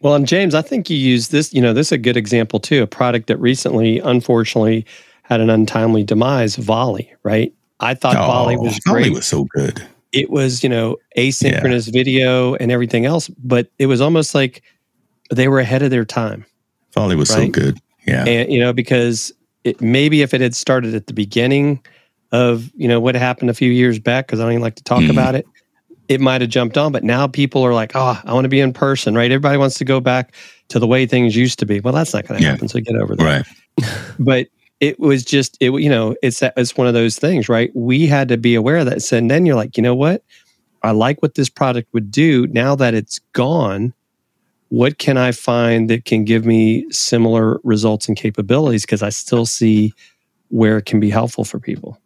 Well, 0.00 0.14
and 0.14 0.26
James, 0.26 0.54
I 0.54 0.60
think 0.60 0.90
you 0.90 0.96
use 0.96 1.28
this, 1.28 1.54
you 1.54 1.62
know, 1.62 1.72
this 1.72 1.88
is 1.88 1.92
a 1.92 1.98
good 1.98 2.16
example 2.16 2.60
too. 2.60 2.82
A 2.82 2.86
product 2.86 3.28
that 3.28 3.38
recently, 3.38 4.00
unfortunately, 4.00 4.84
had 5.22 5.40
an 5.40 5.48
untimely 5.48 6.02
demise, 6.02 6.56
Volley, 6.56 7.10
right? 7.22 7.54
I 7.80 7.94
thought 7.94 8.16
oh, 8.16 8.26
Volley 8.26 8.56
was 8.56 8.78
great. 8.80 9.04
Volley 9.04 9.10
was 9.10 9.26
so 9.26 9.44
good. 9.44 9.86
It 10.12 10.30
was, 10.30 10.62
you 10.62 10.68
know, 10.68 10.96
asynchronous 11.16 11.86
yeah. 11.86 11.92
video 11.92 12.54
and 12.56 12.70
everything 12.70 13.06
else, 13.06 13.28
but 13.28 13.68
it 13.78 13.86
was 13.86 14.00
almost 14.00 14.34
like 14.34 14.62
they 15.30 15.48
were 15.48 15.58
ahead 15.58 15.82
of 15.82 15.90
their 15.90 16.04
time. 16.04 16.44
Volley 16.92 17.16
was 17.16 17.30
right? 17.30 17.46
so 17.46 17.50
good. 17.50 17.78
Yeah. 18.06 18.24
And, 18.26 18.52
you 18.52 18.60
know, 18.60 18.72
because 18.72 19.32
it, 19.64 19.80
maybe 19.80 20.22
if 20.22 20.34
it 20.34 20.40
had 20.40 20.54
started 20.54 20.94
at 20.94 21.06
the 21.06 21.14
beginning, 21.14 21.80
of 22.34 22.72
you 22.74 22.88
know 22.88 22.98
what 22.98 23.14
happened 23.14 23.48
a 23.48 23.54
few 23.54 23.70
years 23.70 24.00
back 24.00 24.26
because 24.26 24.40
I 24.40 24.42
don't 24.42 24.52
even 24.52 24.62
like 24.62 24.74
to 24.74 24.82
talk 24.82 25.02
mm. 25.02 25.10
about 25.10 25.36
it. 25.36 25.46
It 26.08 26.20
might 26.20 26.40
have 26.40 26.50
jumped 26.50 26.76
on, 26.76 26.92
but 26.92 27.04
now 27.04 27.26
people 27.26 27.62
are 27.64 27.72
like, 27.72 27.92
"Oh, 27.94 28.20
I 28.24 28.34
want 28.34 28.44
to 28.44 28.48
be 28.48 28.60
in 28.60 28.72
person." 28.72 29.14
Right? 29.14 29.30
Everybody 29.30 29.56
wants 29.56 29.78
to 29.78 29.84
go 29.84 30.00
back 30.00 30.34
to 30.68 30.78
the 30.78 30.86
way 30.86 31.06
things 31.06 31.36
used 31.36 31.58
to 31.60 31.66
be. 31.66 31.80
Well, 31.80 31.94
that's 31.94 32.12
not 32.12 32.26
going 32.26 32.38
to 32.38 32.44
yeah. 32.44 32.52
happen. 32.52 32.68
So 32.68 32.80
get 32.80 32.96
over 32.96 33.16
that. 33.16 33.46
Right. 33.78 33.94
but 34.18 34.48
it 34.80 35.00
was 35.00 35.24
just 35.24 35.56
it. 35.60 35.72
You 35.72 35.88
know, 35.88 36.14
it's 36.22 36.42
it's 36.42 36.76
one 36.76 36.86
of 36.86 36.94
those 36.94 37.18
things, 37.18 37.48
right? 37.48 37.70
We 37.74 38.06
had 38.06 38.28
to 38.28 38.36
be 38.36 38.54
aware 38.54 38.78
of 38.78 38.86
that. 38.86 39.12
And 39.12 39.30
then 39.30 39.46
you're 39.46 39.56
like, 39.56 39.76
you 39.76 39.82
know 39.82 39.94
what? 39.94 40.22
I 40.82 40.90
like 40.90 41.22
what 41.22 41.34
this 41.34 41.48
product 41.48 41.92
would 41.94 42.10
do. 42.10 42.46
Now 42.48 42.74
that 42.76 42.92
it's 42.92 43.18
gone, 43.32 43.94
what 44.68 44.98
can 44.98 45.16
I 45.16 45.32
find 45.32 45.88
that 45.88 46.04
can 46.04 46.24
give 46.24 46.44
me 46.44 46.84
similar 46.90 47.58
results 47.64 48.06
and 48.06 48.16
capabilities? 48.16 48.82
Because 48.82 49.02
I 49.02 49.08
still 49.08 49.46
see 49.46 49.94
where 50.48 50.76
it 50.76 50.84
can 50.84 51.00
be 51.00 51.10
helpful 51.10 51.44
for 51.44 51.58
people. 51.58 51.98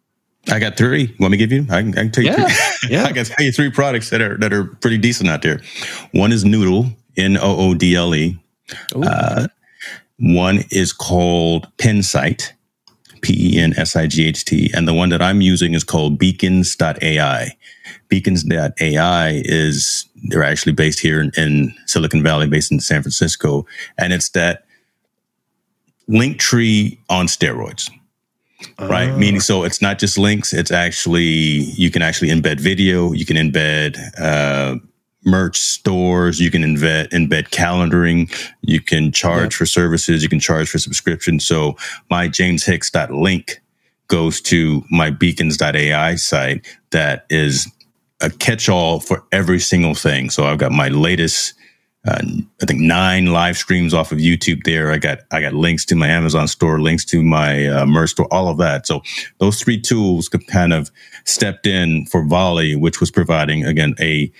I 0.47 0.59
got 0.59 0.77
three. 0.77 1.13
Let 1.19 1.31
me 1.31 1.37
give 1.37 1.51
you? 1.51 1.65
I 1.69 1.81
can, 1.81 1.91
I 1.91 2.01
can 2.03 2.11
tell 2.11 2.23
you 2.23 2.31
yeah. 2.31 2.47
three. 2.47 2.89
yeah. 2.89 3.03
I 3.03 3.11
can 3.11 3.25
tell 3.25 3.45
you 3.45 3.51
three 3.51 3.69
products 3.69 4.09
that 4.09 4.21
are 4.21 4.37
that 4.37 4.53
are 4.53 4.65
pretty 4.65 4.97
decent 4.97 5.29
out 5.29 5.41
there. 5.41 5.61
One 6.11 6.31
is 6.31 6.45
Noodle, 6.45 6.91
N 7.17 7.37
O 7.37 7.69
O 7.69 7.73
D 7.73 7.95
L 7.95 8.15
E. 8.15 8.39
Uh, 8.95 9.47
one 10.19 10.63
is 10.71 10.93
called 10.93 11.67
Pensight, 11.77 12.51
P 13.21 13.55
E 13.55 13.59
N 13.59 13.73
S 13.77 13.95
I 13.95 14.07
G 14.07 14.27
H 14.27 14.45
T, 14.45 14.71
and 14.73 14.87
the 14.87 14.93
one 14.93 15.09
that 15.09 15.21
I'm 15.21 15.41
using 15.41 15.73
is 15.73 15.83
called 15.83 16.17
Beacons.ai. 16.17 17.55
Beacons.ai 18.07 19.41
is 19.45 20.05
they're 20.29 20.43
actually 20.43 20.73
based 20.73 20.99
here 20.99 21.21
in, 21.21 21.31
in 21.37 21.73
Silicon 21.85 22.23
Valley, 22.23 22.47
based 22.47 22.71
in 22.71 22.79
San 22.79 23.01
Francisco, 23.01 23.65
and 23.97 24.13
it's 24.13 24.29
that 24.29 24.65
Linktree 26.09 26.97
on 27.09 27.27
steroids 27.27 27.91
right? 28.79 29.15
Meaning, 29.17 29.39
so 29.39 29.63
it's 29.63 29.81
not 29.81 29.99
just 29.99 30.17
links. 30.17 30.53
It's 30.53 30.71
actually 30.71 31.23
you 31.23 31.91
can 31.91 32.01
actually 32.01 32.29
embed 32.29 32.59
video. 32.59 33.13
You 33.13 33.25
can 33.25 33.37
embed 33.37 33.97
uh, 34.19 34.77
merch 35.25 35.59
stores. 35.59 36.39
You 36.39 36.51
can 36.51 36.63
embed 36.63 37.09
embed 37.09 37.49
calendaring. 37.49 38.31
You 38.61 38.81
can 38.81 39.11
charge 39.11 39.55
for 39.55 39.65
services. 39.65 40.23
You 40.23 40.29
can 40.29 40.39
charge 40.39 40.69
for 40.69 40.79
subscription. 40.79 41.39
So 41.39 41.77
my 42.09 42.27
jameshicks.link 42.27 43.61
goes 44.07 44.41
to 44.41 44.83
my 44.89 45.11
beacons.ai 45.11 46.15
site 46.15 46.65
that 46.91 47.25
is 47.29 47.71
a 48.21 48.29
catch-all 48.29 48.99
for 48.99 49.23
every 49.31 49.59
single 49.59 49.93
thing. 49.93 50.29
So 50.29 50.45
I've 50.45 50.57
got 50.57 50.71
my 50.71 50.89
latest 50.89 51.53
uh, 52.07 52.21
I 52.61 52.65
think 52.65 52.79
nine 52.79 53.27
live 53.27 53.57
streams 53.57 53.93
off 53.93 54.11
of 54.11 54.19
YouTube 54.19 54.63
there. 54.63 54.91
I 54.91 54.97
got 54.97 55.19
I 55.31 55.41
got 55.41 55.53
links 55.53 55.85
to 55.85 55.95
my 55.95 56.07
Amazon 56.07 56.47
store, 56.47 56.79
links 56.79 57.03
to 57.05 57.21
my 57.21 57.67
uh, 57.67 57.85
merch 57.85 58.11
store, 58.11 58.33
all 58.33 58.47
of 58.47 58.57
that. 58.57 58.87
So 58.87 59.01
those 59.39 59.61
three 59.61 59.79
tools 59.79 60.29
kind 60.29 60.73
of 60.73 60.91
stepped 61.25 61.67
in 61.67 62.05
for 62.05 62.25
Volley, 62.25 62.75
which 62.75 62.99
was 62.99 63.11
providing 63.11 63.65
again 63.65 63.95
a 63.99 64.31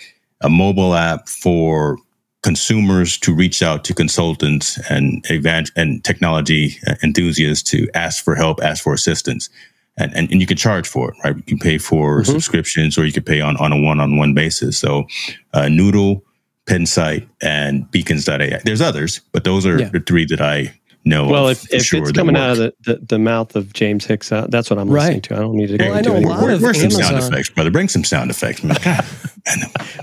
a 0.41 0.49
mobile 0.49 0.95
app 0.95 1.27
for 1.27 1.97
consumers 2.41 3.17
to 3.17 3.35
reach 3.35 3.61
out 3.61 3.83
to 3.83 3.93
consultants 3.93 4.79
and 4.89 5.25
evangel- 5.29 5.73
and 5.75 6.01
technology 6.05 6.77
enthusiasts 7.03 7.69
to 7.71 7.89
ask 7.93 8.23
for 8.23 8.35
help, 8.35 8.63
ask 8.63 8.83
for 8.83 8.93
assistance. 8.93 9.49
And, 9.97 10.15
and, 10.15 10.31
and 10.31 10.39
you 10.39 10.47
can 10.47 10.55
charge 10.55 10.87
for 10.87 11.11
it, 11.11 11.17
right? 11.25 11.35
You 11.35 11.43
can 11.43 11.59
pay 11.59 11.77
for 11.77 12.21
mm-hmm. 12.21 12.31
subscriptions 12.31 12.97
or 12.97 13.05
you 13.05 13.11
can 13.11 13.23
pay 13.23 13.41
on, 13.41 13.57
on 13.57 13.73
a 13.73 13.81
one-on-one 13.81 14.33
basis. 14.33 14.77
So, 14.77 15.05
uh, 15.53 15.67
Noodle, 15.67 16.23
Pensight, 16.69 17.27
and 17.41 17.89
Beacons.ai. 17.89 18.61
There's 18.63 18.81
others, 18.81 19.21
but 19.31 19.43
those 19.43 19.65
are 19.65 19.79
yeah. 19.79 19.89
the 19.89 19.99
three 19.99 20.25
that 20.25 20.39
I 20.39 20.71
know. 21.03 21.27
Well, 21.27 21.47
if, 21.47 21.73
if 21.73 21.83
sure 21.83 22.01
it's 22.01 22.11
coming 22.11 22.35
out 22.35 22.51
of 22.51 22.57
the, 22.57 22.73
the, 22.81 22.95
the, 22.97 23.19
mouth 23.19 23.55
of 23.55 23.73
James 23.73 24.05
Hicks, 24.05 24.31
uh, 24.31 24.45
that's 24.49 24.69
what 24.69 24.77
I'm 24.77 24.87
right. 24.87 25.03
listening 25.05 25.21
to. 25.21 25.35
I 25.35 25.39
don't 25.39 25.55
need 25.55 25.67
to 25.69 25.77
go 25.79 25.89
well, 25.89 25.97
into 25.97 26.15
it. 26.15 26.25
Where, 26.25 26.59
where's 26.59 26.79
some 26.79 26.91
sound 26.91 27.17
effects, 27.17 27.49
brother? 27.49 27.71
Bring 27.71 27.87
some 27.87 28.03
sound 28.03 28.29
effects, 28.29 28.63
man. 28.63 28.77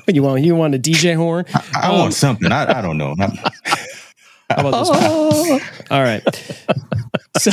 what 0.05 0.15
you 0.15 0.25
want? 0.25 0.43
You 0.43 0.57
want 0.57 0.75
a 0.75 0.79
DJ 0.79 1.15
horn? 1.15 1.45
I, 1.55 1.83
I 1.83 1.87
um, 1.89 1.99
want 1.99 2.15
something. 2.15 2.51
I, 2.51 2.79
I 2.79 2.83
don't 2.83 2.99
know. 2.99 3.15
How 4.51 4.69
about 4.69 4.79
this? 4.81 4.91
Oh. 4.93 5.61
All 5.91 6.03
right. 6.03 6.23
So, 7.39 7.51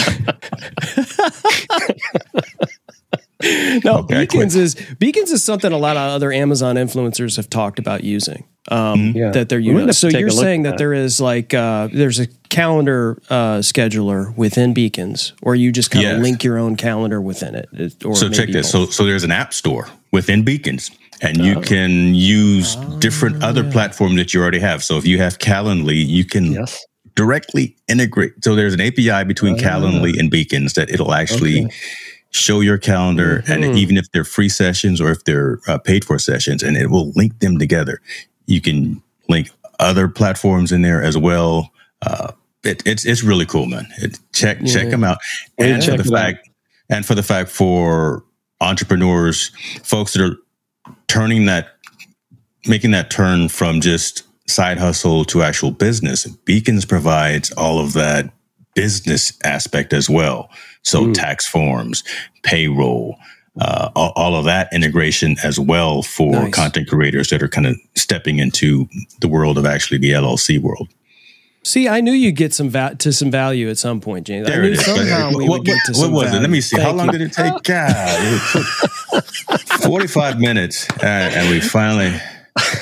no, 3.84 4.00
okay, 4.00 4.22
Beacons 4.22 4.56
is 4.56 4.76
Beacons 5.00 5.32
is 5.32 5.44
something 5.44 5.72
a 5.72 5.78
lot 5.78 5.98
of 5.98 6.12
other 6.12 6.32
Amazon 6.32 6.76
influencers 6.76 7.36
have 7.38 7.50
talked 7.50 7.80
about 7.80 8.04
using. 8.04 8.46
Um, 8.70 9.00
mm-hmm. 9.00 9.18
yeah. 9.18 9.32
That 9.32 9.50
they're 9.50 9.60
using. 9.60 9.92
So 9.92 10.08
you're 10.08 10.30
saying 10.30 10.64
that, 10.64 10.72
that, 10.72 10.78
there 10.78 10.94
is 10.94 11.20
like 11.20 11.54
uh, 11.54 11.90
there's 11.92 12.20
a 12.20 12.28
calendar 12.50 13.22
uh, 13.30 13.58
scheduler 13.58 14.36
within 14.38 14.74
Beacons, 14.74 15.34
or 15.42 15.56
you 15.56 15.72
just 15.72 15.92
kind 15.92 16.06
of 16.06 16.12
yes. 16.14 16.22
link 16.22 16.44
your 16.44 16.58
own 16.58 16.78
calendar 16.78 17.20
within 17.20 17.56
it. 17.56 18.06
Or 18.06 18.16
so 18.16 18.30
check 18.30 18.50
this. 18.50 18.72
So 18.72 18.86
so 18.86 19.04
there's 19.06 19.26
an 19.26 19.32
app 19.32 19.54
store 19.54 19.90
within 20.12 20.44
Beacons, 20.44 20.92
and 21.22 21.38
you 21.38 21.56
oh. 21.56 21.62
can 21.62 22.16
use 22.16 22.78
oh, 22.78 23.00
different 23.00 23.44
other 23.44 23.70
platforms 23.70 24.16
that 24.16 24.34
you 24.34 24.42
already 24.42 24.60
have. 24.60 24.84
So 24.84 24.98
if 24.98 25.06
you 25.06 25.18
have 25.18 25.40
Calendly, 25.40 26.06
you 26.06 26.24
can 26.24 26.54
yes. 26.54 26.86
directly 27.16 27.76
integrate. 27.90 28.42
So 28.46 28.56
there's 28.56 28.74
an 28.74 28.82
API 28.82 29.26
between 29.26 29.56
uh, 29.56 29.58
Calendly 29.58 30.18
and 30.18 30.32
Beacons 30.32 30.74
that 30.76 30.90
it'll 30.90 31.14
actually. 31.14 31.66
Okay 31.66 31.76
show 32.34 32.62
your 32.62 32.78
calendar 32.78 33.40
mm-hmm. 33.40 33.64
and 33.64 33.78
even 33.78 33.96
if 33.96 34.12
they're 34.12 34.24
free 34.24 34.50
sessions 34.50 35.00
or 35.00 35.12
if 35.12 35.24
they're 35.24 35.60
uh, 35.68 35.78
paid 35.78 36.04
for 36.04 36.18
sessions 36.18 36.64
and 36.64 36.76
it 36.76 36.90
will 36.90 37.12
link 37.12 37.40
them 37.40 37.58
together 37.60 38.02
you 38.48 38.60
can 38.60 39.02
link 39.30 39.50
other 39.80 40.08
platforms 40.08 40.72
in 40.72 40.82
there 40.82 41.02
as 41.02 41.18
well 41.18 41.72
uh, 42.02 42.32
it, 42.64 42.82
it's 42.86 43.06
it's 43.06 43.24
really 43.24 43.46
cool 43.46 43.68
man 43.68 43.88
it, 43.98 44.20
check 44.34 44.58
yeah. 44.62 44.74
check 44.74 44.90
them 44.90 45.04
out 45.04 45.18
and 45.60 45.84
for 45.84 45.96
the 45.96 46.04
fact 46.04 46.40
out. 46.40 46.96
and 46.98 47.06
for 47.06 47.14
the 47.14 47.24
fact 47.24 47.50
for 47.50 48.24
entrepreneurs 48.62 49.50
folks 49.84 50.14
that 50.14 50.24
are 50.24 50.38
turning 51.08 51.46
that 51.46 51.78
making 52.66 52.92
that 52.92 53.12
turn 53.12 53.48
from 53.48 53.80
just 53.80 54.24
side 54.50 54.80
hustle 54.80 55.24
to 55.24 55.44
actual 55.44 55.70
business 55.70 56.26
beacons 56.46 56.84
provides 56.84 57.52
all 57.52 57.80
of 57.80 57.94
that 57.94 58.32
business 58.76 59.38
aspect 59.44 59.94
as 59.94 60.10
well. 60.10 60.50
So 60.84 61.06
mm. 61.06 61.14
tax 61.14 61.48
forms, 61.48 62.04
payroll, 62.44 63.18
uh, 63.60 63.90
all, 63.96 64.14
all, 64.16 64.36
of 64.36 64.46
that 64.46 64.68
integration 64.74 65.36
as 65.44 65.60
well 65.60 66.02
for 66.02 66.32
nice. 66.32 66.54
content 66.54 66.90
creators 66.90 67.30
that 67.30 67.44
are 67.44 67.48
kind 67.48 67.68
of 67.68 67.78
stepping 67.96 68.40
into 68.40 68.88
the 69.20 69.28
world 69.28 69.58
of 69.58 69.66
actually 69.66 70.00
the 70.00 70.12
LLC 70.12 70.60
world. 70.60 70.90
See, 71.66 71.88
I 71.88 72.02
knew 72.02 72.12
you'd 72.12 72.36
get 72.36 72.54
some 72.54 72.70
va- 72.70 72.96
to 73.00 73.14
some 73.14 73.32
value 73.32 73.70
at 73.70 73.78
some 73.78 74.02
point, 74.02 74.28
James. 74.28 74.48
There 74.48 74.64
I 74.64 74.68
knew 74.70 74.76
somehow 74.76 75.30
we 75.30 75.48
what, 75.48 75.60
would 75.60 75.66
get 75.66 75.78
to 75.86 75.92
what, 75.92 75.98
some 75.98 76.12
was 76.12 76.24
value. 76.26 76.40
it? 76.40 76.42
Let 76.42 76.50
me 76.50 76.62
see. 76.62 76.76
Thank 76.76 76.88
How 76.90 76.94
long 76.94 77.06
you. 77.06 77.12
did 77.14 77.22
it 77.22 77.34
take? 77.34 77.64
God, 77.64 78.18
it 79.16 79.82
45 79.84 80.40
minutes, 80.40 80.90
uh, 80.90 81.06
and 81.06 81.50
we 81.50 81.62
finally 81.62 82.20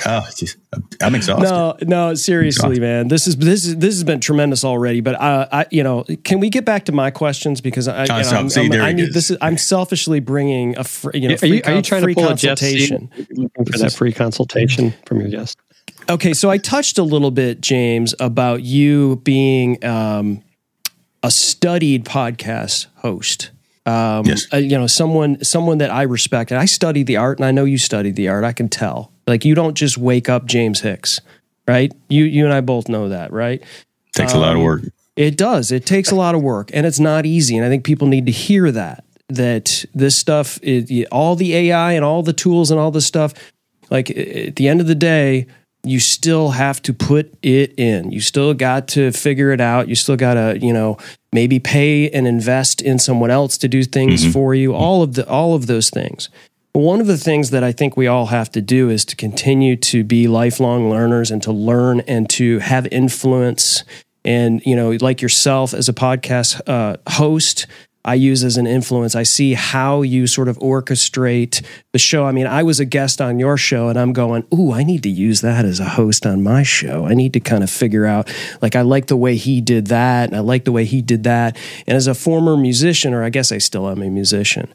oh, 0.06 0.28
geez. 0.36 0.58
I'm 1.02 1.16
exhausted. 1.16 1.50
No, 1.50 1.76
no, 1.82 2.14
seriously, 2.14 2.80
man. 2.80 3.08
This 3.08 3.28
is 3.28 3.38
this 3.38 3.66
is 3.66 3.78
this 3.78 3.96
has 3.96 4.04
been 4.04 4.20
tremendous 4.20 4.64
already. 4.64 5.02
But 5.02 5.16
uh, 5.16 5.48
I, 5.52 5.66
you 5.72 5.84
know, 5.84 6.04
can 6.24 6.40
we 6.40 6.50
get 6.50 6.66
back 6.66 6.86
to 6.86 6.92
my 6.92 7.12
questions 7.12 7.62
because 7.62 7.88
I, 7.88 8.04
you 8.04 8.08
know, 8.08 8.16
I'm, 8.16 8.50
I'm, 8.56 8.82
i 8.82 8.92
need 8.92 9.14
this. 9.14 9.32
Is, 9.32 9.38
I'm 9.42 9.58
selfishly 9.58 10.20
bringing 10.20 10.78
a 10.78 10.84
free, 10.84 11.20
you 11.20 11.30
know, 11.30 11.38
free, 11.38 11.52
are 11.52 11.54
you, 11.54 11.62
are 11.66 11.76
you 11.76 11.82
trying 11.82 12.04
free 12.04 12.14
to 12.14 12.20
pull 12.20 12.26
a 12.26 12.38
consultation 12.38 13.10
for 13.66 13.78
that 13.78 13.94
free 13.94 14.14
consultation 14.14 14.94
from 15.06 15.22
your 15.22 15.30
guest? 15.30 15.58
Okay, 16.10 16.34
so 16.34 16.50
I 16.50 16.58
touched 16.58 16.98
a 16.98 17.04
little 17.04 17.32
bit, 17.32 17.62
James, 17.62 18.14
about 18.20 18.64
you 18.64 19.18
being 19.18 19.84
um, 19.86 20.44
a 21.24 21.32
studied 21.32 22.06
podcast 22.06 22.88
host. 22.98 23.52
Um, 23.86 24.26
yes. 24.26 24.48
Uh, 24.54 24.58
you 24.58 24.78
know, 24.78 24.88
someone 24.88 25.44
someone 25.44 25.80
that 25.80 25.92
I 25.92 26.04
respect, 26.04 26.52
and 26.52 26.60
I 26.60 26.66
study 26.66 27.04
the 27.04 27.18
art, 27.18 27.40
and 27.40 27.46
I 27.46 27.52
know 27.52 27.66
you 27.66 27.78
studied 27.78 28.16
the 28.16 28.28
art. 28.28 28.44
I 28.44 28.54
can 28.54 28.70
tell. 28.70 29.11
Like 29.28 29.46
you 29.46 29.56
don't 29.56 29.76
just 29.76 29.98
wake 29.98 30.30
up 30.30 30.46
James 30.46 30.82
Hicks, 30.82 31.20
right? 31.68 31.94
You 32.10 32.26
you 32.26 32.46
and 32.46 32.54
I 32.54 32.62
both 32.62 32.90
know 32.90 33.10
that, 33.10 33.32
right? 33.32 33.64
Takes 34.14 34.34
um, 34.34 34.40
a 34.40 34.42
lot 34.42 34.52
of 34.54 34.58
um, 34.58 34.64
work. 34.64 34.82
It 35.16 35.38
does. 35.38 35.72
It 35.72 35.86
takes 35.86 36.12
a 36.12 36.16
lot 36.16 36.36
of 36.36 36.42
work, 36.42 36.72
and 36.74 36.86
it's 36.86 37.00
not 37.00 37.26
easy. 37.26 37.58
And 37.58 37.66
I 37.66 37.70
think 37.70 37.84
people 37.84 38.08
need 38.08 38.26
to 38.26 38.32
hear 38.32 38.72
that 38.72 39.04
that 39.36 39.86
this 39.94 40.16
stuff, 40.16 40.60
is, 40.62 41.06
all 41.12 41.36
the 41.36 41.56
AI 41.56 41.94
and 41.94 42.06
all 42.06 42.24
the 42.24 42.34
tools 42.34 42.72
and 42.72 42.80
all 42.80 42.92
this 42.92 43.06
stuff, 43.06 43.34
like 43.90 44.10
at 44.10 44.56
the 44.56 44.68
end 44.68 44.82
of 44.82 44.88
the 44.88 44.96
day, 44.96 45.48
you 45.84 46.00
still 46.00 46.50
have 46.50 46.82
to 46.84 46.94
put 46.94 47.34
it 47.42 47.74
in. 47.78 48.12
You 48.12 48.22
still 48.22 48.54
got 48.54 48.88
to 48.90 49.12
figure 49.12 49.52
it 49.52 49.60
out. 49.60 49.88
You 49.88 49.96
still 49.96 50.16
got 50.16 50.36
to, 50.36 50.60
you 50.60 50.74
know, 50.74 50.98
maybe 51.34 51.60
pay 51.60 52.10
and 52.12 52.28
invest 52.28 52.82
in 52.82 53.00
someone 53.00 53.32
else 53.32 53.58
to 53.60 53.68
do 53.68 53.84
things 53.84 54.22
mm-hmm. 54.22 54.32
for 54.32 54.54
you. 54.54 54.76
All 54.76 55.02
of 55.02 55.16
the 55.16 55.28
all 55.28 55.56
of 55.56 55.66
those 55.68 55.90
things. 55.90 56.30
One 56.74 57.02
of 57.02 57.08
the 57.08 57.18
things 57.18 57.50
that 57.50 57.66
I 57.66 57.74
think 57.74 57.98
we 57.98 58.08
all 58.08 58.28
have 58.28 58.50
to 58.52 58.62
do 58.62 58.90
is 58.90 59.04
to 59.06 59.16
continue 59.18 59.76
to 59.78 60.06
be 60.06 60.30
lifelong 60.30 60.90
learners 60.90 61.30
and 61.30 61.44
to 61.44 61.52
learn 61.52 62.00
and 62.02 62.30
to 62.32 62.60
have 62.60 62.88
influence. 62.92 63.84
And, 64.24 64.62
you 64.66 64.76
know, 64.76 64.92
like 65.02 65.22
yourself 65.22 65.74
as 65.74 65.90
a 65.90 65.94
podcast 65.94 66.62
uh, 66.70 66.96
host, 67.10 67.68
I 68.04 68.16
use 68.16 68.44
as 68.44 68.58
an 68.58 68.68
influence. 68.68 69.16
I 69.16 69.24
see 69.24 69.54
how 69.54 70.02
you 70.02 70.26
sort 70.28 70.48
of 70.48 70.58
orchestrate 70.60 71.64
the 71.92 72.00
show. 72.00 72.26
I 72.26 72.32
mean, 72.32 72.48
I 72.48 72.64
was 72.64 72.80
a 72.80 72.86
guest 72.86 73.22
on 73.22 73.38
your 73.38 73.58
show 73.58 73.90
and 73.90 74.00
I'm 74.00 74.14
going, 74.14 74.46
Ooh, 74.54 74.72
I 74.72 74.84
need 74.84 75.04
to 75.04 75.10
use 75.10 75.42
that 75.42 75.66
as 75.66 75.80
a 75.80 75.90
host 75.90 76.26
on 76.26 76.42
my 76.42 76.64
show. 76.64 77.06
I 77.06 77.14
need 77.14 77.34
to 77.34 77.40
kind 77.40 77.64
of 77.64 77.70
figure 77.70 78.06
out, 78.06 78.34
like, 78.62 78.76
I 78.76 78.82
like 78.82 79.08
the 79.08 79.18
way 79.18 79.36
he 79.36 79.62
did 79.62 79.88
that 79.88 80.30
and 80.30 80.38
I 80.38 80.40
like 80.40 80.66
the 80.66 80.72
way 80.72 80.86
he 80.86 81.02
did 81.02 81.26
that. 81.26 81.58
And 81.86 81.96
as 81.96 82.08
a 82.08 82.16
former 82.16 82.58
musician, 82.58 83.14
or 83.14 83.24
I 83.24 83.30
guess 83.30 83.52
I 83.52 83.60
still 83.60 83.88
am 83.90 84.02
a 84.02 84.10
musician, 84.10 84.74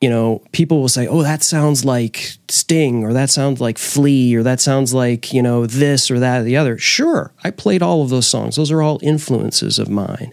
you 0.00 0.08
know, 0.08 0.42
people 0.52 0.80
will 0.80 0.88
say, 0.88 1.06
"Oh, 1.06 1.22
that 1.22 1.42
sounds 1.42 1.84
like 1.84 2.36
Sting, 2.48 3.04
or 3.04 3.12
that 3.12 3.30
sounds 3.30 3.60
like 3.60 3.78
Flea, 3.78 4.34
or 4.36 4.42
that 4.42 4.60
sounds 4.60 4.94
like 4.94 5.32
you 5.32 5.42
know 5.42 5.66
this 5.66 6.10
or 6.10 6.20
that 6.20 6.40
or 6.40 6.44
the 6.44 6.56
other." 6.56 6.78
Sure, 6.78 7.32
I 7.42 7.50
played 7.50 7.82
all 7.82 8.02
of 8.02 8.10
those 8.10 8.26
songs; 8.26 8.56
those 8.56 8.70
are 8.70 8.82
all 8.82 9.00
influences 9.02 9.78
of 9.78 9.88
mine. 9.88 10.32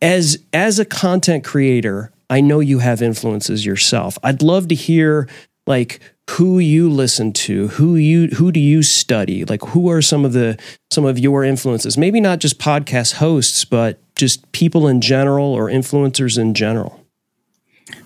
As 0.00 0.38
as 0.52 0.78
a 0.78 0.86
content 0.86 1.44
creator, 1.44 2.10
I 2.30 2.40
know 2.40 2.60
you 2.60 2.78
have 2.78 3.02
influences 3.02 3.66
yourself. 3.66 4.18
I'd 4.22 4.42
love 4.42 4.68
to 4.68 4.74
hear 4.74 5.28
like 5.66 6.00
who 6.30 6.58
you 6.58 6.88
listen 6.88 7.32
to, 7.32 7.68
who 7.68 7.96
you 7.96 8.28
who 8.28 8.52
do 8.52 8.60
you 8.60 8.82
study, 8.82 9.44
like 9.44 9.62
who 9.62 9.90
are 9.90 10.00
some 10.00 10.24
of 10.24 10.32
the 10.32 10.58
some 10.90 11.04
of 11.04 11.18
your 11.18 11.44
influences? 11.44 11.98
Maybe 11.98 12.20
not 12.20 12.38
just 12.38 12.58
podcast 12.58 13.14
hosts, 13.14 13.64
but 13.64 13.98
just 14.14 14.50
people 14.52 14.86
in 14.86 15.00
general 15.00 15.52
or 15.52 15.66
influencers 15.66 16.38
in 16.38 16.54
general. 16.54 16.99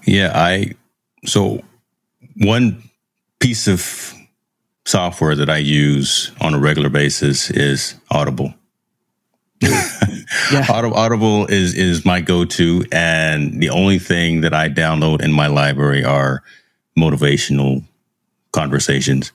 Yeah, 0.07 0.33
I 0.35 0.73
so 1.25 1.63
one 2.37 2.83
piece 3.41 3.69
of 3.69 4.15
software 4.87 5.35
that 5.35 5.49
I 5.51 5.59
use 5.59 6.31
on 6.41 6.55
a 6.55 6.59
regular 6.59 6.89
basis 6.89 7.51
is 7.51 7.95
Audible. 8.11 8.55
yeah. 9.61 10.67
Audible, 10.71 11.47
is 11.47 11.75
is 11.75 12.05
my 12.05 12.21
go-to 12.21 12.85
and 12.93 13.63
the 13.63 13.71
only 13.71 13.99
thing 13.99 14.43
that 14.43 14.53
I 14.53 14.69
download 14.69 15.23
in 15.23 15.33
my 15.33 15.47
library 15.47 16.05
are 16.05 16.43
motivational 16.99 17.85
conversations, 18.53 19.33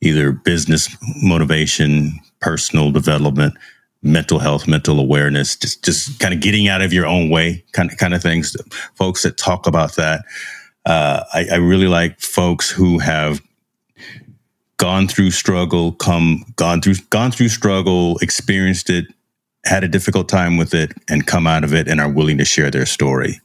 either 0.00 0.32
business 0.32 0.96
motivation, 1.22 2.18
personal 2.40 2.90
development, 2.90 3.54
mental 4.02 4.38
health, 4.38 4.68
mental 4.68 5.00
awareness, 5.00 5.56
just 5.56 5.84
just 5.84 6.18
kind 6.20 6.32
of 6.32 6.40
getting 6.40 6.68
out 6.68 6.82
of 6.82 6.92
your 6.92 7.06
own 7.06 7.30
way, 7.30 7.64
kind 7.72 7.90
of 7.90 7.98
kind 7.98 8.14
of 8.14 8.22
things. 8.22 8.56
Folks 8.94 9.22
that 9.22 9.36
talk 9.36 9.66
about 9.66 9.96
that, 9.96 10.24
uh, 10.86 11.24
I, 11.32 11.46
I 11.52 11.56
really 11.56 11.88
like 11.88 12.20
folks 12.20 12.70
who 12.70 12.98
have 12.98 13.40
gone 14.76 15.08
through 15.08 15.32
struggle, 15.32 15.92
come 15.92 16.44
gone 16.56 16.80
through 16.80 16.94
gone 17.10 17.30
through 17.30 17.48
struggle, 17.48 18.18
experienced 18.18 18.88
it, 18.90 19.06
had 19.64 19.84
a 19.84 19.88
difficult 19.88 20.28
time 20.28 20.56
with 20.56 20.74
it, 20.74 20.92
and 21.08 21.26
come 21.26 21.46
out 21.46 21.64
of 21.64 21.74
it 21.74 21.88
and 21.88 22.00
are 22.00 22.10
willing 22.10 22.38
to 22.38 22.44
share 22.44 22.70
their 22.70 22.86
story. 22.86 23.40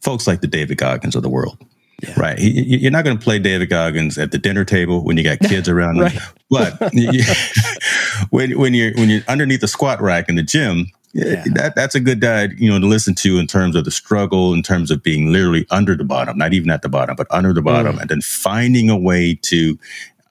Folks 0.00 0.26
like 0.26 0.40
the 0.40 0.48
David 0.48 0.78
Goggins 0.78 1.14
of 1.14 1.22
the 1.22 1.28
world. 1.28 1.58
Yeah. 2.00 2.14
Right. 2.16 2.38
You're 2.38 2.90
not 2.90 3.04
going 3.04 3.16
to 3.16 3.22
play 3.22 3.38
David 3.38 3.68
Goggins 3.68 4.18
at 4.18 4.32
the 4.32 4.38
dinner 4.38 4.64
table 4.64 5.04
when 5.04 5.16
you 5.16 5.22
got 5.22 5.38
kids 5.48 5.68
around. 5.68 6.00
right. 6.00 6.18
But 6.50 6.78
when, 8.30 8.58
when 8.58 8.74
you're 8.74 8.92
when 8.94 9.08
you're 9.08 9.22
underneath 9.28 9.60
the 9.60 9.68
squat 9.68 10.00
rack 10.00 10.28
in 10.28 10.34
the 10.34 10.42
gym, 10.42 10.86
yeah. 11.12 11.44
that 11.54 11.74
that's 11.76 11.94
a 11.94 12.00
good 12.00 12.20
guy, 12.20 12.48
you 12.56 12.68
know, 12.70 12.80
to 12.80 12.86
listen 12.86 13.14
to 13.16 13.38
in 13.38 13.46
terms 13.46 13.76
of 13.76 13.84
the 13.84 13.90
struggle, 13.90 14.52
in 14.52 14.62
terms 14.62 14.90
of 14.90 15.02
being 15.02 15.32
literally 15.32 15.66
under 15.70 15.94
the 15.94 16.04
bottom, 16.04 16.36
not 16.38 16.52
even 16.52 16.70
at 16.70 16.82
the 16.82 16.88
bottom, 16.88 17.14
but 17.14 17.26
under 17.30 17.52
the 17.52 17.62
bottom, 17.62 17.96
mm. 17.96 18.00
and 18.00 18.10
then 18.10 18.20
finding 18.20 18.90
a 18.90 18.96
way 18.96 19.38
to. 19.42 19.78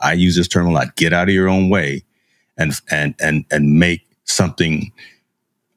I 0.01 0.13
use 0.13 0.35
this 0.35 0.47
term 0.47 0.65
a 0.65 0.71
lot. 0.71 0.95
Get 0.95 1.13
out 1.13 1.29
of 1.29 1.33
your 1.33 1.47
own 1.47 1.69
way, 1.69 2.03
and 2.57 2.73
and 2.89 3.15
and 3.19 3.45
and 3.51 3.79
make 3.79 4.01
something 4.25 4.91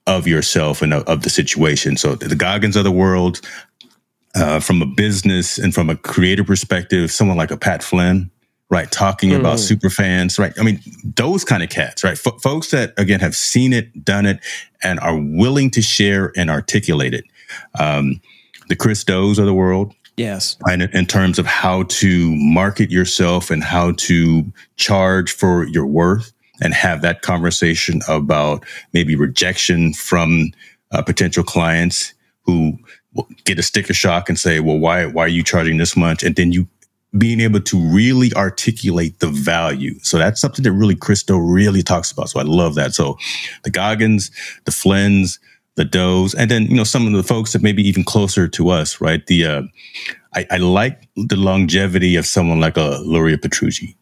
of 0.07 0.27
yourself 0.27 0.83
and 0.83 0.93
of, 0.93 1.03
of 1.05 1.23
the 1.23 1.31
situation. 1.31 1.97
So 1.97 2.15
the 2.15 2.37
Goggins 2.37 2.77
of 2.77 2.85
the 2.85 2.93
world, 2.93 3.41
uh, 4.35 4.61
from 4.61 4.83
a 4.83 4.87
business 4.87 5.59
and 5.59 5.75
from 5.75 5.89
a 5.89 5.97
creator 5.97 6.45
perspective, 6.45 7.11
someone 7.11 7.37
like 7.37 7.51
a 7.51 7.57
Pat 7.57 7.83
Flynn, 7.83 8.31
right? 8.71 8.91
Talking 8.91 9.31
mm. 9.31 9.41
about 9.41 9.61
super 9.61 9.91
fans, 9.91 10.39
right? 10.39 10.53
I 10.59 10.63
mean, 10.63 10.81
those 11.05 11.45
kind 11.45 11.63
of 11.63 11.69
cats, 11.69 12.03
right? 12.03 12.19
F- 12.27 12.43
folks 12.43 12.71
that 12.71 12.95
again 12.99 13.21
have 13.21 13.37
seen 13.37 13.73
it, 13.73 14.05
done 14.05 14.27
it, 14.27 14.41
and 14.83 14.99
are 15.01 15.17
willing 15.17 15.71
to 15.73 15.83
share 15.83 16.33
and 16.37 16.51
articulate 16.51 17.15
it. 17.15 17.25
Um, 17.79 18.21
the 18.69 18.77
Chris 18.77 19.05
Do's 19.05 19.39
of 19.39 19.47
the 19.47 19.55
world, 19.55 19.95
yes, 20.17 20.57
and 20.63 20.83
in 20.83 21.07
terms 21.07 21.39
of 21.39 21.47
how 21.47 21.85
to 21.85 22.35
market 22.35 22.91
yourself 22.91 23.51
and 23.51 23.63
how 23.63 23.93
to 23.93 24.53
charge 24.77 25.31
for 25.31 25.67
your 25.69 25.87
worth, 25.87 26.33
and 26.61 26.75
have 26.75 27.03
that 27.03 27.23
conversation 27.23 28.01
about 28.09 28.65
maybe 28.93 29.15
rejection 29.15 29.93
from 29.93 30.51
uh, 30.91 31.03
potential 31.03 31.45
clients 31.45 32.15
who 32.47 32.79
get 33.45 33.59
a 33.59 33.63
sticker 33.63 33.95
shock 33.95 34.29
and 34.29 34.39
say, 34.39 34.61
well, 34.61 34.79
why, 34.79 35.07
why 35.07 35.25
are 35.25 35.29
you 35.29 35.43
charging 35.43 35.79
this 35.79 35.97
much? 35.97 36.23
And 36.23 36.37
then 36.37 36.53
you 36.53 36.67
being 37.17 37.41
able 37.41 37.61
to 37.61 37.79
really 37.79 38.33
articulate 38.35 39.21
the 39.21 39.29
value. 39.29 39.95
So 40.03 40.19
that's 40.19 40.41
something 40.41 40.65
that 40.65 40.73
really 40.73 40.97
Chris 40.97 41.23
Do 41.23 41.39
really 41.39 41.83
talks 41.83 42.11
about. 42.11 42.29
So 42.31 42.41
I 42.41 42.43
love 42.43 42.75
that. 42.75 42.93
So 42.93 43.17
the 43.63 43.71
Goggins, 43.71 44.31
the 44.65 44.73
Flynn's, 44.73 45.39
the 45.77 45.85
Do's, 45.85 46.35
and 46.35 46.51
then, 46.51 46.65
you 46.65 46.77
know, 46.77 46.85
some 46.85 47.07
of 47.07 47.13
the 47.13 47.23
folks 47.23 47.53
that 47.53 47.63
maybe 47.63 47.87
even 47.87 48.05
closer 48.05 48.49
to 48.49 48.69
us, 48.71 49.01
right? 49.01 49.25
The, 49.27 49.47
uh, 49.47 49.63
I, 50.35 50.47
I 50.51 50.57
like 50.57 51.09
the 51.17 51.37
longevity 51.37 52.17
of 52.17 52.27
someone 52.27 52.61
like 52.61 52.77
a 52.77 52.99
Luria 53.05 53.39
Petrucci 53.39 53.97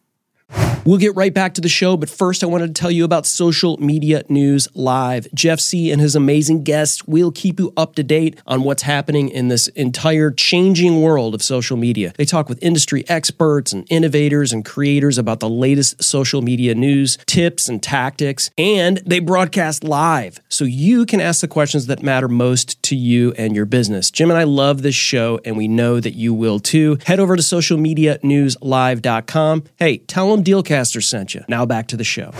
We'll 0.85 0.97
get 0.97 1.15
right 1.15 1.33
back 1.33 1.53
to 1.53 1.61
the 1.61 1.69
show, 1.69 1.95
but 1.95 2.09
first 2.09 2.43
I 2.43 2.47
wanted 2.47 2.67
to 2.67 2.73
tell 2.73 2.91
you 2.91 3.05
about 3.05 3.25
Social 3.25 3.77
Media 3.77 4.23
News 4.27 4.67
Live. 4.73 5.29
Jeff 5.33 5.59
Sieh 5.59 5.93
and 5.93 6.01
his 6.01 6.13
amazing 6.13 6.63
guests 6.63 7.07
will 7.07 7.31
keep 7.31 7.57
you 7.57 7.71
up 7.77 7.95
to 7.95 8.03
date 8.03 8.37
on 8.45 8.63
what's 8.63 8.83
happening 8.83 9.29
in 9.29 9.47
this 9.47 9.69
entire 9.69 10.29
changing 10.29 11.01
world 11.01 11.33
of 11.33 11.41
social 11.41 11.77
media. 11.77 12.11
They 12.17 12.25
talk 12.25 12.49
with 12.49 12.61
industry 12.61 13.05
experts 13.07 13.71
and 13.71 13.87
innovators 13.89 14.51
and 14.51 14.65
creators 14.65 15.17
about 15.17 15.39
the 15.39 15.47
latest 15.47 16.03
social 16.03 16.41
media 16.41 16.75
news, 16.75 17.17
tips, 17.27 17.69
and 17.69 17.81
tactics, 17.81 18.51
and 18.57 18.97
they 19.05 19.19
broadcast 19.19 19.85
live 19.85 20.41
so 20.49 20.65
you 20.65 21.05
can 21.05 21.21
ask 21.21 21.39
the 21.39 21.47
questions 21.47 21.85
that 21.85 22.03
matter 22.03 22.27
most 22.27 22.83
to 22.83 22.97
you 22.97 23.31
and 23.37 23.55
your 23.55 23.65
business. 23.65 24.11
Jim 24.11 24.29
and 24.29 24.37
I 24.37 24.43
love 24.43 24.81
this 24.81 24.95
show, 24.95 25.39
and 25.45 25.55
we 25.55 25.69
know 25.69 26.01
that 26.01 26.15
you 26.15 26.33
will 26.33 26.59
too. 26.59 26.97
Head 27.05 27.21
over 27.21 27.37
to 27.37 27.41
socialmedianewslive.com. 27.41 29.63
Hey, 29.77 29.99
tell 29.99 30.29
them 30.29 30.42
Dealcaster 30.43 31.03
sent 31.03 31.33
you. 31.33 31.43
Now 31.47 31.65
back 31.65 31.87
to 31.87 31.97
the 31.97 32.03
show. 32.03 32.31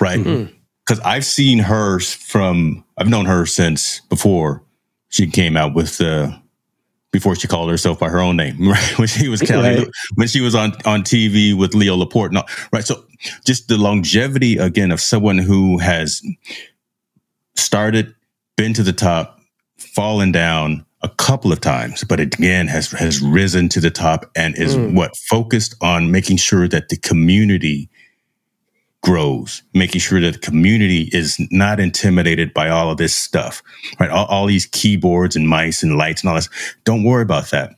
Right. 0.00 0.18
Because 0.18 0.98
mm-hmm. 1.00 1.06
I've 1.08 1.24
seen 1.24 1.58
her 1.60 2.00
from, 2.00 2.84
I've 2.96 3.08
known 3.08 3.26
her 3.26 3.46
since 3.46 4.00
before 4.08 4.62
she 5.08 5.28
came 5.28 5.56
out 5.56 5.74
with 5.74 5.98
the, 5.98 6.24
uh, 6.24 6.38
before 7.12 7.34
she 7.34 7.48
called 7.48 7.70
herself 7.70 7.98
by 7.98 8.08
her 8.08 8.20
own 8.20 8.36
name, 8.36 8.56
right? 8.68 8.98
When 8.98 9.08
she 9.08 9.28
was 9.28 9.40
Cali, 9.40 9.78
right. 9.78 9.88
when 10.16 10.28
she 10.28 10.40
was 10.40 10.54
on, 10.54 10.72
on 10.84 11.02
TV 11.02 11.56
with 11.56 11.74
Leo 11.74 11.96
Laporte. 11.96 12.32
No, 12.32 12.44
right. 12.72 12.84
So 12.84 13.04
just 13.44 13.68
the 13.68 13.78
longevity 13.78 14.58
again 14.58 14.90
of 14.90 15.00
someone 15.00 15.38
who 15.38 15.78
has 15.78 16.22
started, 17.54 18.14
been 18.56 18.74
to 18.74 18.82
the 18.82 18.92
top, 18.92 19.40
fallen 19.78 20.32
down, 20.32 20.85
a 21.06 21.14
couple 21.16 21.52
of 21.52 21.60
times, 21.60 22.02
but 22.04 22.18
again 22.18 22.66
has 22.66 22.90
has 22.90 23.20
risen 23.20 23.68
to 23.70 23.80
the 23.80 23.90
top 23.90 24.28
and 24.34 24.58
is 24.58 24.76
mm. 24.76 24.94
what 24.94 25.16
focused 25.16 25.74
on 25.80 26.10
making 26.10 26.36
sure 26.36 26.66
that 26.66 26.88
the 26.88 26.96
community 26.96 27.88
grows, 29.02 29.62
making 29.72 30.00
sure 30.00 30.20
that 30.20 30.32
the 30.32 30.38
community 30.40 31.08
is 31.12 31.38
not 31.52 31.78
intimidated 31.78 32.52
by 32.52 32.68
all 32.68 32.90
of 32.90 32.96
this 32.96 33.14
stuff, 33.14 33.62
right? 34.00 34.10
All, 34.10 34.26
all 34.26 34.46
these 34.46 34.66
keyboards 34.66 35.36
and 35.36 35.48
mice 35.48 35.84
and 35.84 35.96
lights 35.96 36.22
and 36.22 36.28
all 36.28 36.34
this. 36.34 36.48
Don't 36.84 37.04
worry 37.04 37.22
about 37.22 37.50
that 37.50 37.76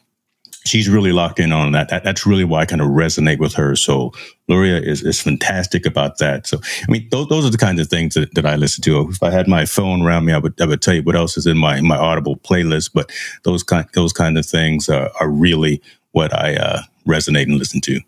she's 0.65 0.89
really 0.89 1.13
locked 1.13 1.41
in 1.41 1.53
on 1.53 1.73
that. 1.73 1.89
that. 1.89 2.05
That's 2.05 2.27
really 2.27 2.45
why 2.45 2.61
I 2.61 2.67
kind 2.67 2.81
of 2.81 2.89
resonate 2.89 3.39
with 3.39 3.55
her. 3.55 3.77
So 3.77 4.13
Luria 4.49 4.81
is, 4.81 5.03
is 5.03 5.21
fantastic 5.21 5.87
about 5.87 6.19
that. 6.19 6.47
So, 6.47 6.59
I 6.87 6.91
mean, 6.91 7.09
those, 7.11 7.29
those 7.29 7.47
are 7.47 7.51
the 7.51 7.59
kinds 7.59 7.81
of 7.81 7.89
things 7.89 8.15
that, 8.15 8.35
that 8.35 8.47
I 8.47 8.57
listen 8.57 8.83
to. 8.83 9.09
If 9.09 9.23
I 9.23 9.31
had 9.31 9.49
my 9.49 9.65
phone 9.65 10.03
around 10.03 10.25
me, 10.25 10.33
I 10.33 10.39
would, 10.39 10.61
I 10.61 10.67
would 10.67 10.83
tell 10.83 10.95
you 10.95 11.03
what 11.03 11.17
else 11.17 11.37
is 11.37 11.47
in 11.47 11.59
my, 11.59 11.81
my 11.81 11.97
Audible 11.97 12.37
playlist, 12.37 12.91
but 12.93 13.11
those 13.45 13.63
kind, 13.63 13.87
those 13.95 14.13
kind 14.13 14.37
of 14.39 14.47
things 14.47 14.89
are, 14.89 15.11
are 15.21 15.31
really 15.31 15.83
what 16.13 16.35
I 16.35 16.57
uh, 16.57 16.83
resonate 17.07 17.45
and 17.45 17.59
listen 17.59 17.81
to. 17.83 18.01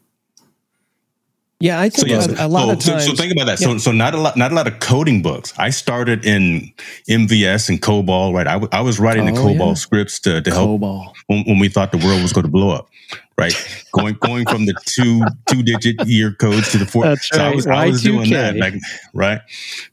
Yeah, 1.60 1.78
I 1.78 1.90
think 1.90 2.08
so, 2.22 2.34
a, 2.42 2.46
a, 2.46 2.48
lot 2.48 2.64
so, 2.64 2.70
of 2.70 2.78
times. 2.78 3.04
So, 3.04 3.10
so 3.10 3.16
think 3.16 3.32
about 3.32 3.44
that. 3.44 3.60
Yeah. 3.60 3.66
So, 3.66 3.78
so 3.78 3.92
not 3.92 4.14
a 4.14 4.16
lot, 4.16 4.34
not 4.34 4.50
a 4.50 4.54
lot 4.54 4.66
of 4.66 4.80
coding 4.80 5.20
books. 5.20 5.52
I 5.58 5.68
started 5.68 6.24
in 6.24 6.72
MVS 7.06 7.68
and 7.68 7.82
COBOL. 7.82 8.32
Right, 8.32 8.46
I, 8.46 8.54
w- 8.54 8.70
I 8.72 8.80
was 8.80 8.98
writing 8.98 9.28
oh, 9.28 9.34
the 9.34 9.40
COBOL 9.40 9.68
yeah. 9.68 9.74
scripts 9.74 10.18
to, 10.20 10.40
to 10.40 10.50
help 10.50 10.80
when, 11.26 11.44
when, 11.44 11.58
we 11.58 11.68
thought 11.68 11.92
the 11.92 11.98
world 11.98 12.22
was 12.22 12.32
going 12.32 12.46
to 12.46 12.50
blow 12.50 12.70
up. 12.70 12.88
Right, 13.36 13.54
going 13.92 14.14
going 14.20 14.46
from 14.46 14.64
the 14.64 14.74
two 14.86 15.22
two 15.50 15.62
digit 15.62 16.06
year 16.06 16.32
codes 16.32 16.72
to 16.72 16.78
the 16.78 16.86
four. 16.86 17.04
That's 17.04 17.28
so 17.28 17.36
right. 17.38 17.52
I 17.52 17.54
was, 17.54 17.66
I 17.66 17.86
was 17.88 18.02
doing 18.02 18.30
that. 18.30 18.56
Like, 18.56 18.74
right, 19.12 19.40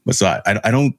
but 0.06 0.14
so 0.14 0.26
I, 0.26 0.60
I 0.64 0.70
don't 0.70 0.96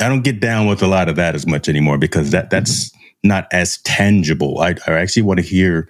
I 0.00 0.08
don't 0.08 0.22
get 0.22 0.40
down 0.40 0.66
with 0.66 0.82
a 0.82 0.86
lot 0.86 1.08
of 1.08 1.16
that 1.16 1.34
as 1.34 1.46
much 1.46 1.68
anymore 1.68 1.98
because 1.98 2.30
that 2.30 2.50
that's 2.50 2.90
not 3.22 3.46
as 3.52 3.78
tangible. 3.78 4.60
I, 4.60 4.74
I 4.86 4.92
actually 4.92 5.22
want 5.22 5.38
to 5.40 5.46
hear 5.46 5.88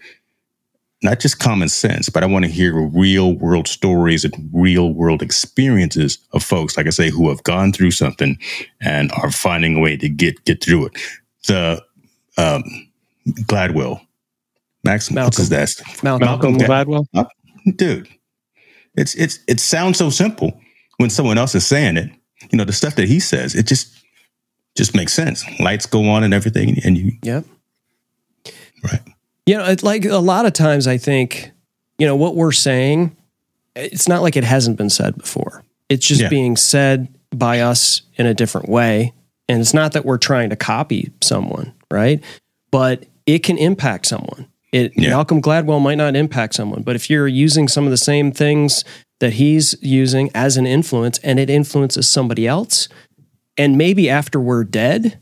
not 1.03 1.19
just 1.21 1.39
common 1.39 1.69
sense, 1.69 2.09
but 2.09 2.23
I 2.23 2.27
want 2.27 2.45
to 2.45 2.51
hear 2.51 2.75
real 2.75 3.33
world 3.35 3.67
stories 3.67 4.25
and 4.25 4.51
real 4.53 4.93
world 4.93 5.23
experiences 5.23 6.19
of 6.33 6.43
folks, 6.43 6.77
like 6.77 6.87
I 6.87 6.91
say, 6.91 7.11
who 7.11 7.29
have 7.31 7.43
gone 7.43 7.73
through 7.73 7.93
something 7.93 8.39
and 8.81 9.11
are 9.13 9.31
finding 9.31 9.77
a 9.77 9.81
way 9.81 9.97
to 9.97 10.09
get 10.09 10.45
get 10.45 10.63
through 10.63 10.87
it. 10.87 10.99
The 11.47 11.83
um, 12.37 12.63
Gladwell, 13.29 14.01
Max, 14.85 15.11
Malcolm. 15.11 15.27
what's 15.27 15.37
his 15.39 15.49
that? 15.49 15.71
Malcolm, 16.03 16.27
Malcolm 16.27 16.59
Gladwell, 16.59 17.07
uh, 17.15 17.25
dude. 17.77 18.09
It's 18.95 19.15
it's 19.15 19.39
it 19.49 19.61
sounds 19.61 19.99
so 19.99 20.11
simple 20.11 20.61
when 20.99 21.09
someone 21.09 21.39
else 21.39 21.55
is 21.55 21.67
saying 21.67 21.97
it. 21.97 22.11
You 22.51 22.59
know, 22.59 22.65
the 22.65 22.73
stuff 22.73 22.97
that 22.97 23.09
he 23.09 23.21
says, 23.21 23.55
it 23.55 23.67
just 23.67 23.95
just 24.77 24.95
makes 24.95 25.15
sense. 25.15 25.45
Lights 25.61 25.87
go 25.87 26.09
on 26.11 26.25
and 26.25 26.35
everything, 26.35 26.79
and 26.85 26.99
you. 26.99 27.13
Yep. 27.23 27.45
Right. 28.83 29.01
You 29.51 29.57
know, 29.57 29.65
it's 29.65 29.83
like 29.83 30.05
a 30.05 30.19
lot 30.19 30.47
of 30.47 30.53
times 30.53 30.87
I 30.87 30.97
think, 30.97 31.51
you 31.99 32.07
know, 32.07 32.15
what 32.15 32.37
we're 32.37 32.53
saying, 32.53 33.17
it's 33.75 34.07
not 34.07 34.23
like 34.23 34.37
it 34.37 34.45
hasn't 34.45 34.79
been 34.79 34.91
said 34.91 35.19
before. 35.19 35.65
It's 35.89 36.07
just 36.07 36.21
yeah. 36.21 36.29
being 36.29 36.57
said 36.57 37.09
by 37.35 37.59
us 37.59 38.03
in 38.15 38.27
a 38.27 38.33
different 38.33 38.69
way. 38.69 39.13
And 39.49 39.61
it's 39.61 39.75
not 39.75 39.95
that 39.95 40.05
we're 40.05 40.19
trying 40.19 40.51
to 40.51 40.57
copy 40.57 41.11
someone, 41.21 41.75
right? 41.91 42.23
But 42.71 43.07
it 43.27 43.41
can 43.41 43.59
impact 43.59 44.07
someone. 44.07 44.47
It 44.71 44.93
yeah. 44.95 45.11
Malcolm 45.11 45.43
Gladwell 45.43 45.83
might 45.83 45.99
not 45.99 46.15
impact 46.15 46.55
someone, 46.55 46.85
but 46.85 46.95
if 46.95 47.11
you're 47.11 47.27
using 47.27 47.67
some 47.67 47.83
of 47.83 47.91
the 47.91 47.97
same 47.97 48.31
things 48.31 48.85
that 49.19 49.33
he's 49.33 49.75
using 49.83 50.31
as 50.33 50.59
an 50.59 50.67
influence 50.69 51.19
and 51.25 51.41
it 51.41 51.51
influences 51.51 52.09
somebody 52.09 52.47
else, 52.47 52.89
and 53.59 53.77
maybe 53.77 54.09
after 54.09 54.39
we're 54.39 54.63
dead, 54.63 55.19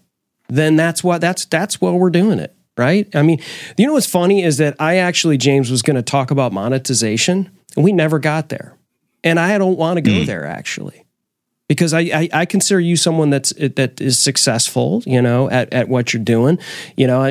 then 0.50 0.76
that's 0.76 1.02
what 1.02 1.22
that's 1.22 1.46
that's 1.46 1.80
what 1.80 1.94
we're 1.94 2.10
doing 2.10 2.38
it 2.38 2.54
right? 2.78 3.14
I 3.14 3.22
mean, 3.22 3.40
you 3.76 3.86
know 3.86 3.94
what's 3.94 4.06
funny 4.06 4.42
is 4.42 4.56
that 4.58 4.76
I 4.78 4.96
actually, 4.96 5.36
James, 5.36 5.70
was 5.70 5.82
going 5.82 5.96
to 5.96 6.02
talk 6.02 6.30
about 6.30 6.52
monetization 6.52 7.50
and 7.76 7.84
we 7.84 7.92
never 7.92 8.18
got 8.18 8.48
there. 8.48 8.76
And 9.24 9.38
I 9.38 9.58
don't 9.58 9.76
want 9.76 9.96
to 9.96 10.00
go 10.00 10.10
mm. 10.10 10.26
there 10.26 10.46
actually. 10.46 11.04
Because 11.68 11.92
I, 11.92 12.00
I, 12.00 12.28
I, 12.32 12.44
consider 12.46 12.80
you 12.80 12.96
someone 12.96 13.28
that's 13.28 13.50
that 13.50 14.00
is 14.00 14.18
successful, 14.18 15.02
you 15.04 15.20
know, 15.20 15.50
at, 15.50 15.70
at 15.70 15.86
what 15.86 16.14
you're 16.14 16.24
doing. 16.24 16.58
You 16.96 17.06
know, 17.06 17.24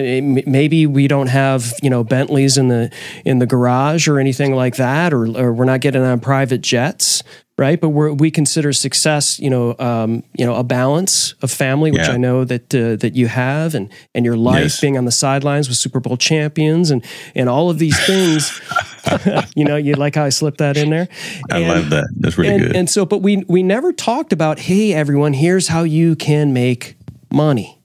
maybe 0.45 0.85
we 0.85 1.07
don't 1.07 1.25
have 1.25 1.73
you 1.81 1.89
know 1.89 2.03
Bentleys 2.03 2.55
in 2.55 2.67
the 2.67 2.91
in 3.25 3.39
the 3.39 3.47
garage 3.47 4.07
or 4.07 4.19
anything 4.19 4.53
like 4.53 4.75
that, 4.75 5.11
or, 5.11 5.25
or 5.25 5.53
we're 5.53 5.65
not 5.65 5.81
getting 5.81 6.03
on 6.03 6.19
private 6.19 6.61
jets, 6.61 7.23
right? 7.57 7.79
But 7.81 7.89
we 7.89 8.11
we 8.11 8.31
consider 8.31 8.71
success, 8.73 9.39
you 9.39 9.49
know, 9.49 9.75
um, 9.79 10.23
you 10.37 10.45
know, 10.45 10.55
a 10.55 10.63
balance 10.63 11.33
of 11.41 11.51
family, 11.51 11.91
which 11.91 12.07
yeah. 12.07 12.13
I 12.13 12.17
know 12.17 12.45
that 12.45 12.73
uh, 12.73 12.95
that 12.97 13.15
you 13.15 13.27
have, 13.27 13.75
and 13.75 13.91
and 14.13 14.25
your 14.25 14.37
life 14.37 14.63
yes. 14.63 14.81
being 14.81 14.97
on 14.97 15.05
the 15.05 15.11
sidelines 15.11 15.67
with 15.67 15.77
Super 15.77 15.99
Bowl 15.99 16.17
champions, 16.17 16.91
and 16.91 17.03
and 17.35 17.49
all 17.49 17.69
of 17.69 17.79
these 17.79 17.99
things. 18.05 18.61
you 19.55 19.63
know, 19.63 19.77
you 19.77 19.93
like 19.93 20.15
how 20.15 20.25
I 20.25 20.29
slipped 20.29 20.57
that 20.57 20.75
in 20.75 20.89
there. 20.89 21.07
I 21.49 21.59
and, 21.59 21.67
love 21.67 21.89
that. 21.91 22.13
That's 22.17 22.37
really 22.37 22.55
and, 22.55 22.63
good. 22.63 22.75
And 22.75 22.89
so, 22.89 23.05
but 23.05 23.19
we 23.19 23.43
we 23.47 23.63
never 23.63 23.93
talked 23.93 24.33
about, 24.33 24.59
hey, 24.59 24.93
everyone, 24.93 25.33
here's 25.33 25.69
how 25.69 25.83
you 25.83 26.15
can 26.15 26.53
make 26.53 26.97
money, 27.31 27.81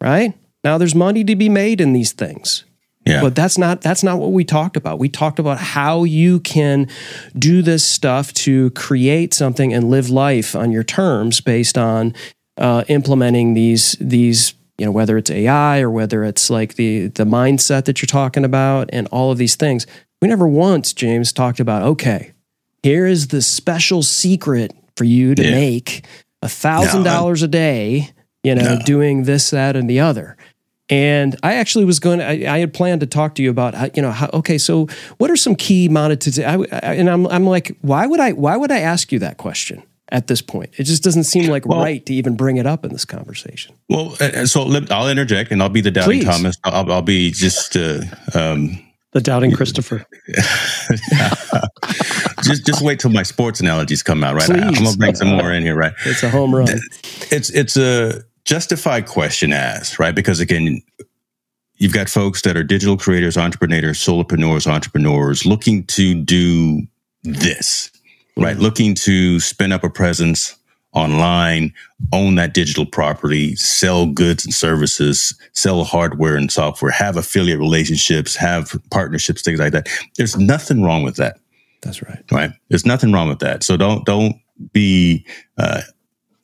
right? 0.00 0.34
Now, 0.64 0.76
there's 0.78 0.94
money 0.94 1.24
to 1.24 1.36
be 1.36 1.48
made 1.48 1.80
in 1.80 1.92
these 1.92 2.12
things. 2.12 2.64
Yeah. 3.08 3.22
But 3.22 3.34
that's 3.34 3.56
not 3.56 3.80
that's 3.80 4.02
not 4.02 4.18
what 4.18 4.32
we 4.32 4.44
talked 4.44 4.76
about. 4.76 4.98
We 4.98 5.08
talked 5.08 5.38
about 5.38 5.58
how 5.58 6.04
you 6.04 6.40
can 6.40 6.88
do 7.38 7.62
this 7.62 7.84
stuff 7.84 8.32
to 8.34 8.70
create 8.70 9.32
something 9.32 9.72
and 9.72 9.90
live 9.90 10.10
life 10.10 10.54
on 10.54 10.70
your 10.70 10.84
terms 10.84 11.40
based 11.40 11.78
on 11.78 12.14
uh, 12.58 12.84
implementing 12.88 13.54
these 13.54 13.96
these 14.00 14.54
you 14.76 14.84
know 14.84 14.92
whether 14.92 15.16
it's 15.16 15.30
AI 15.30 15.80
or 15.80 15.90
whether 15.90 16.22
it's 16.22 16.50
like 16.50 16.74
the 16.74 17.08
the 17.08 17.24
mindset 17.24 17.86
that 17.86 18.02
you're 18.02 18.06
talking 18.06 18.44
about 18.44 18.90
and 18.92 19.08
all 19.08 19.32
of 19.32 19.38
these 19.38 19.56
things. 19.56 19.86
We 20.20 20.28
never 20.28 20.48
once 20.48 20.92
James 20.92 21.32
talked 21.32 21.60
about 21.60 21.82
okay, 21.82 22.32
here 22.82 23.06
is 23.06 23.28
the 23.28 23.40
special 23.40 24.02
secret 24.02 24.72
for 24.96 25.04
you 25.04 25.34
to 25.34 25.44
yeah. 25.44 25.50
make 25.50 26.04
a 26.42 26.48
thousand 26.48 27.04
dollars 27.04 27.42
a 27.42 27.48
day. 27.48 28.10
You 28.44 28.54
know, 28.54 28.76
no. 28.76 28.80
doing 28.84 29.24
this, 29.24 29.50
that, 29.50 29.74
and 29.74 29.90
the 29.90 29.98
other. 29.98 30.36
And 30.90 31.36
I 31.42 31.54
actually 31.54 31.84
was 31.84 31.98
going. 32.00 32.20
I, 32.20 32.50
I, 32.50 32.58
had 32.58 32.72
planned 32.72 33.00
to 33.00 33.06
talk 33.06 33.34
to 33.34 33.42
you 33.42 33.50
about, 33.50 33.74
how, 33.74 33.90
you 33.94 34.00
know, 34.00 34.10
how, 34.10 34.30
okay, 34.32 34.56
so 34.56 34.86
what 35.18 35.30
are 35.30 35.36
some 35.36 35.54
key 35.54 35.88
monetization? 35.88 36.64
And 36.72 37.10
I'm, 37.10 37.26
I'm 37.26 37.44
like, 37.46 37.76
why 37.82 38.06
would 38.06 38.20
I? 38.20 38.32
Why 38.32 38.56
would 38.56 38.72
I 38.72 38.78
ask 38.78 39.12
you 39.12 39.18
that 39.18 39.36
question 39.36 39.82
at 40.08 40.28
this 40.28 40.40
point? 40.40 40.70
It 40.78 40.84
just 40.84 41.02
doesn't 41.02 41.24
seem 41.24 41.50
like 41.50 41.66
well, 41.66 41.80
right 41.80 42.04
to 42.06 42.14
even 42.14 42.36
bring 42.36 42.56
it 42.56 42.64
up 42.64 42.86
in 42.86 42.92
this 42.92 43.04
conversation. 43.04 43.74
Well, 43.90 44.16
so 44.46 44.62
let, 44.62 44.90
I'll 44.90 45.10
interject, 45.10 45.52
and 45.52 45.62
I'll 45.62 45.68
be 45.68 45.82
the 45.82 45.90
doubting 45.90 46.20
Please. 46.20 46.24
Thomas. 46.24 46.56
I'll, 46.64 46.90
I'll, 46.90 47.02
be 47.02 47.32
just 47.32 47.76
uh, 47.76 48.00
um, 48.34 48.82
the 49.12 49.20
doubting 49.20 49.52
Christopher. 49.52 50.06
just 52.42 52.64
just 52.64 52.82
wait 52.82 52.98
till 52.98 53.10
my 53.10 53.24
sports 53.24 53.60
analogies 53.60 54.02
come 54.02 54.24
out, 54.24 54.36
right? 54.36 54.46
Please. 54.46 54.62
I'm 54.62 54.84
gonna 54.84 54.96
bring 54.96 55.14
some 55.14 55.28
more 55.28 55.52
in 55.52 55.62
here, 55.62 55.76
right? 55.76 55.92
It's 56.06 56.22
a 56.22 56.30
home 56.30 56.54
run. 56.54 56.68
It's 57.30 57.50
it's 57.50 57.76
a 57.76 58.22
justified 58.48 59.04
question 59.04 59.52
asked, 59.52 59.98
right? 59.98 60.14
Because 60.14 60.40
again, 60.40 60.80
you've 61.76 61.92
got 61.92 62.08
folks 62.08 62.40
that 62.42 62.56
are 62.56 62.64
digital 62.64 62.96
creators, 62.96 63.36
entrepreneurs, 63.36 63.98
solopreneurs, 63.98 64.66
entrepreneurs 64.66 65.44
looking 65.44 65.84
to 65.84 66.14
do 66.14 66.80
this, 67.24 67.90
right? 68.38 68.54
Mm-hmm. 68.54 68.62
Looking 68.62 68.94
to 68.94 69.38
spin 69.38 69.70
up 69.70 69.84
a 69.84 69.90
presence 69.90 70.56
online, 70.94 71.74
own 72.14 72.36
that 72.36 72.54
digital 72.54 72.86
property, 72.86 73.54
sell 73.56 74.06
goods 74.06 74.46
and 74.46 74.54
services, 74.54 75.38
sell 75.52 75.84
hardware 75.84 76.34
and 76.34 76.50
software, 76.50 76.90
have 76.90 77.18
affiliate 77.18 77.58
relationships, 77.58 78.34
have 78.34 78.74
partnerships, 78.90 79.42
things 79.42 79.60
like 79.60 79.72
that. 79.72 79.90
There's 80.16 80.38
nothing 80.38 80.82
wrong 80.82 81.02
with 81.02 81.16
that. 81.16 81.38
That's 81.82 82.02
right. 82.02 82.24
Right. 82.32 82.50
There's 82.70 82.86
nothing 82.86 83.12
wrong 83.12 83.28
with 83.28 83.40
that. 83.40 83.62
So 83.62 83.76
don't 83.76 84.06
don't 84.06 84.36
be 84.72 85.26
uh, 85.58 85.82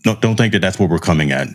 don't 0.03 0.21
don't 0.21 0.37
think 0.37 0.53
that 0.53 0.61
that's 0.61 0.79
what 0.79 0.91
we're 0.91 0.99
coming 0.99 1.33
at. 1.33 1.49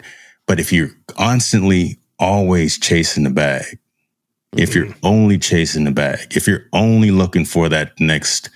But 0.49 0.59
if 0.59 0.73
you're 0.73 0.89
constantly 1.05 1.99
always 2.17 2.79
chasing 2.79 3.23
the 3.23 3.29
bag, 3.29 3.65
mm-hmm. 3.65 4.59
if 4.59 4.73
you're 4.73 4.87
mm-hmm. 4.87 5.05
only 5.05 5.37
chasing 5.37 5.83
the 5.83 5.91
bag, 5.91 6.35
if 6.35 6.47
you're 6.47 6.65
only 6.73 7.11
looking 7.11 7.45
for 7.45 7.69
that 7.69 7.91
next 7.99 8.49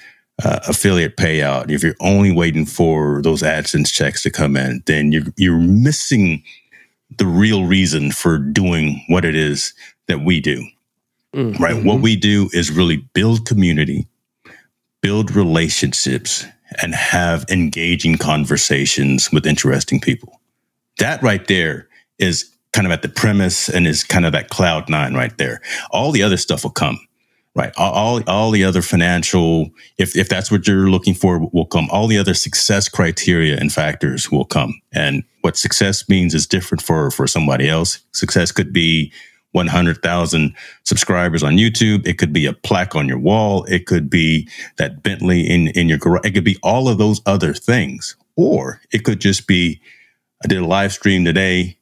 uh, 0.44 0.62
affiliate 0.68 1.18
payout, 1.18 1.70
if 1.70 1.84
you're 1.84 1.96
only 2.00 2.32
waiting 2.32 2.66
for 2.66 3.22
those 3.22 3.44
AdSense 3.44 3.94
checks 3.94 4.24
to 4.24 4.32
come 4.32 4.58
in, 4.58 4.82
then 4.88 5.12
you're 5.12 5.28
you're 5.38 5.60
missing 5.60 6.44
the 7.20 7.28
real 7.28 7.66
reason 7.66 8.12
for 8.12 8.40
doing 8.40 9.06
what 9.08 9.24
it 9.24 9.36
is 9.36 9.72
that 10.08 10.22
we 10.22 10.42
do. 10.42 10.68
Mm-hmm. 11.36 11.62
Right? 11.62 11.86
What 11.86 12.02
we 12.02 12.16
do 12.16 12.50
is 12.54 12.72
really 12.72 13.08
build 13.14 13.46
community, 13.46 14.08
build 15.04 15.36
relationships, 15.36 16.44
and 16.82 16.96
have 16.96 17.46
engaging 17.50 18.18
conversations 18.18 19.32
with 19.32 19.46
interesting 19.46 20.02
people. 20.02 20.40
That 21.00 21.22
right 21.24 21.46
there 21.48 21.88
is 22.20 22.50
kind 22.72 22.88
of 22.88 22.94
at 22.94 23.02
the 23.02 23.10
premise 23.10 23.70
and 23.70 23.86
is 23.86 24.04
kind 24.04 24.26
of 24.26 24.32
that 24.32 24.50
cloud 24.50 24.90
nine 24.90 25.14
right 25.14 25.38
there. 25.38 25.62
All 25.92 26.12
the 26.12 26.24
other 26.24 26.38
stuff 26.38 26.64
will 26.64 26.72
come 26.72 27.00
right? 27.56 27.72
All, 27.78 28.22
all 28.28 28.52
the 28.52 28.64
other 28.64 28.82
financial, 28.82 29.70
if, 29.98 30.16
if 30.16 30.28
that's 30.28 30.52
what 30.52 30.68
you're 30.68 30.90
looking 30.90 31.14
for, 31.14 31.40
will 31.52 31.66
come. 31.66 31.88
All 31.92 32.08
the 32.08 32.18
other 32.18 32.34
success 32.34 32.90
criteria 32.90 33.58
and 33.58 33.72
factors 33.72 34.32
will 34.32 34.46
come. 34.46 34.82
And 34.92 35.24
what 35.42 35.58
success 35.58 36.10
means 36.10 36.34
is 36.34 36.48
different 36.48 36.82
for, 36.82 37.12
for 37.12 37.28
somebody 37.28 37.70
else. 37.70 38.00
Success 38.12 38.52
could 38.52 38.74
be 38.74 39.12
100,000 39.52 40.56
subscribers 40.84 41.44
on 41.44 41.58
YouTube. 41.58 42.08
It 42.08 42.18
could 42.18 42.34
be 42.34 42.48
a 42.48 42.54
plaque 42.54 42.96
on 42.96 43.08
your 43.08 43.20
wall. 43.20 43.66
It 43.66 43.86
could 43.86 44.10
be 44.10 44.50
that 44.78 45.04
Bentley 45.04 45.42
in, 45.42 45.68
in 45.70 45.88
your 45.88 46.00
garage. 46.00 46.26
It 46.26 46.32
could 46.32 46.44
be 46.44 46.58
all 46.64 46.90
of 46.90 46.98
those 46.98 47.22
other 47.28 47.54
things. 47.54 48.16
Or 48.36 48.82
it 48.92 49.04
could 49.04 49.22
just 49.22 49.46
be, 49.46 49.80
I 50.44 50.48
did 50.48 50.60
a 50.60 50.66
live 50.66 50.92
stream 50.92 51.24
today. 51.24 51.78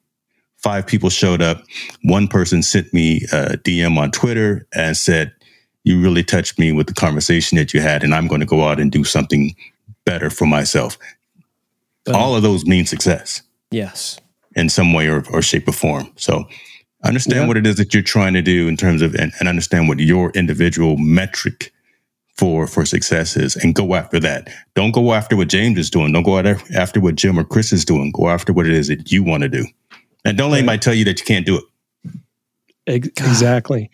Five 0.57 0.85
people 0.85 1.09
showed 1.09 1.41
up. 1.41 1.63
One 2.03 2.27
person 2.27 2.61
sent 2.61 2.93
me 2.93 3.23
a 3.31 3.57
DM 3.57 3.97
on 3.97 4.11
Twitter 4.11 4.67
and 4.73 4.95
said, 4.95 5.33
you 5.83 5.99
really 5.99 6.23
touched 6.23 6.59
me 6.59 6.71
with 6.71 6.87
the 6.87 6.93
conversation 6.93 7.57
that 7.57 7.73
you 7.73 7.81
had, 7.81 8.03
and 8.03 8.13
I'm 8.13 8.27
going 8.27 8.41
to 8.41 8.45
go 8.45 8.63
out 8.63 8.79
and 8.79 8.91
do 8.91 9.03
something 9.03 9.55
better 10.05 10.29
for 10.29 10.45
myself. 10.45 10.97
But, 12.05 12.15
All 12.15 12.35
of 12.35 12.43
those 12.43 12.65
mean 12.65 12.85
success. 12.85 13.41
Yes. 13.71 14.19
In 14.55 14.69
some 14.69 14.93
way 14.93 15.07
or, 15.07 15.23
or 15.31 15.41
shape 15.41 15.67
or 15.67 15.71
form. 15.71 16.11
So 16.17 16.47
understand 17.03 17.47
what 17.47 17.57
it 17.57 17.65
is 17.65 17.77
that 17.77 17.93
you're 17.93 18.03
trying 18.03 18.33
to 18.33 18.41
do 18.43 18.67
in 18.67 18.77
terms 18.77 19.01
of, 19.01 19.15
and, 19.15 19.31
and 19.39 19.49
understand 19.49 19.87
what 19.87 19.99
your 19.99 20.29
individual 20.31 20.97
metric 20.97 21.73
for 22.41 22.65
for 22.65 22.85
success 22.87 23.37
is 23.37 23.55
and 23.55 23.75
go 23.75 23.93
after 23.93 24.19
that. 24.19 24.51
Don't 24.73 24.89
go 24.93 25.13
after 25.13 25.37
what 25.37 25.47
James 25.47 25.77
is 25.77 25.91
doing. 25.91 26.11
Don't 26.11 26.23
go 26.23 26.39
after 26.39 26.99
what 26.99 27.13
Jim 27.13 27.37
or 27.37 27.43
Chris 27.43 27.71
is 27.71 27.85
doing. 27.85 28.11
Go 28.11 28.29
after 28.29 28.51
what 28.51 28.65
it 28.65 28.73
is 28.73 28.87
that 28.87 29.11
you 29.11 29.23
want 29.23 29.43
to 29.43 29.49
do. 29.49 29.63
And 30.25 30.39
don't 30.39 30.49
let 30.49 30.57
anybody 30.57 30.79
tell 30.79 30.95
you 30.95 31.05
that 31.05 31.19
you 31.19 31.25
can't 31.25 31.45
do 31.45 31.59
it. 31.59 31.63
Exactly. 32.87 33.91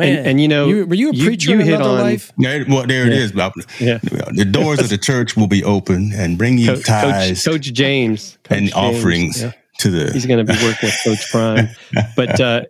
Man, 0.00 0.18
and, 0.18 0.26
and, 0.26 0.40
you 0.40 0.48
know, 0.48 0.66
you, 0.66 0.84
were 0.84 0.94
you 0.96 1.10
a 1.10 1.12
preacher 1.12 1.50
you, 1.50 1.58
you 1.58 1.62
in 1.62 1.68
another 1.68 1.90
on, 1.90 2.00
life? 2.00 2.32
Yeah, 2.38 2.64
well, 2.68 2.86
there 2.86 3.06
yeah. 3.06 3.12
it 3.12 3.18
is. 3.18 3.32
Yeah. 3.78 3.98
The 4.32 4.48
doors 4.50 4.80
of 4.80 4.88
the 4.88 4.98
church 4.98 5.36
will 5.36 5.46
be 5.46 5.62
open 5.62 6.10
and 6.12 6.36
bring 6.36 6.58
you 6.58 6.74
Co- 6.74 6.80
tithes, 6.80 7.44
Coach, 7.44 7.52
Coach 7.52 7.72
James, 7.72 8.38
Coach 8.42 8.58
and 8.58 8.70
James, 8.70 8.74
offerings 8.74 9.42
yeah. 9.42 9.52
to 9.78 9.90
the. 9.90 10.12
He's 10.12 10.26
going 10.26 10.44
to 10.44 10.52
be 10.52 10.58
working 10.64 10.88
with 10.88 11.00
Coach 11.04 11.30
Prime, 11.30 11.68
but 12.16 12.40
uh, 12.40 12.62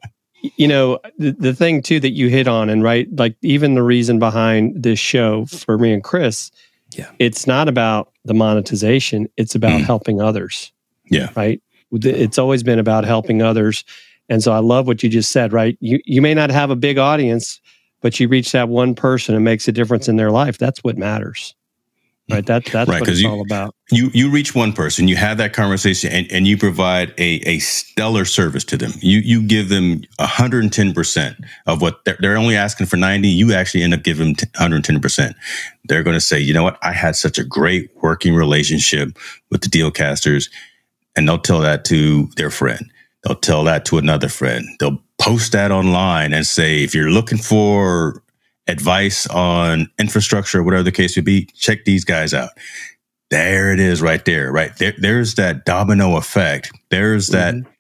you 0.57 0.69
know 0.69 0.99
the, 1.19 1.33
the 1.33 1.55
thing 1.55 1.83
too 1.83 2.01
that 2.01 2.11
you 2.11 2.29
hit 2.29 2.49
on, 2.49 2.69
and 2.71 2.83
right, 2.83 3.09
like 3.17 3.37
even 3.43 3.75
the 3.75 3.83
reason 3.83 4.19
behind 4.19 4.83
this 4.83 4.99
show 4.99 5.47
for 5.47 5.79
me 5.79 5.93
and 5.93 6.05
Chris, 6.05 6.51
yeah, 6.93 7.11
it's 7.19 7.47
not 7.47 7.69
about 7.69 8.13
the 8.25 8.35
monetization; 8.35 9.29
it's 9.37 9.55
about 9.55 9.81
mm. 9.81 9.85
helping 9.85 10.21
others. 10.21 10.73
Yeah, 11.07 11.31
right. 11.37 11.61
It's 11.93 12.39
always 12.39 12.63
been 12.63 12.79
about 12.79 13.05
helping 13.05 13.43
others 13.43 13.85
and 14.31 14.43
so 14.43 14.53
I 14.53 14.61
love 14.61 14.87
what 14.87 15.03
you 15.03 15.11
just 15.11 15.33
said, 15.33 15.53
right? 15.53 15.77
You 15.81 16.01
you 16.07 16.23
may 16.23 16.33
not 16.33 16.51
have 16.51 16.71
a 16.71 16.77
big 16.77 16.97
audience, 16.97 17.61
but 18.01 18.19
you 18.19 18.29
reach 18.29 18.53
that 18.53 18.69
one 18.69 18.95
person 18.95 19.35
and 19.35 19.45
makes 19.45 19.69
a 19.69 19.73
difference 19.73 20.09
in 20.09 20.17
their 20.17 20.31
life. 20.31 20.57
That's 20.57 20.83
what 20.85 20.97
matters. 20.97 21.55
Right. 22.31 22.47
That, 22.47 22.65
that's 22.67 22.89
right, 22.89 23.01
what 23.01 23.09
it's 23.09 23.21
you, 23.21 23.29
all 23.29 23.41
about. 23.41 23.75
You 23.91 24.11
you 24.15 24.31
reach 24.31 24.55
one 24.55 24.73
person, 24.73 25.09
you 25.09 25.17
have 25.17 25.39
that 25.39 25.53
conversation 25.53 26.13
and, 26.13 26.31
and 26.31 26.47
you 26.47 26.57
provide 26.57 27.11
a, 27.19 27.41
a 27.47 27.59
stellar 27.59 28.25
service 28.25 28.65
to 28.65 28.77
them. 28.77 28.93
You 29.01 29.19
you 29.19 29.43
give 29.43 29.69
them 29.69 30.03
110% 30.21 31.45
of 31.67 31.83
what 31.83 32.05
they're, 32.05 32.17
they're 32.21 32.37
only 32.37 32.57
asking 32.57 32.87
for 32.87 32.97
90. 32.97 33.29
You 33.29 33.53
actually 33.53 33.83
end 33.83 33.95
up 33.95 34.03
giving 34.03 34.35
them 34.35 34.49
110%. 34.59 35.35
They're 35.85 36.03
going 36.03 36.17
to 36.17 36.21
say, 36.21 36.41
you 36.41 36.55
know 36.55 36.63
what? 36.63 36.79
I 36.83 36.93
had 36.93 37.17
such 37.17 37.39
a 37.39 37.45
great 37.45 37.91
working 38.03 38.35
relationship 38.35 39.19
with 39.51 39.63
the 39.63 39.69
Dealcasters. 39.69 40.51
And 41.17 41.29
they'll 41.29 41.39
tell 41.39 41.61
that 41.61 41.85
to 41.87 42.27
their 42.37 42.51
friend 42.51 42.91
They'll 43.23 43.37
tell 43.37 43.65
that 43.65 43.85
to 43.87 43.99
another 43.99 44.29
friend. 44.29 44.67
They'll 44.79 45.03
post 45.19 45.53
that 45.53 45.71
online 45.71 46.33
and 46.33 46.47
say, 46.47 46.83
if 46.83 46.95
you're 46.95 47.11
looking 47.11 47.39
for 47.39 48.23
advice 48.71 49.27
on 49.27 49.91
infrastructure, 49.99 50.63
whatever 50.63 50.83
the 50.83 50.93
case 50.93 51.17
would 51.17 51.25
be, 51.25 51.47
check 51.55 51.85
these 51.85 52.05
guys 52.05 52.33
out. 52.33 52.51
There 53.31 53.73
it 53.73 53.81
is 53.81 54.03
right 54.03 54.25
there, 54.25 54.51
right 54.51 54.77
there. 54.79 54.95
There's 54.99 55.37
that 55.37 55.65
domino 55.65 56.17
effect. 56.17 56.73
There's 56.91 57.29
that. 57.29 57.55
Mm-hmm. 57.55 57.71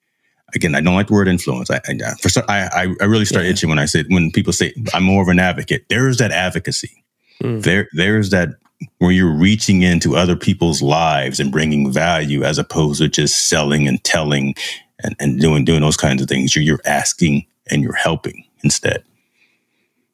Again, 0.54 0.74
I 0.74 0.80
don't 0.80 0.94
like 0.94 1.06
the 1.06 1.12
word 1.12 1.28
influence. 1.28 1.70
I, 1.70 1.80
I 1.88 2.14
for 2.20 2.42
I, 2.48 2.88
I 3.00 3.04
really 3.04 3.24
start 3.24 3.44
yeah. 3.44 3.52
itching 3.52 3.68
when 3.68 3.78
I 3.78 3.84
say 3.84 4.04
when 4.08 4.32
people 4.32 4.52
say 4.52 4.74
I'm 4.92 5.04
more 5.04 5.22
of 5.22 5.28
an 5.28 5.38
advocate. 5.38 5.84
There's 5.88 6.18
that 6.18 6.32
advocacy. 6.32 7.04
Mm. 7.40 7.62
There, 7.62 7.88
there's 7.92 8.30
that 8.30 8.50
where 8.98 9.12
you're 9.12 9.32
reaching 9.32 9.82
into 9.82 10.16
other 10.16 10.36
people's 10.36 10.82
lives 10.82 11.38
and 11.38 11.52
bringing 11.52 11.92
value 11.92 12.42
as 12.42 12.58
opposed 12.58 13.00
to 13.00 13.08
just 13.08 13.48
selling 13.48 13.86
and 13.86 14.02
telling 14.02 14.54
and, 15.02 15.14
and 15.20 15.40
doing 15.40 15.64
doing 15.64 15.82
those 15.82 15.96
kinds 15.96 16.20
of 16.20 16.28
things. 16.28 16.54
You're, 16.54 16.64
you're 16.64 16.80
asking 16.84 17.46
and 17.70 17.82
you're 17.82 17.92
helping 17.92 18.44
instead. 18.64 19.04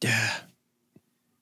Yeah. 0.03 0.35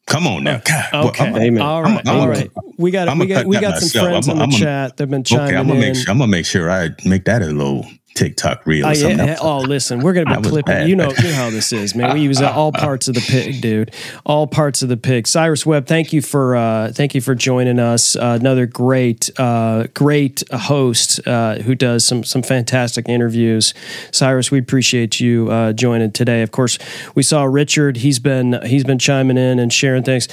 Come 0.07 0.27
on 0.27 0.45
now. 0.45 0.61
God, 0.65 1.07
okay. 1.09 1.33
Well, 1.33 1.43
I'm, 1.43 1.59
all 1.63 1.83
right. 1.83 2.07
I'm, 2.07 2.09
I'm, 2.09 2.21
all 2.21 2.29
right. 2.29 2.51
We 2.77 2.91
got 2.91 3.17
we 3.17 3.27
got 3.27 3.47
we 3.47 3.59
got 3.59 3.79
some 3.79 4.03
friends 4.03 4.29
in 4.29 4.39
the 4.39 4.47
chat. 4.49 4.97
They've 4.97 5.09
been 5.09 5.25
chiming 5.25 5.47
okay, 5.47 5.57
I'm 5.57 5.67
gonna 5.67 5.81
in. 5.81 5.93
Make 5.93 5.97
sure, 5.97 6.11
I'm 6.11 6.19
gonna 6.19 6.31
make 6.31 6.47
sure 6.47 6.71
I 6.71 6.91
make 7.05 7.25
that 7.25 7.43
a 7.43 7.47
little 7.47 7.87
TikTok 8.15 8.65
reel. 8.65 8.87
Oh, 8.87 8.91
yeah. 8.93 9.37
oh, 9.41 9.59
listen, 9.59 10.01
we're 10.01 10.13
gonna 10.13 10.41
be 10.41 10.49
clipping. 10.49 10.87
You 10.89 10.95
know, 10.95 11.11
you 11.11 11.25
know 11.25 11.35
how 11.35 11.51
this 11.51 11.73
is, 11.73 11.95
man. 11.95 12.15
We 12.15 12.21
use 12.21 12.41
all 12.43 12.71
parts 12.71 13.09
of 13.09 13.15
the 13.15 13.21
pig, 13.21 13.61
dude. 13.61 13.93
All 14.25 14.47
parts 14.47 14.83
of 14.83 14.89
the 14.89 14.97
pig. 14.97 15.27
Cyrus 15.27 15.67
Webb, 15.67 15.87
thank 15.87 16.13
you 16.13 16.23
for 16.23 16.55
uh, 16.55 16.93
thank 16.93 17.15
you 17.15 17.21
for 17.21 17.35
joining 17.35 17.81
us. 17.81 18.15
Uh, 18.15 18.39
another 18.41 18.67
great 18.67 19.31
uh, 19.39 19.89
great 19.95 20.45
host 20.53 21.27
uh, 21.27 21.57
who 21.57 21.75
does 21.75 22.05
some 22.05 22.23
some 22.23 22.43
fantastic 22.43 23.09
interviews. 23.09 23.75
Cyrus, 24.13 24.51
we 24.51 24.59
appreciate 24.59 25.19
you 25.19 25.51
uh, 25.51 25.73
joining 25.73 26.13
today. 26.13 26.43
Of 26.43 26.53
course, 26.53 26.79
we 27.17 27.25
saw 27.25 27.45
Richard. 27.45 27.97
He's 27.97 28.21
been 28.21 28.61
he's 28.65 28.85
been 28.85 29.01
chiming 29.01 29.39
in 29.39 29.59
and 29.59 29.73
sharing 29.73 30.05
things. 30.05 30.29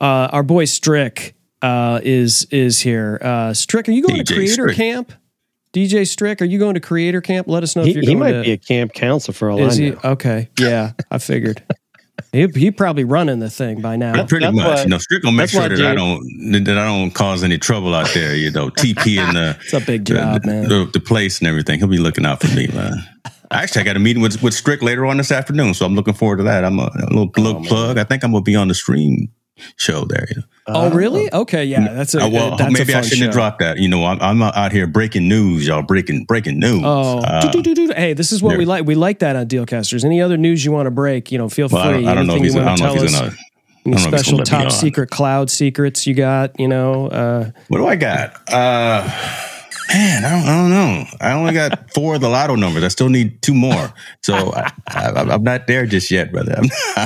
Uh, 0.00 0.28
our 0.32 0.42
boy 0.42 0.64
Strick 0.64 1.34
is 1.62 2.46
is 2.50 2.80
here. 2.80 3.52
Strick, 3.52 3.88
are 3.88 3.92
you 3.92 4.02
going 4.02 4.22
DJ 4.22 4.26
to 4.26 4.34
Creator 4.34 4.52
Strick. 4.52 4.76
Camp? 4.76 5.12
DJ 5.76 6.08
Strick, 6.08 6.40
are 6.40 6.46
you 6.46 6.58
going 6.58 6.72
to 6.72 6.80
Creator 6.80 7.20
Camp? 7.20 7.48
Let 7.48 7.62
us 7.62 7.76
know 7.76 7.82
he, 7.82 7.90
if 7.90 7.96
you're 7.96 8.00
he 8.00 8.14
going. 8.14 8.28
He 8.28 8.32
might 8.32 8.42
be 8.44 8.52
a 8.52 8.56
camp 8.56 8.94
counselor 8.94 9.34
for 9.34 9.50
all 9.50 9.58
Is 9.60 9.78
I 9.78 9.90
know. 9.90 9.98
He? 10.02 10.08
Okay, 10.08 10.48
yeah, 10.58 10.92
I 11.10 11.18
figured. 11.18 11.62
he, 12.32 12.46
he 12.46 12.70
probably 12.70 13.04
running 13.04 13.40
the 13.40 13.50
thing 13.50 13.82
by 13.82 13.96
now. 13.96 14.24
pretty 14.24 14.46
that's 14.46 14.56
much. 14.56 14.66
Why, 14.66 14.82
you 14.84 14.88
know, 14.88 14.96
Strick 14.96 15.22
gonna 15.22 15.36
make 15.36 15.50
sure 15.50 15.68
that 15.68 15.76
James, 15.76 15.82
I 15.82 15.94
don't 15.94 16.64
that 16.64 16.78
I 16.78 16.86
don't 16.86 17.10
cause 17.10 17.44
any 17.44 17.58
trouble 17.58 17.94
out 17.94 18.08
there. 18.14 18.34
You 18.34 18.50
know, 18.52 18.70
TP 18.70 19.18
and 19.18 19.36
the 19.36 19.58
it's 19.60 19.74
a 19.74 19.80
big 19.80 20.06
job, 20.06 20.44
the, 20.44 20.48
man. 20.48 20.68
The, 20.70 20.88
the, 20.94 21.00
place 21.00 21.40
and 21.40 21.46
everything. 21.46 21.78
He'll 21.78 21.88
be 21.88 21.98
looking 21.98 22.24
out 22.24 22.40
for 22.40 22.56
me, 22.56 22.68
man. 22.68 22.94
Actually, 23.50 23.82
I 23.82 23.84
got 23.84 23.96
a 23.96 24.00
meeting 24.00 24.22
with 24.22 24.42
with 24.42 24.54
Strick 24.54 24.80
later 24.80 25.04
on 25.04 25.18
this 25.18 25.30
afternoon, 25.30 25.74
so 25.74 25.84
I'm 25.84 25.94
looking 25.94 26.14
forward 26.14 26.38
to 26.38 26.44
that. 26.44 26.64
I'm 26.64 26.78
a, 26.78 26.84
a 26.84 27.12
little, 27.12 27.30
oh, 27.36 27.40
little 27.42 27.60
oh, 27.60 27.68
plug. 27.68 27.98
I 27.98 28.04
think 28.04 28.24
I'm 28.24 28.32
gonna 28.32 28.40
be 28.40 28.56
on 28.56 28.68
the 28.68 28.74
stream 28.74 29.28
show 29.76 30.04
there. 30.04 30.26
You 30.30 30.36
know? 30.36 30.42
Oh, 30.68 30.90
really? 30.90 31.32
Okay, 31.32 31.64
yeah, 31.64 31.92
that's 31.92 32.14
a 32.14 32.24
uh, 32.24 32.28
well. 32.28 32.56
That's 32.56 32.72
maybe 32.72 32.94
I 32.94 33.02
shouldn't 33.02 33.18
show. 33.18 33.24
have 33.26 33.32
dropped 33.32 33.60
that. 33.60 33.78
You 33.78 33.88
know, 33.88 34.04
I'm, 34.04 34.20
I'm, 34.20 34.42
out 34.42 34.72
here 34.72 34.86
breaking 34.86 35.28
news, 35.28 35.66
y'all. 35.66 35.82
Breaking 35.82 36.24
breaking 36.24 36.58
news. 36.58 36.82
Oh, 36.84 37.18
uh, 37.18 37.52
hey, 37.94 38.14
this 38.14 38.32
is 38.32 38.42
what 38.42 38.50
there. 38.50 38.58
we 38.58 38.64
like. 38.64 38.84
We 38.84 38.96
like 38.96 39.20
that 39.20 39.36
on 39.36 39.46
Dealcasters. 39.46 40.04
Any 40.04 40.20
other 40.20 40.36
news 40.36 40.64
you 40.64 40.72
want 40.72 40.86
to 40.86 40.90
break? 40.90 41.30
You 41.30 41.38
know, 41.38 41.48
feel 41.48 41.68
well, 41.68 41.84
free. 41.84 41.98
I 41.98 42.00
don't, 42.00 42.08
I 42.08 42.14
don't 42.14 42.26
know 42.26 42.36
if 42.36 42.42
he's, 42.42 42.56
I 42.56 42.64
don't 42.64 42.80
know 42.80 42.94
if 42.94 43.02
he's 43.02 43.18
gonna. 43.18 43.32
Any 43.86 43.98
special 43.98 44.38
top 44.40 44.72
secret 44.72 45.10
cloud 45.10 45.48
secrets 45.48 46.08
you 46.08 46.14
got? 46.14 46.58
You 46.58 46.66
know, 46.66 47.06
uh, 47.06 47.50
what 47.68 47.78
do 47.78 47.86
I 47.86 47.94
got? 47.94 48.52
Uh, 48.52 49.08
Man, 49.88 50.24
I 50.24 50.30
don't, 50.30 50.48
I 50.48 50.56
don't 50.56 50.70
know. 50.70 51.04
I 51.20 51.32
only 51.32 51.52
got 51.52 51.90
four 51.94 52.16
of 52.16 52.20
the 52.20 52.28
lotto 52.28 52.54
numbers. 52.56 52.82
I 52.82 52.88
still 52.88 53.08
need 53.08 53.40
two 53.42 53.54
more. 53.54 53.92
So 54.22 54.34
I, 54.88 55.32
am 55.32 55.44
not 55.44 55.66
there 55.66 55.86
just 55.86 56.10
yet, 56.10 56.32
brother. 56.32 56.60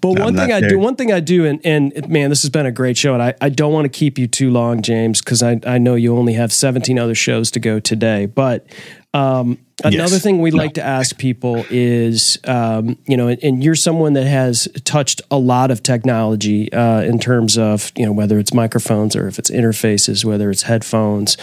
but 0.00 0.18
one 0.18 0.36
thing 0.36 0.52
I 0.52 0.60
there. 0.60 0.70
do, 0.70 0.78
one 0.78 0.96
thing 0.96 1.12
I 1.12 1.20
do, 1.20 1.44
and, 1.44 1.60
and 1.64 2.08
man, 2.08 2.30
this 2.30 2.42
has 2.42 2.50
been 2.50 2.66
a 2.66 2.72
great 2.72 2.96
show. 2.96 3.14
And 3.14 3.22
I, 3.22 3.34
I 3.40 3.48
don't 3.48 3.72
want 3.72 3.84
to 3.86 3.88
keep 3.98 4.18
you 4.18 4.26
too 4.26 4.50
long, 4.50 4.82
James, 4.82 5.20
because 5.20 5.42
I, 5.42 5.60
I 5.66 5.78
know 5.78 5.94
you 5.94 6.16
only 6.16 6.34
have 6.34 6.52
17 6.52 6.98
other 6.98 7.14
shows 7.14 7.50
to 7.52 7.60
go 7.60 7.80
today. 7.80 8.26
But 8.26 8.66
um, 9.12 9.58
another 9.82 10.14
yes. 10.14 10.22
thing 10.22 10.40
we 10.40 10.50
no. 10.50 10.58
like 10.58 10.74
to 10.74 10.82
ask 10.82 11.18
people 11.18 11.64
is, 11.70 12.38
um, 12.44 12.96
you 13.06 13.16
know, 13.16 13.28
and, 13.28 13.42
and, 13.42 13.64
you're 13.64 13.74
someone 13.74 14.12
that 14.12 14.26
has 14.26 14.68
touched 14.84 15.22
a 15.30 15.38
lot 15.38 15.70
of 15.70 15.82
technology 15.82 16.72
uh, 16.72 17.00
in 17.00 17.18
terms 17.18 17.58
of, 17.58 17.90
you 17.96 18.06
know, 18.06 18.12
whether 18.12 18.38
it's 18.38 18.54
microphones 18.54 19.16
or 19.16 19.26
if 19.26 19.38
it's 19.38 19.50
interfaces, 19.50 20.24
whether 20.24 20.50
it's 20.50 20.62
headphones, 20.62 21.36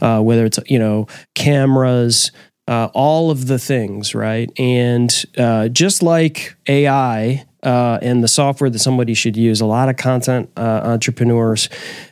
uh, 0.00 0.20
whether 0.20 0.44
it's, 0.44 0.58
you 0.66 0.78
know, 0.78 1.06
cameras, 1.34 2.32
uh, 2.68 2.88
all 2.94 3.30
of 3.30 3.46
the 3.46 3.58
things, 3.58 4.14
right? 4.14 4.50
And 4.58 5.24
uh, 5.38 5.68
just 5.68 6.02
like 6.02 6.56
AI 6.66 7.46
uh, 7.62 7.98
and 8.02 8.22
the 8.22 8.28
software 8.28 8.70
that 8.70 8.78
somebody 8.78 9.14
should 9.14 9.36
use, 9.36 9.60
a 9.60 9.66
lot 9.66 9.88
of 9.88 9.96
content 9.96 10.50
uh, 10.56 10.80
entrepreneurs 10.84 11.68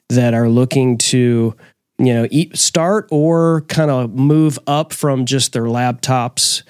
that 0.09 0.35
are 0.35 0.49
looking 0.49 0.99
to 0.99 1.57
you 1.99 2.12
know 2.12 2.26
eat, 2.30 2.57
start 2.57 3.09
or 3.11 3.62
kind 3.62 3.90
of 3.90 4.14
move 4.14 4.59
up 4.66 4.92
from 4.92 5.24
just 5.26 5.53
their 5.53 5.64
laptops 5.64 6.62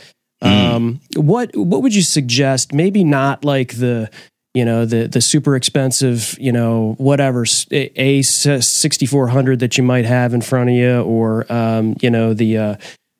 mm. 0.42 0.48
um, 0.48 1.00
what 1.16 1.54
what 1.56 1.82
would 1.82 1.94
you 1.94 2.02
suggest 2.02 2.72
maybe 2.72 3.04
not 3.04 3.44
like 3.44 3.76
the 3.78 4.10
you 4.54 4.64
know 4.64 4.84
the 4.84 5.08
the 5.08 5.20
super 5.20 5.56
expensive 5.56 6.36
you 6.38 6.52
know 6.52 6.94
whatever 6.98 7.44
a 7.70 8.22
6400 8.22 9.58
that 9.60 9.76
you 9.76 9.84
might 9.84 10.04
have 10.04 10.34
in 10.34 10.40
front 10.40 10.70
of 10.70 10.76
you 10.76 11.00
or 11.02 11.50
um, 11.52 11.96
you 12.00 12.10
know 12.10 12.34
the 12.34 12.56
uh, 12.56 12.76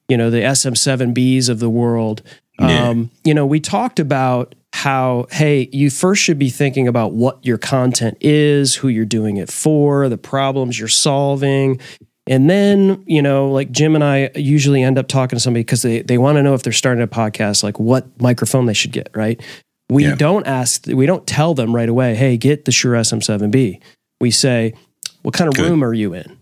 you 0.09 0.17
know 0.17 0.31
the 0.31 0.41
sm7bs 0.41 1.49
of 1.49 1.59
the 1.59 1.71
world 1.71 2.23
yeah. 2.61 2.89
um, 2.89 3.11
you 3.25 3.35
know 3.35 3.47
we 3.47 3.61
talked 3.61 3.99
about 3.99 4.55
how, 4.75 5.25
hey, 5.31 5.69
you 5.71 5.89
first 5.89 6.21
should 6.21 6.37
be 6.37 6.51
thinking 6.51 6.89
about 6.89 7.13
what 7.13 7.39
your 7.47 7.59
content 7.59 8.19
is, 8.21 8.75
who 8.75 8.89
you're 8.89 9.05
doing 9.05 9.37
it 9.37 9.49
for, 9.49 10.09
the 10.09 10.19
problems 10.19 10.77
you're 10.77 10.89
solving. 10.89 11.81
And 12.27 12.51
then, 12.51 13.05
you 13.07 13.23
know, 13.23 13.53
like 13.53 13.71
Jim 13.71 13.95
and 13.95 14.03
I 14.03 14.31
usually 14.35 14.83
end 14.83 14.99
up 14.99 15.07
talking 15.07 15.37
to 15.37 15.41
somebody 15.41 15.63
because 15.63 15.83
they, 15.83 16.03
they 16.03 16.19
want 16.19 16.39
to 16.39 16.43
know 16.43 16.55
if 16.55 16.65
they're 16.65 16.73
starting 16.73 17.05
a 17.05 17.07
podcast, 17.07 17.63
like 17.63 17.79
what 17.79 18.21
microphone 18.21 18.67
they 18.67 18.75
should 18.75 18.91
get, 18.91 19.11
right? 19.15 19.41
We 19.91 20.07
yeah. 20.07 20.17
don't 20.17 20.45
ask, 20.45 20.89
we 20.89 21.07
don't 21.07 21.25
tell 21.25 21.55
them 21.55 21.73
right 21.73 21.89
away, 21.89 22.17
hey, 22.17 22.37
get 22.37 22.65
the 22.65 22.73
Shure 22.73 22.95
SM7B. 22.95 23.81
We 24.21 24.33
say, 24.33 24.75
what 25.23 25.35
kind 25.35 25.47
of 25.47 25.55
Good. 25.55 25.71
room 25.71 25.85
are 25.85 25.95
you 25.95 26.15
in? 26.15 26.37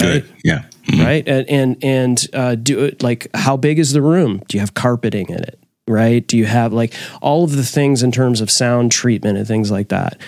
Right. 0.00 0.24
Good. 0.24 0.32
Yeah. 0.42 0.64
Mm-hmm. 0.86 1.02
Right. 1.02 1.28
And, 1.28 1.50
and, 1.50 1.84
and 1.84 2.26
uh, 2.32 2.54
do 2.54 2.82
it 2.82 3.02
like, 3.02 3.28
how 3.34 3.58
big 3.58 3.78
is 3.78 3.92
the 3.92 4.00
room? 4.00 4.42
Do 4.48 4.56
you 4.56 4.60
have 4.60 4.72
carpeting 4.72 5.28
in 5.28 5.42
it? 5.42 5.60
Right? 5.86 6.26
Do 6.26 6.36
you 6.36 6.46
have 6.46 6.72
like 6.72 6.94
all 7.20 7.44
of 7.44 7.56
the 7.56 7.64
things 7.64 8.02
in 8.02 8.12
terms 8.12 8.40
of 8.40 8.50
sound 8.50 8.92
treatment 8.92 9.38
and 9.38 9.46
things 9.46 9.70
like 9.70 9.88
that? 9.88 10.18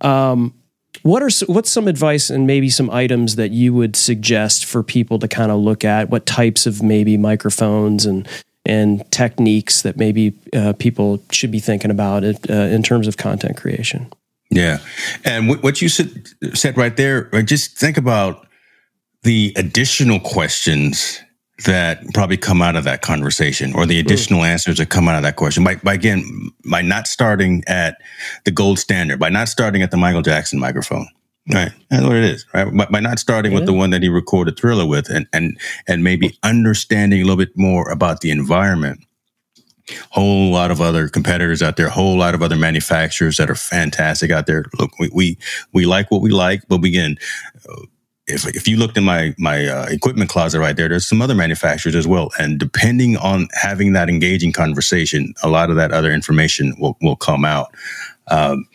Um, 0.00 0.54
what 1.02 1.22
are 1.22 1.30
what's 1.46 1.70
some 1.70 1.88
advice 1.88 2.30
and 2.30 2.46
maybe 2.46 2.70
some 2.70 2.88
items 2.90 3.36
that 3.36 3.50
you 3.50 3.74
would 3.74 3.96
suggest 3.96 4.64
for 4.64 4.82
people 4.82 5.18
to 5.18 5.28
kind 5.28 5.50
of 5.50 5.58
look 5.58 5.84
at? 5.84 6.08
What 6.08 6.26
types 6.26 6.66
of 6.66 6.82
maybe 6.82 7.16
microphones 7.16 8.06
and 8.06 8.28
and 8.64 9.10
techniques 9.10 9.82
that 9.82 9.96
maybe 9.96 10.32
uh, 10.54 10.72
people 10.74 11.22
should 11.30 11.50
be 11.50 11.60
thinking 11.60 11.90
about 11.90 12.24
it, 12.24 12.48
uh, 12.48 12.54
in 12.54 12.82
terms 12.82 13.06
of 13.06 13.18
content 13.18 13.56
creation? 13.56 14.10
Yeah, 14.50 14.78
and 15.24 15.48
w- 15.48 15.60
what 15.62 15.82
you 15.82 15.88
said 15.88 16.28
said 16.54 16.76
right 16.78 16.96
there, 16.96 17.24
just 17.42 17.76
think 17.76 17.96
about 17.96 18.46
the 19.24 19.52
additional 19.56 20.20
questions 20.20 21.20
that 21.64 22.02
probably 22.12 22.36
come 22.36 22.60
out 22.60 22.74
of 22.74 22.84
that 22.84 23.02
conversation 23.02 23.74
or 23.74 23.86
the 23.86 24.00
additional 24.00 24.40
mm. 24.40 24.46
answers 24.46 24.78
that 24.78 24.90
come 24.90 25.08
out 25.08 25.16
of 25.16 25.22
that 25.22 25.36
question 25.36 25.62
by, 25.62 25.76
by 25.76 25.94
again 25.94 26.50
by 26.68 26.82
not 26.82 27.06
starting 27.06 27.62
at 27.68 27.96
the 28.44 28.50
gold 28.50 28.78
standard 28.78 29.20
by 29.20 29.28
not 29.28 29.48
starting 29.48 29.80
at 29.80 29.92
the 29.92 29.96
michael 29.96 30.20
jackson 30.20 30.58
microphone 30.58 31.06
right 31.52 31.70
that's 31.90 32.02
what 32.02 32.16
it 32.16 32.24
is 32.24 32.44
right 32.54 32.76
by, 32.76 32.86
by 32.86 32.98
not 32.98 33.20
starting 33.20 33.52
yeah. 33.52 33.58
with 33.58 33.66
the 33.66 33.72
one 33.72 33.90
that 33.90 34.02
he 34.02 34.08
recorded 34.08 34.58
thriller 34.58 34.84
with 34.84 35.08
and 35.08 35.28
and 35.32 35.56
and 35.86 36.02
maybe 36.02 36.36
understanding 36.42 37.20
a 37.20 37.24
little 37.24 37.36
bit 37.36 37.56
more 37.56 37.88
about 37.88 38.20
the 38.20 38.32
environment 38.32 39.04
whole 40.10 40.50
lot 40.50 40.70
of 40.70 40.80
other 40.80 41.08
competitors 41.08 41.62
out 41.62 41.76
there, 41.76 41.88
whole 41.88 42.16
lot 42.16 42.34
of 42.34 42.42
other 42.42 42.56
manufacturers 42.56 43.36
that 43.36 43.50
are 43.50 43.54
fantastic 43.54 44.30
out 44.30 44.46
there. 44.46 44.64
Look, 44.78 44.98
we 44.98 45.10
we, 45.12 45.38
we 45.72 45.84
like 45.86 46.10
what 46.10 46.22
we 46.22 46.30
like, 46.30 46.62
but 46.68 46.80
we 46.80 46.88
again, 46.88 47.18
if 48.26 48.46
if 48.48 48.66
you 48.66 48.76
looked 48.76 48.96
in 48.96 49.04
my 49.04 49.34
my 49.38 49.66
uh, 49.66 49.86
equipment 49.90 50.30
closet 50.30 50.60
right 50.60 50.76
there, 50.76 50.88
there's 50.88 51.06
some 51.06 51.20
other 51.20 51.34
manufacturers 51.34 51.94
as 51.94 52.06
well. 52.06 52.30
And 52.38 52.58
depending 52.58 53.16
on 53.16 53.48
having 53.52 53.92
that 53.92 54.08
engaging 54.08 54.52
conversation, 54.52 55.34
a 55.42 55.48
lot 55.48 55.70
of 55.70 55.76
that 55.76 55.92
other 55.92 56.12
information 56.12 56.74
will 56.78 56.96
will 57.02 57.16
come 57.16 57.44
out. 57.44 57.74
Um, 58.28 58.66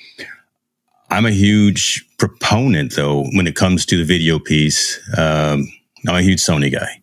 I'm 1.10 1.26
a 1.26 1.32
huge 1.32 2.06
proponent, 2.18 2.96
though, 2.96 3.24
when 3.34 3.48
it 3.48 3.56
comes 3.56 3.86
to 3.88 3.98
the 3.98 4.04
video 4.04 4.38
piece. 4.38 5.00
Um, 5.18 5.68
I'm 6.08 6.16
a 6.16 6.22
huge 6.22 6.40
Sony 6.40 6.72
guy. 6.72 7.02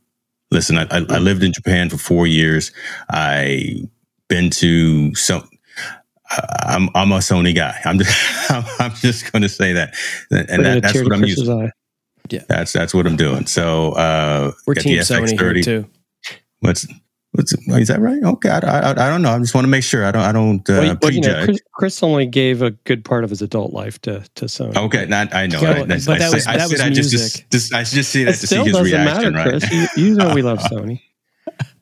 Listen, 0.53 0.79
I, 0.79 0.87
I, 0.91 1.05
I 1.11 1.19
lived 1.19 1.43
in 1.43 1.53
Japan 1.53 1.91
for 1.91 1.99
four 1.99 2.27
years. 2.27 2.71
I 3.11 3.81
been 4.29 4.51
to 4.51 5.15
so 5.15 5.43
I'm 6.31 6.89
I'm 6.95 7.11
a 7.13 7.19
Sony 7.19 7.55
guy. 7.55 7.79
I'm 7.85 7.99
just 7.99 8.51
I'm, 8.81 8.95
just 8.95 9.33
going 9.33 9.43
to 9.43 9.49
say 9.49 9.73
that, 9.73 9.95
and 10.31 10.65
that, 10.65 10.83
that's 10.83 11.03
what 11.03 11.13
I'm 11.13 11.25
using. 11.25 11.71
Eye. 12.33 12.37
Yeah, 12.37 12.45
that's 12.49 12.73
that's 12.73 12.95
what 12.95 13.07
I'm 13.07 13.17
doing. 13.17 13.47
So 13.47 13.93
uh, 13.93 14.53
we're 14.67 14.75
team 14.75 14.99
Sony 14.99 15.39
here 15.39 15.63
too. 15.63 15.89
What's 16.61 16.87
what's 17.33 17.53
is 17.53 17.89
that 17.89 18.01
right? 18.01 18.23
Okay, 18.23 18.49
I, 18.49 18.59
I, 18.59 18.91
I 18.91 19.11
don't 19.11 19.23
know. 19.23 19.31
I 19.31 19.39
just 19.39 19.55
want 19.55 19.65
to 19.65 19.69
make 19.69 19.85
sure 19.85 20.05
I 20.05 20.11
don't 20.11 20.23
I 20.23 20.33
don't 20.33 20.69
uh, 20.69 20.73
well, 20.73 20.99
well, 21.03 21.13
you 21.13 21.21
know, 21.21 21.45
Chris, 21.45 21.61
Chris, 21.73 22.03
only 22.03 22.27
gave 22.27 22.63
a 22.63 22.71
good 22.71 23.05
part 23.05 23.25
of 23.25 23.31
his 23.31 23.43
adult 23.43 23.73
life 23.73 24.01
to 24.03 24.25
to 24.37 24.47
Sony. 24.47 24.77
Okay, 24.77 25.07
not 25.07 25.35
I 25.35 25.47
know. 25.47 25.61
I, 25.61 25.81
but 25.81 25.89
that 25.89 26.33
was 26.33 26.47
I, 26.47 26.57
that 26.57 26.71
was 26.71 26.81
I 26.81 26.91
just, 26.91 27.13
music. 27.13 27.47
Just, 27.51 27.75
I 27.75 27.85
just 27.85 28.11
see 28.11 28.25
that 28.25 28.35
to 28.37 28.47
see 28.47 28.57
his 28.57 28.81
reaction. 28.81 29.35
Matter, 29.35 29.51
right? 29.51 29.61
Chris. 29.61 29.73
You, 29.97 30.05
you 30.05 30.15
know 30.15 30.35
we 30.35 30.43
love 30.43 30.59
Sony. 30.71 31.01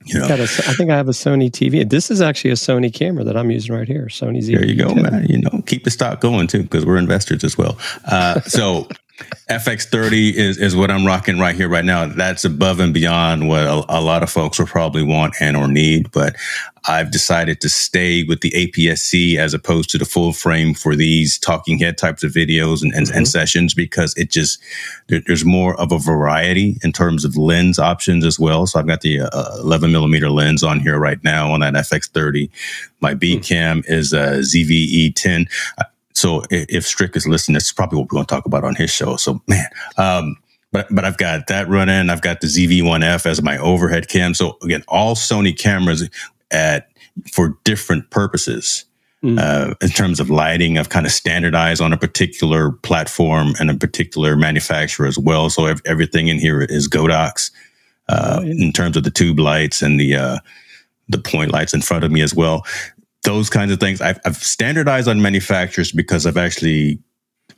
You 0.07 0.18
know, 0.18 0.26
a, 0.26 0.42
I 0.42 0.47
think 0.47 0.90
I 0.90 0.97
have 0.97 1.09
a 1.09 1.12
Sony 1.12 1.51
TV. 1.51 1.88
This 1.88 2.11
is 2.11 2.20
actually 2.20 2.51
a 2.51 2.55
Sony 2.55 2.92
camera 2.92 3.24
that 3.24 3.38
I'm 3.38 3.51
using 3.51 3.74
right 3.74 3.88
here. 3.88 4.07
Sony's. 4.11 4.47
There 4.49 4.64
you 4.64 4.76
go, 4.76 4.95
man. 4.95 5.26
You 5.28 5.38
know, 5.38 5.62
keep 5.64 5.84
the 5.84 5.90
stock 5.90 6.20
going 6.20 6.47
too, 6.47 6.62
because 6.62 6.84
we're 6.84 6.99
investors 6.99 7.42
as 7.42 7.57
well. 7.57 7.78
Uh, 8.05 8.40
so 8.42 8.86
FX30 9.49 10.33
is, 10.33 10.59
is 10.59 10.75
what 10.75 10.91
I'm 10.91 11.07
rocking 11.07 11.39
right 11.39 11.55
here, 11.55 11.69
right 11.69 11.85
now. 11.85 12.07
That's 12.07 12.45
above 12.45 12.81
and 12.81 12.93
beyond 12.93 13.49
what 13.49 13.62
a, 13.62 13.85
a, 13.89 14.01
lot 14.01 14.25
of 14.25 14.31
folks 14.31 14.59
will 14.59 14.67
probably 14.67 15.05
want 15.05 15.37
and 15.41 15.57
or 15.57 15.69
need. 15.69 16.11
But 16.11 16.35
I've 16.89 17.12
decided 17.12 17.61
to 17.61 17.69
stay 17.69 18.25
with 18.25 18.41
the 18.41 18.51
APS-C 18.51 19.39
as 19.39 19.55
opposed 19.55 19.91
to 19.91 19.99
the 19.99 20.05
full 20.05 20.33
frame 20.33 20.75
for 20.75 20.97
these 20.97 21.39
talking 21.39 21.79
head 21.79 21.97
types 21.97 22.25
of 22.25 22.33
videos 22.33 22.83
and, 22.83 22.93
and, 22.93 23.07
mm-hmm. 23.07 23.19
and 23.19 23.29
sessions 23.29 23.73
because 23.73 24.17
it 24.17 24.33
just, 24.33 24.59
there, 25.07 25.23
there's 25.27 25.45
more 25.45 25.79
of 25.81 25.93
a 25.93 25.99
variety 25.99 26.77
in 26.83 26.91
terms 26.91 27.25
of 27.25 27.37
lens 27.37 27.79
options 27.79 28.25
as 28.25 28.41
well. 28.41 28.67
So 28.67 28.81
I've 28.81 28.89
got 28.89 29.03
the 29.03 29.21
uh, 29.21 29.59
11 29.61 29.93
millimeter 29.93 30.31
lens 30.31 30.65
on 30.65 30.81
here 30.81 30.99
right 30.99 31.23
now 31.23 31.53
on 31.53 31.61
that 31.61 31.75
FX30. 31.75 32.51
My 33.01 33.15
B 33.15 33.39
cam 33.39 33.83
mm-hmm. 33.83 33.93
is 33.93 34.12
a 34.12 34.41
ZVE 34.41 35.15
10. 35.15 35.47
So 36.15 36.45
if 36.51 36.87
Strick 36.87 37.17
is 37.17 37.27
listening, 37.27 37.55
that's 37.55 37.73
probably 37.73 37.99
what 37.99 38.05
we're 38.05 38.17
going 38.17 38.27
to 38.27 38.35
talk 38.35 38.47
about 38.47 38.65
on 38.65 38.75
his 38.75 38.91
show. 38.91 39.17
So 39.17 39.43
man, 39.47 39.67
um, 39.99 40.37
but 40.73 40.87
but 40.91 41.05
I've 41.05 41.19
got 41.19 41.47
that 41.49 41.69
running. 41.69 42.11
I've 42.11 42.23
got 42.23 42.41
the 42.41 42.47
ZV1F 42.47 43.27
as 43.27 43.43
my 43.43 43.59
overhead 43.59 44.09
cam. 44.09 44.35
So 44.35 44.57
again, 44.62 44.85
all 44.89 45.15
Sony 45.15 45.57
cameras 45.57 46.09
at 46.51 46.89
for 47.33 47.59
different 47.65 48.11
purposes. 48.11 48.85
Mm. 49.23 49.39
Uh, 49.39 49.75
in 49.81 49.89
terms 49.89 50.21
of 50.21 50.29
lighting, 50.29 50.77
I've 50.77 50.91
kind 50.91 51.07
of 51.07 51.12
standardized 51.12 51.81
on 51.81 51.93
a 51.95 51.97
particular 51.97 52.73
platform 52.73 53.55
and 53.59 53.71
a 53.71 53.75
particular 53.75 54.37
manufacturer 54.37 55.07
as 55.07 55.19
well. 55.19 55.49
So 55.49 55.75
everything 55.87 56.29
in 56.29 56.39
here 56.39 56.61
is 56.61 56.89
Godox 56.89 57.51
uh, 58.09 58.41
oh, 58.41 58.45
in 58.45 58.71
terms 58.73 58.99
of 58.99 59.05
the 59.05 59.11
tube 59.11 59.39
lights 59.39 59.81
and 59.81 59.99
the 59.99 60.15
uh, 60.15 60.39
the 61.09 61.19
point 61.19 61.53
lights 61.53 61.73
in 61.73 61.81
front 61.81 62.05
of 62.05 62.11
me 62.11 62.21
as 62.21 62.35
well 62.35 62.65
those 63.25 63.51
kinds 63.51 63.72
of 63.72 63.81
things. 63.81 64.01
I've, 64.01 64.20
I've 64.25 64.37
standardized 64.37 65.09
on 65.09 65.20
manufacturers 65.20 65.91
because 65.93 66.27
I've 66.27 66.37
actually 66.37 67.01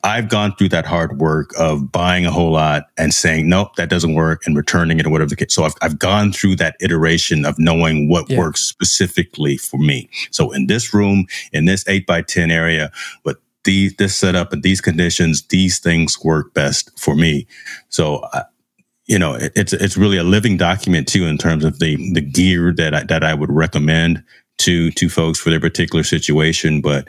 I've 0.02 0.28
gone 0.28 0.54
through 0.56 0.68
that 0.70 0.86
hard 0.86 1.18
work 1.18 1.50
of 1.58 1.90
buying 1.90 2.26
a 2.26 2.30
whole 2.30 2.52
lot 2.52 2.84
and 2.96 3.12
saying, 3.12 3.48
nope, 3.48 3.74
that 3.76 3.88
doesn't 3.88 4.14
work 4.14 4.42
and 4.46 4.56
returning 4.56 5.00
it 5.00 5.06
or 5.06 5.10
whatever 5.10 5.30
the 5.30 5.36
case. 5.36 5.54
So 5.54 5.64
I've, 5.64 5.74
I've 5.82 5.98
gone 5.98 6.32
through 6.32 6.56
that 6.56 6.76
iteration 6.80 7.44
of 7.44 7.58
knowing 7.58 8.08
what 8.08 8.28
yeah. 8.28 8.38
works 8.38 8.60
specifically 8.60 9.56
for 9.56 9.78
me. 9.78 10.08
So 10.30 10.52
in 10.52 10.66
this 10.66 10.94
room, 10.94 11.26
in 11.52 11.64
this 11.64 11.84
eight 11.88 12.06
by 12.06 12.22
10 12.22 12.50
area, 12.50 12.90
but 13.24 13.38
these, 13.64 13.94
this 13.96 14.16
setup 14.16 14.52
and 14.52 14.62
these 14.62 14.80
conditions, 14.80 15.42
these 15.48 15.78
things 15.80 16.22
work 16.22 16.54
best 16.54 16.96
for 16.98 17.16
me. 17.16 17.46
So, 17.88 18.16
uh, 18.32 18.44
you 19.06 19.18
know, 19.18 19.34
it, 19.34 19.52
it's, 19.56 19.72
it's 19.72 19.96
really 19.96 20.18
a 20.18 20.24
living 20.24 20.56
document 20.56 21.08
too, 21.08 21.26
in 21.26 21.38
terms 21.38 21.64
of 21.64 21.80
the, 21.80 21.96
the 22.12 22.20
gear 22.20 22.72
that 22.76 22.94
I, 22.94 23.02
that 23.04 23.24
I 23.24 23.34
would 23.34 23.50
recommend 23.50 24.22
to 24.58 24.90
to 24.92 25.08
folks 25.08 25.38
for 25.38 25.50
their 25.50 25.60
particular 25.60 26.04
situation. 26.04 26.80
But 26.80 27.08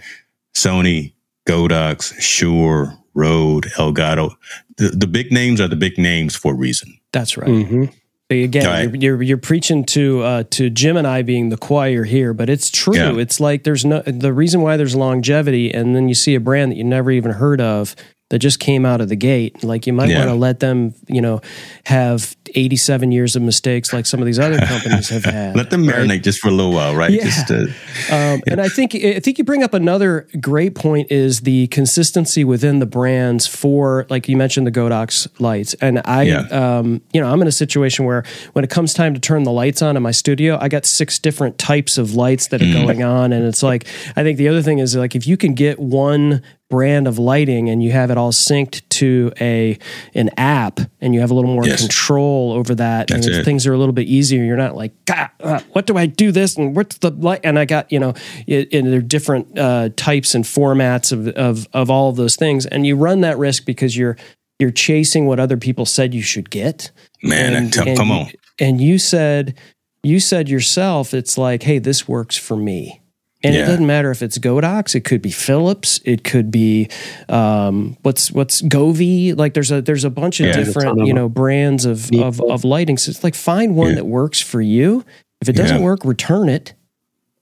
Sony, 0.55 1.13
Godox, 1.47 2.19
Shure, 2.19 2.97
Rode, 3.13 3.65
Elgato. 3.75 4.35
The, 4.77 4.89
the 4.89 5.07
big 5.07 5.31
names 5.31 5.59
are 5.59 5.67
the 5.67 5.75
big 5.75 5.97
names 5.97 6.35
for 6.35 6.53
a 6.53 6.55
reason. 6.55 6.99
That's 7.11 7.37
right. 7.37 7.49
Mm-hmm. 7.49 7.83
Again, 8.29 8.65
right. 8.65 8.81
you're, 8.83 9.15
you're, 9.15 9.21
you're 9.23 9.37
preaching 9.37 9.85
to 9.85 10.21
uh, 10.21 10.43
to 10.51 10.69
Jim 10.69 10.97
and 10.97 11.07
I 11.07 11.21
being 11.21 11.47
the 11.47 11.57
choir 11.57 12.03
here, 12.03 12.33
but 12.33 12.49
it's 12.49 12.69
true. 12.69 12.95
Yeah. 12.95 13.15
It's 13.15 13.39
like 13.39 13.63
there's 13.63 13.85
no 13.85 14.01
the 14.01 14.33
reason 14.33 14.61
why 14.61 14.75
there's 14.75 14.95
longevity, 14.95 15.73
and 15.73 15.95
then 15.95 16.09
you 16.09 16.15
see 16.15 16.35
a 16.35 16.39
brand 16.41 16.73
that 16.73 16.75
you 16.75 16.83
never 16.83 17.09
even 17.09 17.31
heard 17.31 17.61
of 17.61 17.95
that 18.29 18.39
just 18.39 18.59
came 18.59 18.85
out 18.85 18.99
of 18.99 19.07
the 19.07 19.15
gate. 19.15 19.63
Like 19.63 19.87
you 19.87 19.93
might 19.93 20.09
yeah. 20.09 20.19
want 20.19 20.29
to 20.29 20.35
let 20.35 20.59
them, 20.59 20.93
you 21.07 21.21
know, 21.21 21.41
have 21.85 22.35
87 22.55 23.11
years 23.11 23.35
of 23.35 23.41
mistakes 23.41 23.93
like 23.93 24.05
some 24.05 24.19
of 24.19 24.25
these 24.25 24.39
other 24.39 24.57
companies 24.65 25.09
have 25.09 25.23
had. 25.23 25.55
let 25.55 25.69
them 25.69 25.83
marinate 25.83 26.09
right? 26.09 26.23
just 26.23 26.39
for 26.39 26.49
a 26.49 26.51
little 26.51 26.73
while, 26.73 26.95
right? 26.95 27.11
Yeah. 27.11 27.23
Just 27.23 27.51
um, 27.51 27.67
yeah. 28.09 28.39
And 28.47 28.61
I 28.61 28.67
think 28.67 28.95
I 28.95 29.19
think 29.19 29.37
you 29.37 29.43
bring 29.43 29.63
up 29.63 29.73
another 29.73 30.27
great 30.41 30.75
point 30.75 31.11
is 31.11 31.41
the 31.41 31.67
consistency 31.67 32.43
within 32.43 32.79
the 32.79 32.85
brands 32.85 33.47
for, 33.47 34.05
like 34.09 34.27
you 34.27 34.35
mentioned, 34.35 34.67
the 34.67 34.71
Godox 34.71 35.27
lights. 35.39 35.73
And 35.75 36.01
I, 36.03 36.23
yeah. 36.23 36.39
um, 36.51 37.01
you 37.13 37.21
know, 37.21 37.31
I'm 37.31 37.41
in 37.41 37.47
a 37.47 37.51
situation 37.51 38.05
where 38.05 38.23
when 38.53 38.65
it 38.65 38.69
comes 38.69 38.93
time 38.93 39.13
to 39.13 39.19
turn 39.19 39.43
the 39.43 39.51
lights 39.51 39.81
on 39.81 39.95
in 39.95 40.03
my 40.03 40.11
studio, 40.11 40.57
I 40.59 40.67
got 40.67 40.85
six 40.85 41.17
different 41.17 41.57
types 41.57 41.97
of 41.97 42.13
lights 42.13 42.47
that 42.47 42.61
are 42.61 42.65
mm. 42.65 42.85
going 42.85 43.03
on, 43.03 43.31
and 43.31 43.45
it's 43.45 43.63
like 43.63 43.87
I 44.17 44.23
think 44.23 44.37
the 44.37 44.49
other 44.49 44.61
thing 44.61 44.79
is 44.79 44.95
like 44.95 45.15
if 45.15 45.25
you 45.25 45.37
can 45.37 45.53
get 45.53 45.79
one 45.79 46.41
brand 46.69 47.07
of 47.07 47.17
lighting 47.17 47.69
and 47.69 47.81
you 47.81 47.91
have 47.91 48.11
it 48.11 48.17
all 48.17 48.31
synced 48.31 48.81
to 48.89 49.31
a 49.39 49.77
an 50.13 50.29
app 50.37 50.79
and 50.99 51.13
you 51.13 51.21
have 51.21 51.31
a 51.31 51.33
little 51.33 51.49
more 51.49 51.65
yes. 51.65 51.79
control 51.79 52.51
over 52.51 52.75
that 52.75 53.07
That's 53.07 53.25
and 53.25 53.45
things 53.45 53.65
are 53.65 53.73
a 53.73 53.77
little 53.77 53.93
bit 53.93 54.07
easier. 54.07 54.43
You're 54.43 54.57
not 54.57 54.75
like 54.75 54.93
uh, 55.09 55.59
what 55.71 55.85
do 55.85 55.97
I 55.97 56.05
do 56.05 56.31
this 56.31 56.57
and 56.57 56.75
what's 56.75 56.97
the 56.97 57.11
light? 57.11 57.41
And 57.43 57.57
I 57.57 57.65
got 57.65 57.91
you 57.91 57.99
know 57.99 58.13
it, 58.45 58.73
and 58.73 58.87
there 58.87 58.99
are 58.99 59.01
different 59.01 59.57
uh, 59.57 59.89
types 59.95 60.35
and 60.35 60.43
formats 60.43 61.11
of, 61.11 61.27
of 61.29 61.67
of 61.73 61.89
all 61.89 62.09
of 62.09 62.17
those 62.17 62.35
things. 62.35 62.65
And 62.65 62.85
you 62.85 62.95
run 62.95 63.21
that 63.21 63.37
risk 63.37 63.65
because 63.65 63.95
you're 63.95 64.17
you're 64.59 64.71
chasing 64.71 65.25
what 65.25 65.39
other 65.39 65.57
people 65.57 65.85
said 65.85 66.13
you 66.13 66.21
should 66.21 66.49
get. 66.49 66.91
Man 67.23 67.53
and, 67.53 67.75
and, 67.77 67.97
come 67.97 68.11
on. 68.11 68.31
and 68.59 68.81
you 68.81 68.99
said 68.99 69.55
you 70.03 70.19
said 70.19 70.49
yourself 70.49 71.13
it's 71.13 71.37
like 71.37 71.63
hey 71.63 71.79
this 71.79 72.07
works 72.07 72.37
for 72.37 72.55
me 72.55 73.01
and 73.43 73.53
yeah. 73.53 73.61
it 73.61 73.65
doesn't 73.65 73.85
matter 73.85 74.09
if 74.09 74.21
it's 74.21 74.37
Godox, 74.37 74.95
it 74.95 75.01
could 75.01 75.21
be 75.21 75.29
Philips, 75.29 75.99
it 76.05 76.23
could 76.23 76.49
be 76.49 76.89
um, 77.29 77.97
what's 78.01 78.31
what's 78.31 78.61
Govee. 78.61 79.37
Like 79.37 79.53
there's 79.53 79.71
a 79.71 79.81
there's 79.81 80.03
a 80.03 80.09
bunch 80.09 80.39
of 80.39 80.47
yeah, 80.47 80.53
different 80.53 81.05
you 81.05 81.13
know 81.13 81.29
brands 81.29 81.85
of, 81.85 82.11
of 82.13 82.41
of 82.41 82.63
lighting. 82.63 82.97
So 82.97 83.11
it's 83.11 83.23
like 83.23 83.35
find 83.35 83.75
one 83.75 83.89
yeah. 83.89 83.95
that 83.95 84.05
works 84.05 84.41
for 84.41 84.61
you. 84.61 85.05
If 85.39 85.49
it 85.49 85.53
doesn't 85.53 85.83
work, 85.83 86.03
return 86.03 86.49
it 86.49 86.73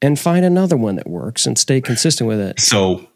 and 0.02 0.20
find 0.20 0.46
another 0.46 0.76
one 0.76 0.96
that 0.98 1.08
works 1.08 1.46
and 1.46 1.58
stay 1.58 1.80
consistent 1.80 2.28
with 2.28 2.39
it. 2.39 2.60
So 2.60 3.08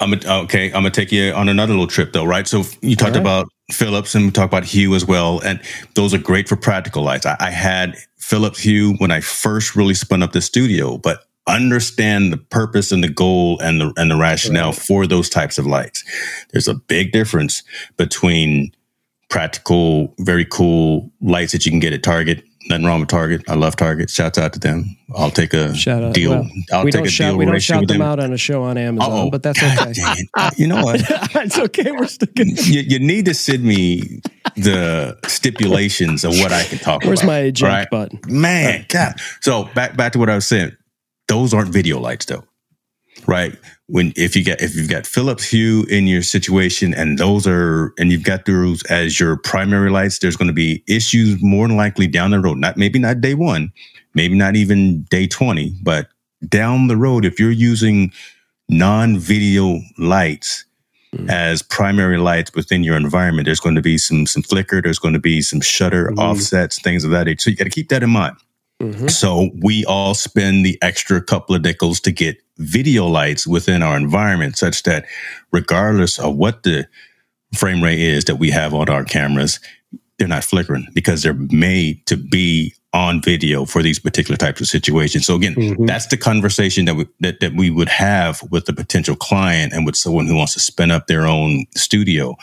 I'm 0.00 0.12
a, 0.12 0.40
okay. 0.42 0.66
I'm 0.66 0.72
gonna 0.82 0.90
take 0.90 1.12
you 1.12 1.32
on 1.32 1.48
another 1.48 1.72
little 1.72 1.86
trip 1.86 2.12
though, 2.12 2.24
right? 2.24 2.46
So 2.46 2.64
you 2.82 2.96
talked 2.96 3.14
right. 3.14 3.20
about 3.20 3.48
Philips 3.70 4.14
and 4.14 4.26
we 4.26 4.30
talked 4.30 4.52
about 4.52 4.64
Hue 4.64 4.94
as 4.94 5.04
well, 5.04 5.40
and 5.40 5.60
those 5.94 6.12
are 6.12 6.18
great 6.18 6.48
for 6.48 6.56
practical 6.56 7.02
lights. 7.02 7.24
I, 7.24 7.36
I 7.40 7.50
had 7.50 7.96
Philips 8.18 8.60
Hue 8.60 8.94
when 8.94 9.10
I 9.10 9.20
first 9.20 9.76
really 9.76 9.94
spun 9.94 10.22
up 10.22 10.32
the 10.32 10.42
studio, 10.42 10.98
but 10.98 11.25
understand 11.46 12.32
the 12.32 12.36
purpose 12.36 12.92
and 12.92 13.02
the 13.02 13.08
goal 13.08 13.58
and 13.60 13.80
the 13.80 13.92
and 13.96 14.10
the 14.10 14.16
rationale 14.16 14.70
right. 14.70 14.74
for 14.74 15.06
those 15.06 15.28
types 15.28 15.58
of 15.58 15.66
lights. 15.66 16.04
There's 16.52 16.68
a 16.68 16.74
big 16.74 17.12
difference 17.12 17.62
between 17.96 18.72
practical, 19.28 20.14
very 20.18 20.44
cool 20.44 21.10
lights 21.20 21.52
that 21.52 21.64
you 21.64 21.72
can 21.72 21.80
get 21.80 21.92
at 21.92 22.02
Target. 22.02 22.44
Nothing 22.68 22.84
wrong 22.84 22.98
with 22.98 23.08
Target. 23.08 23.44
I 23.48 23.54
love 23.54 23.76
Target. 23.76 24.10
Shouts 24.10 24.38
out 24.38 24.52
to 24.54 24.58
them. 24.58 24.96
I'll 25.14 25.30
take 25.30 25.54
a 25.54 25.68
out. 25.68 26.14
deal. 26.14 26.32
Well, 26.32 26.50
I'll 26.72 26.84
we 26.84 26.90
take 26.90 26.98
don't 26.98 27.06
a 27.06 27.10
shout, 27.10 27.30
deal. 27.30 27.38
We 27.38 27.44
don't 27.44 27.62
shout 27.62 27.86
them, 27.86 27.98
them 27.98 28.02
out 28.02 28.18
on 28.18 28.32
a 28.32 28.36
show 28.36 28.64
on 28.64 28.76
Amazon, 28.76 29.12
Uh-oh. 29.12 29.30
but 29.30 29.44
that's 29.44 29.62
okay. 29.62 30.26
Uh, 30.34 30.50
you 30.56 30.66
know 30.66 30.82
what? 30.82 31.00
it's 31.36 31.58
okay. 31.58 31.92
We're 31.92 32.08
sticking. 32.08 32.56
You, 32.56 32.80
you, 32.80 32.98
need 32.98 33.26
to 33.26 33.34
send 33.34 33.62
me 33.62 34.20
the 34.56 35.16
stipulations 35.28 36.24
of 36.24 36.32
what 36.32 36.52
I 36.52 36.64
can 36.64 36.78
talk 36.78 37.04
Where's 37.04 37.20
about. 37.20 37.28
Where's 37.28 37.42
my 37.42 37.46
eject 37.46 37.72
right? 37.72 37.88
button? 37.88 38.20
Man, 38.26 38.84
God. 38.88 39.14
So 39.42 39.70
back 39.76 39.96
back 39.96 40.12
to 40.14 40.18
what 40.18 40.28
I 40.28 40.34
was 40.34 40.48
saying 40.48 40.76
those 41.28 41.52
aren't 41.54 41.70
video 41.70 41.98
lights 41.98 42.26
though. 42.26 42.44
Right. 43.26 43.56
When 43.86 44.12
if 44.16 44.36
you 44.36 44.44
get 44.44 44.60
if 44.60 44.74
you've 44.74 44.90
got 44.90 45.06
Philips 45.06 45.44
Hue 45.44 45.84
in 45.84 46.06
your 46.06 46.22
situation 46.22 46.92
and 46.92 47.18
those 47.18 47.46
are 47.46 47.92
and 47.98 48.12
you've 48.12 48.24
got 48.24 48.44
those 48.44 48.82
as 48.84 49.18
your 49.18 49.36
primary 49.36 49.90
lights, 49.90 50.18
there's 50.18 50.36
going 50.36 50.48
to 50.48 50.54
be 50.54 50.82
issues 50.88 51.42
more 51.42 51.66
than 51.66 51.76
likely 51.76 52.06
down 52.06 52.32
the 52.32 52.40
road. 52.40 52.58
Not 52.58 52.76
maybe 52.76 52.98
not 52.98 53.20
day 53.20 53.34
one, 53.34 53.72
maybe 54.14 54.36
not 54.36 54.56
even 54.56 55.02
day 55.04 55.26
20, 55.26 55.74
but 55.82 56.08
down 56.48 56.88
the 56.88 56.96
road, 56.96 57.24
if 57.24 57.40
you're 57.40 57.50
using 57.50 58.12
non-video 58.68 59.80
lights 59.98 60.64
mm. 61.14 61.30
as 61.30 61.62
primary 61.62 62.18
lights 62.18 62.52
within 62.54 62.82
your 62.82 62.96
environment, 62.96 63.46
there's 63.46 63.60
going 63.60 63.76
to 63.76 63.82
be 63.82 63.98
some 63.98 64.26
some 64.26 64.42
flicker, 64.42 64.82
there's 64.82 64.98
going 64.98 65.14
to 65.14 65.20
be 65.20 65.40
some 65.40 65.60
shutter 65.60 66.10
mm. 66.10 66.18
offsets, 66.18 66.80
things 66.80 67.04
of 67.04 67.10
that 67.12 67.28
age. 67.28 67.40
So 67.40 67.50
you 67.50 67.56
got 67.56 67.64
to 67.64 67.70
keep 67.70 67.88
that 67.88 68.02
in 68.02 68.10
mind. 68.10 68.36
Mm-hmm. 68.80 69.08
So 69.08 69.50
we 69.62 69.84
all 69.86 70.14
spend 70.14 70.64
the 70.64 70.78
extra 70.82 71.22
couple 71.22 71.54
of 71.54 71.62
nickels 71.62 72.00
to 72.00 72.12
get 72.12 72.36
video 72.58 73.06
lights 73.06 73.46
within 73.46 73.82
our 73.82 73.96
environment 73.96 74.56
such 74.56 74.82
that 74.84 75.06
regardless 75.52 76.18
of 76.18 76.36
what 76.36 76.62
the 76.62 76.86
frame 77.54 77.82
rate 77.82 78.00
is 78.00 78.24
that 78.24 78.36
we 78.36 78.50
have 78.50 78.74
on 78.74 78.88
our 78.90 79.04
cameras, 79.04 79.60
they're 80.18 80.28
not 80.28 80.44
flickering 80.44 80.86
because 80.94 81.22
they're 81.22 81.34
made 81.34 82.04
to 82.06 82.16
be 82.16 82.74
on 82.92 83.20
video 83.20 83.66
for 83.66 83.82
these 83.82 83.98
particular 83.98 84.36
types 84.36 84.60
of 84.60 84.66
situations. 84.66 85.26
So 85.26 85.34
again, 85.34 85.54
mm-hmm. 85.54 85.84
that's 85.84 86.06
the 86.06 86.16
conversation 86.16 86.86
that 86.86 86.94
we, 86.94 87.06
that, 87.20 87.40
that 87.40 87.52
we 87.54 87.68
would 87.70 87.90
have 87.90 88.42
with 88.50 88.64
the 88.64 88.72
potential 88.72 89.16
client 89.16 89.74
and 89.74 89.84
with 89.84 89.96
someone 89.96 90.26
who 90.26 90.34
wants 90.34 90.54
to 90.54 90.60
spin 90.60 90.90
up 90.90 91.06
their 91.06 91.26
own 91.26 91.66
studio. 91.76 92.36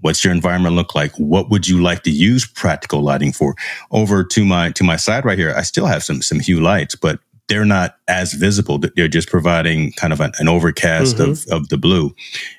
What's 0.00 0.24
your 0.24 0.32
environment 0.32 0.76
look 0.76 0.94
like? 0.94 1.12
What 1.16 1.50
would 1.50 1.66
you 1.66 1.82
like 1.82 2.02
to 2.04 2.10
use 2.10 2.46
practical 2.46 3.02
lighting 3.02 3.32
for? 3.32 3.54
Over 3.90 4.24
to 4.24 4.44
my 4.44 4.70
to 4.72 4.84
my 4.84 4.96
side 4.96 5.24
right 5.24 5.38
here, 5.38 5.54
I 5.56 5.62
still 5.62 5.86
have 5.86 6.02
some 6.04 6.22
some 6.22 6.40
hue 6.40 6.60
lights, 6.60 6.94
but 6.94 7.18
they're 7.48 7.64
not 7.64 7.96
as 8.06 8.34
visible. 8.34 8.78
They're 8.78 9.08
just 9.08 9.28
providing 9.28 9.92
kind 9.92 10.12
of 10.12 10.20
an, 10.20 10.32
an 10.38 10.48
overcast 10.48 11.16
mm-hmm. 11.16 11.30
of, 11.30 11.62
of 11.62 11.68
the 11.70 11.78
blue. 11.78 12.14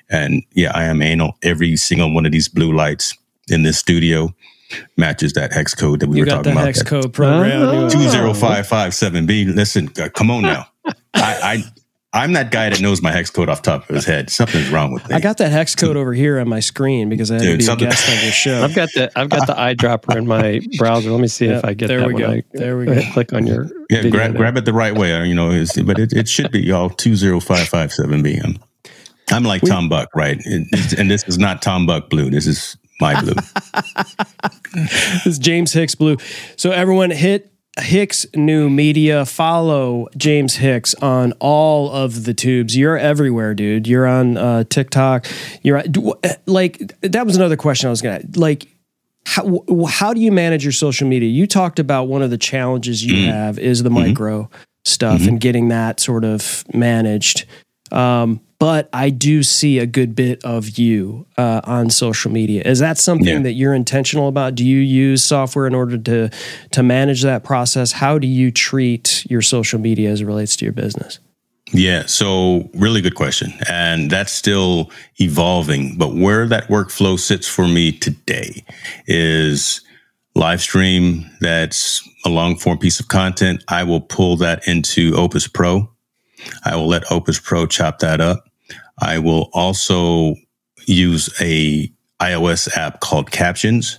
And 0.08 0.42
yeah, 0.52 0.72
I 0.74 0.84
am 0.84 1.00
anal. 1.00 1.38
Every 1.42 1.76
single 1.76 2.12
one 2.12 2.26
of 2.26 2.32
these 2.32 2.48
blue 2.48 2.72
lights 2.72 3.16
in 3.48 3.62
this 3.62 3.78
studio 3.78 4.34
matches 4.96 5.32
that 5.34 5.52
hex 5.52 5.74
code 5.74 6.00
that 6.00 6.08
we 6.08 6.18
you 6.18 6.24
were 6.24 6.30
talking 6.30 6.52
about. 6.52 6.66
Hex 6.66 6.82
code 6.82 7.12
program. 7.12 7.88
Two 7.88 8.08
zero 8.08 8.34
five 8.34 8.66
five 8.66 8.94
seven 8.94 9.26
B. 9.26 9.44
Listen, 9.44 9.88
uh, 10.00 10.08
come 10.08 10.30
on 10.30 10.42
now. 10.42 10.66
I, 11.14 11.64
I'm 12.12 12.32
that 12.32 12.50
guy 12.50 12.68
that 12.70 12.80
knows 12.80 13.00
my 13.00 13.12
hex 13.12 13.30
code 13.30 13.48
off 13.48 13.62
top 13.62 13.88
of 13.88 13.94
his 13.94 14.04
head. 14.04 14.30
Something's 14.30 14.68
wrong 14.70 14.92
with 14.92 15.08
me. 15.08 15.14
I 15.14 15.20
got 15.20 15.38
that 15.38 15.52
hex 15.52 15.76
code 15.76 15.96
over 15.96 16.12
here 16.12 16.40
on 16.40 16.48
my 16.48 16.58
screen 16.58 17.08
because 17.08 17.30
I 17.30 17.34
had 17.34 17.42
Dude, 17.42 17.60
to 17.60 17.76
be 17.76 17.84
a 17.84 17.88
guest 17.88 18.08
on 18.08 18.24
your 18.24 18.32
show. 18.32 18.64
I've 18.64 18.74
got 18.74 18.88
the 18.94 19.12
I've 19.16 19.28
got 19.28 19.46
the 19.46 19.52
eyedropper 19.58 20.16
in 20.16 20.26
my 20.26 20.60
browser. 20.76 21.12
Let 21.12 21.20
me 21.20 21.28
see 21.28 21.46
yep, 21.46 21.58
if 21.58 21.64
I 21.64 21.74
get 21.74 21.86
there. 21.86 22.00
That 22.00 22.08
we 22.08 22.14
go. 22.14 22.30
I, 22.30 22.42
there 22.52 22.76
we 22.76 22.86
go. 22.86 23.00
Click 23.12 23.32
on 23.32 23.46
your 23.46 23.70
yeah. 23.90 24.08
Grab, 24.08 24.34
grab 24.34 24.56
it 24.56 24.64
the 24.64 24.72
right 24.72 24.96
way. 24.96 25.14
Uh, 25.14 25.22
you 25.22 25.36
know, 25.36 25.50
but 25.84 26.00
it, 26.00 26.12
it 26.12 26.28
should 26.28 26.50
be 26.50 26.60
y'all 26.60 26.90
two 26.90 27.14
zero 27.14 27.38
five 27.38 27.68
five 27.68 27.92
seven 27.92 28.24
B. 28.24 28.40
I'm, 28.42 28.58
I'm 29.30 29.44
like 29.44 29.62
we, 29.62 29.70
Tom 29.70 29.88
Buck, 29.88 30.08
right? 30.16 30.36
It, 30.44 30.98
and 30.98 31.08
this 31.08 31.22
is 31.28 31.38
not 31.38 31.62
Tom 31.62 31.86
Buck 31.86 32.10
blue. 32.10 32.28
This 32.28 32.48
is 32.48 32.76
my 33.00 33.20
blue. 33.20 33.34
this 34.74 35.26
is 35.26 35.38
James 35.38 35.72
Hicks 35.72 35.94
blue. 35.94 36.16
So 36.56 36.72
everyone 36.72 37.10
hit 37.10 37.52
Hicks 37.80 38.26
New 38.34 38.70
Media. 38.70 39.24
Follow 39.24 40.08
James 40.16 40.56
Hicks 40.56 40.94
on 40.96 41.32
all 41.40 41.90
of 41.90 42.24
the 42.24 42.34
tubes. 42.34 42.76
You're 42.76 42.98
everywhere, 42.98 43.54
dude. 43.54 43.86
You're 43.86 44.06
on 44.06 44.36
uh, 44.36 44.64
TikTok. 44.64 45.26
You're 45.62 45.82
like 46.46 47.00
that 47.00 47.26
was 47.26 47.36
another 47.36 47.56
question 47.56 47.88
I 47.88 47.90
was 47.90 48.02
gonna 48.02 48.22
like. 48.36 48.66
How, 49.26 49.62
how 49.86 50.14
do 50.14 50.20
you 50.20 50.32
manage 50.32 50.64
your 50.64 50.72
social 50.72 51.06
media? 51.06 51.28
You 51.28 51.46
talked 51.46 51.78
about 51.78 52.04
one 52.04 52.22
of 52.22 52.30
the 52.30 52.38
challenges 52.38 53.04
you 53.04 53.14
mm-hmm. 53.14 53.30
have 53.30 53.58
is 53.58 53.82
the 53.82 53.90
mm-hmm. 53.90 54.08
micro 54.08 54.50
stuff 54.84 55.20
mm-hmm. 55.20 55.28
and 55.28 55.40
getting 55.40 55.68
that 55.68 56.00
sort 56.00 56.24
of 56.24 56.64
managed. 56.72 57.44
Um, 57.92 58.40
but 58.58 58.90
I 58.92 59.08
do 59.08 59.42
see 59.42 59.78
a 59.78 59.86
good 59.86 60.14
bit 60.14 60.44
of 60.44 60.78
you 60.78 61.26
uh, 61.38 61.62
on 61.64 61.88
social 61.88 62.30
media. 62.30 62.62
Is 62.62 62.78
that 62.80 62.98
something 62.98 63.26
yeah. 63.26 63.42
that 63.42 63.52
you're 63.54 63.72
intentional 63.72 64.28
about? 64.28 64.54
Do 64.54 64.66
you 64.66 64.78
use 64.78 65.24
software 65.24 65.66
in 65.66 65.74
order 65.74 65.96
to 65.96 66.30
to 66.72 66.82
manage 66.82 67.22
that 67.22 67.42
process? 67.42 67.92
How 67.92 68.18
do 68.18 68.26
you 68.26 68.50
treat 68.50 69.24
your 69.30 69.40
social 69.40 69.80
media 69.80 70.10
as 70.10 70.20
it 70.20 70.26
relates 70.26 70.56
to 70.56 70.66
your 70.66 70.74
business? 70.74 71.18
Yeah, 71.72 72.06
so 72.06 72.68
really 72.74 73.00
good 73.00 73.14
question. 73.14 73.52
And 73.68 74.10
that's 74.10 74.32
still 74.32 74.90
evolving. 75.18 75.96
But 75.96 76.14
where 76.14 76.46
that 76.46 76.68
workflow 76.68 77.18
sits 77.18 77.48
for 77.48 77.66
me 77.66 77.92
today 77.92 78.64
is 79.06 79.80
live 80.34 80.60
stream 80.60 81.30
that's 81.40 82.06
a 82.24 82.28
long 82.28 82.56
form 82.56 82.78
piece 82.78 83.00
of 83.00 83.08
content. 83.08 83.64
I 83.68 83.84
will 83.84 84.00
pull 84.00 84.36
that 84.38 84.66
into 84.66 85.14
Opus 85.14 85.46
Pro. 85.46 85.90
I 86.64 86.76
will 86.76 86.88
let 86.88 87.10
Opus 87.10 87.38
Pro 87.38 87.66
chop 87.66 87.98
that 88.00 88.20
up. 88.20 88.48
I 88.98 89.18
will 89.18 89.50
also 89.52 90.34
use 90.86 91.30
a 91.40 91.90
iOS 92.20 92.76
app 92.76 93.00
called 93.00 93.30
Captions. 93.30 93.98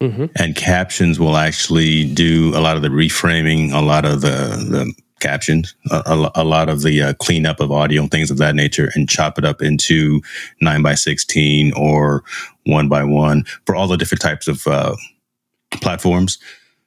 Mm-hmm. 0.00 0.26
And 0.36 0.54
Captions 0.54 1.18
will 1.18 1.36
actually 1.36 2.12
do 2.12 2.52
a 2.54 2.60
lot 2.60 2.76
of 2.76 2.82
the 2.82 2.88
reframing, 2.88 3.72
a 3.72 3.80
lot 3.80 4.04
of 4.04 4.20
the, 4.20 4.28
the 4.28 4.94
captions, 5.20 5.74
a, 5.90 6.30
a, 6.34 6.44
lot 6.44 6.68
of 6.68 6.82
the 6.82 7.00
uh, 7.00 7.14
cleanup 7.14 7.58
of 7.58 7.72
audio 7.72 8.02
and 8.02 8.10
things 8.10 8.30
of 8.30 8.36
that 8.36 8.54
nature, 8.54 8.90
and 8.94 9.08
chop 9.08 9.38
it 9.38 9.44
up 9.44 9.62
into 9.62 10.20
nine 10.60 10.82
by 10.82 10.94
sixteen 10.94 11.72
or 11.72 12.22
one 12.66 12.88
by 12.88 13.02
one 13.02 13.44
for 13.64 13.74
all 13.74 13.88
the 13.88 13.96
different 13.96 14.20
types 14.20 14.46
of 14.46 14.66
uh, 14.66 14.94
platforms. 15.72 16.38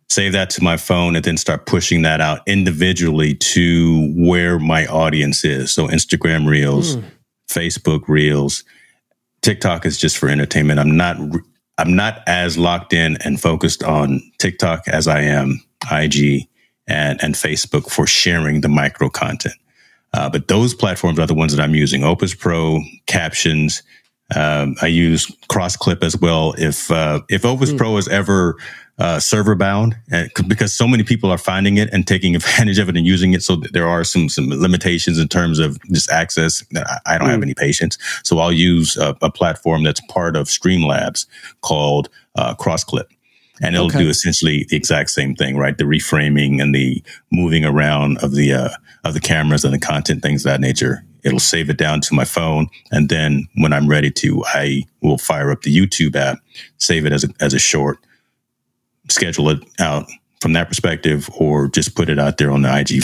Save 0.09 0.33
that 0.33 0.49
to 0.51 0.63
my 0.63 0.77
phone 0.77 1.15
and 1.15 1.25
then 1.25 1.37
start 1.37 1.65
pushing 1.65 2.01
that 2.03 2.21
out 2.21 2.41
individually 2.47 3.35
to 3.35 4.13
where 4.15 4.57
my 4.57 4.85
audience 4.87 5.43
is. 5.43 5.73
So 5.73 5.87
Instagram 5.87 6.47
Reels, 6.47 6.95
mm. 6.95 7.03
Facebook 7.49 8.07
Reels, 8.07 8.63
TikTok 9.41 9.85
is 9.85 9.97
just 9.97 10.17
for 10.17 10.29
entertainment. 10.29 10.79
I'm 10.79 10.95
not 10.95 11.17
I'm 11.77 11.95
not 11.95 12.23
as 12.27 12.57
locked 12.57 12.93
in 12.93 13.17
and 13.23 13.39
focused 13.39 13.83
on 13.83 14.21
TikTok 14.39 14.87
as 14.87 15.07
I 15.07 15.21
am 15.21 15.61
IG 15.91 16.47
and, 16.87 17.21
and 17.21 17.35
Facebook 17.35 17.89
for 17.89 18.07
sharing 18.07 18.61
the 18.61 18.69
micro 18.69 19.09
content. 19.09 19.55
Uh, 20.13 20.29
but 20.29 20.47
those 20.47 20.73
platforms 20.73 21.19
are 21.19 21.27
the 21.27 21.33
ones 21.33 21.55
that 21.55 21.61
I'm 21.61 21.75
using. 21.75 22.03
Opus 22.03 22.33
Pro, 22.33 22.81
Captions. 23.05 23.83
Um, 24.35 24.75
I 24.81 24.87
use 24.87 25.27
CrossClip 25.49 26.03
as 26.03 26.17
well. 26.17 26.53
If 26.57 26.89
uh, 26.89 27.21
if 27.29 27.45
Opus 27.45 27.71
mm. 27.71 27.77
Pro 27.77 27.97
is 27.97 28.07
ever 28.07 28.55
uh, 28.99 29.19
server 29.19 29.55
bound 29.55 29.95
and, 30.11 30.31
because 30.47 30.73
so 30.73 30.87
many 30.87 31.03
people 31.03 31.31
are 31.31 31.37
finding 31.37 31.77
it 31.77 31.89
and 31.93 32.07
taking 32.07 32.35
advantage 32.35 32.79
of 32.79 32.89
it 32.89 32.97
and 32.97 33.05
using 33.05 33.33
it. 33.33 33.43
So 33.43 33.57
there 33.57 33.87
are 33.87 34.03
some 34.03 34.29
some 34.29 34.49
limitations 34.49 35.19
in 35.19 35.27
terms 35.27 35.59
of 35.59 35.81
just 35.91 36.09
access. 36.11 36.63
I 37.05 37.17
don't 37.17 37.27
mm. 37.27 37.31
have 37.31 37.43
any 37.43 37.53
patience, 37.53 37.97
so 38.23 38.39
I'll 38.39 38.53
use 38.53 38.97
a, 38.97 39.15
a, 39.21 39.31
platform 39.31 39.83
that's 39.83 40.01
part 40.07 40.35
of 40.35 40.47
Streamlabs 40.47 41.27
called 41.61 42.09
uh, 42.35 42.55
CrossClip. 42.55 43.05
And 43.61 43.75
it'll 43.75 43.87
okay. 43.87 44.03
do 44.03 44.09
essentially 44.09 44.65
the 44.69 44.77
exact 44.77 45.09
same 45.09 45.35
thing, 45.35 45.57
right? 45.57 45.77
The 45.77 45.83
reframing 45.83 46.61
and 46.61 46.75
the 46.75 47.03
moving 47.31 47.65
around 47.65 48.19
of 48.19 48.33
the 48.33 48.53
uh, 48.53 48.69
of 49.03 49.13
the 49.13 49.19
cameras 49.19 49.63
and 49.63 49.73
the 49.73 49.79
content, 49.79 50.21
things 50.21 50.45
of 50.45 50.51
that 50.51 50.61
nature. 50.61 51.03
It'll 51.23 51.39
save 51.39 51.69
it 51.69 51.77
down 51.77 52.01
to 52.01 52.15
my 52.15 52.23
phone, 52.23 52.67
and 52.91 53.09
then 53.09 53.47
when 53.55 53.73
I'm 53.73 53.87
ready 53.87 54.11
to, 54.11 54.43
I 54.47 54.83
will 55.01 55.17
fire 55.17 55.51
up 55.51 55.63
the 55.63 55.75
YouTube 55.75 56.15
app, 56.15 56.37
save 56.77 57.05
it 57.05 57.11
as 57.11 57.23
a, 57.23 57.29
as 57.41 57.53
a 57.53 57.59
short, 57.59 57.97
schedule 59.09 59.49
it 59.49 59.63
out 59.79 60.05
from 60.41 60.53
that 60.53 60.67
perspective, 60.67 61.29
or 61.37 61.67
just 61.67 61.95
put 61.95 62.09
it 62.09 62.19
out 62.19 62.37
there 62.37 62.51
on 62.51 62.61
the 62.61 62.79
IG 62.79 63.03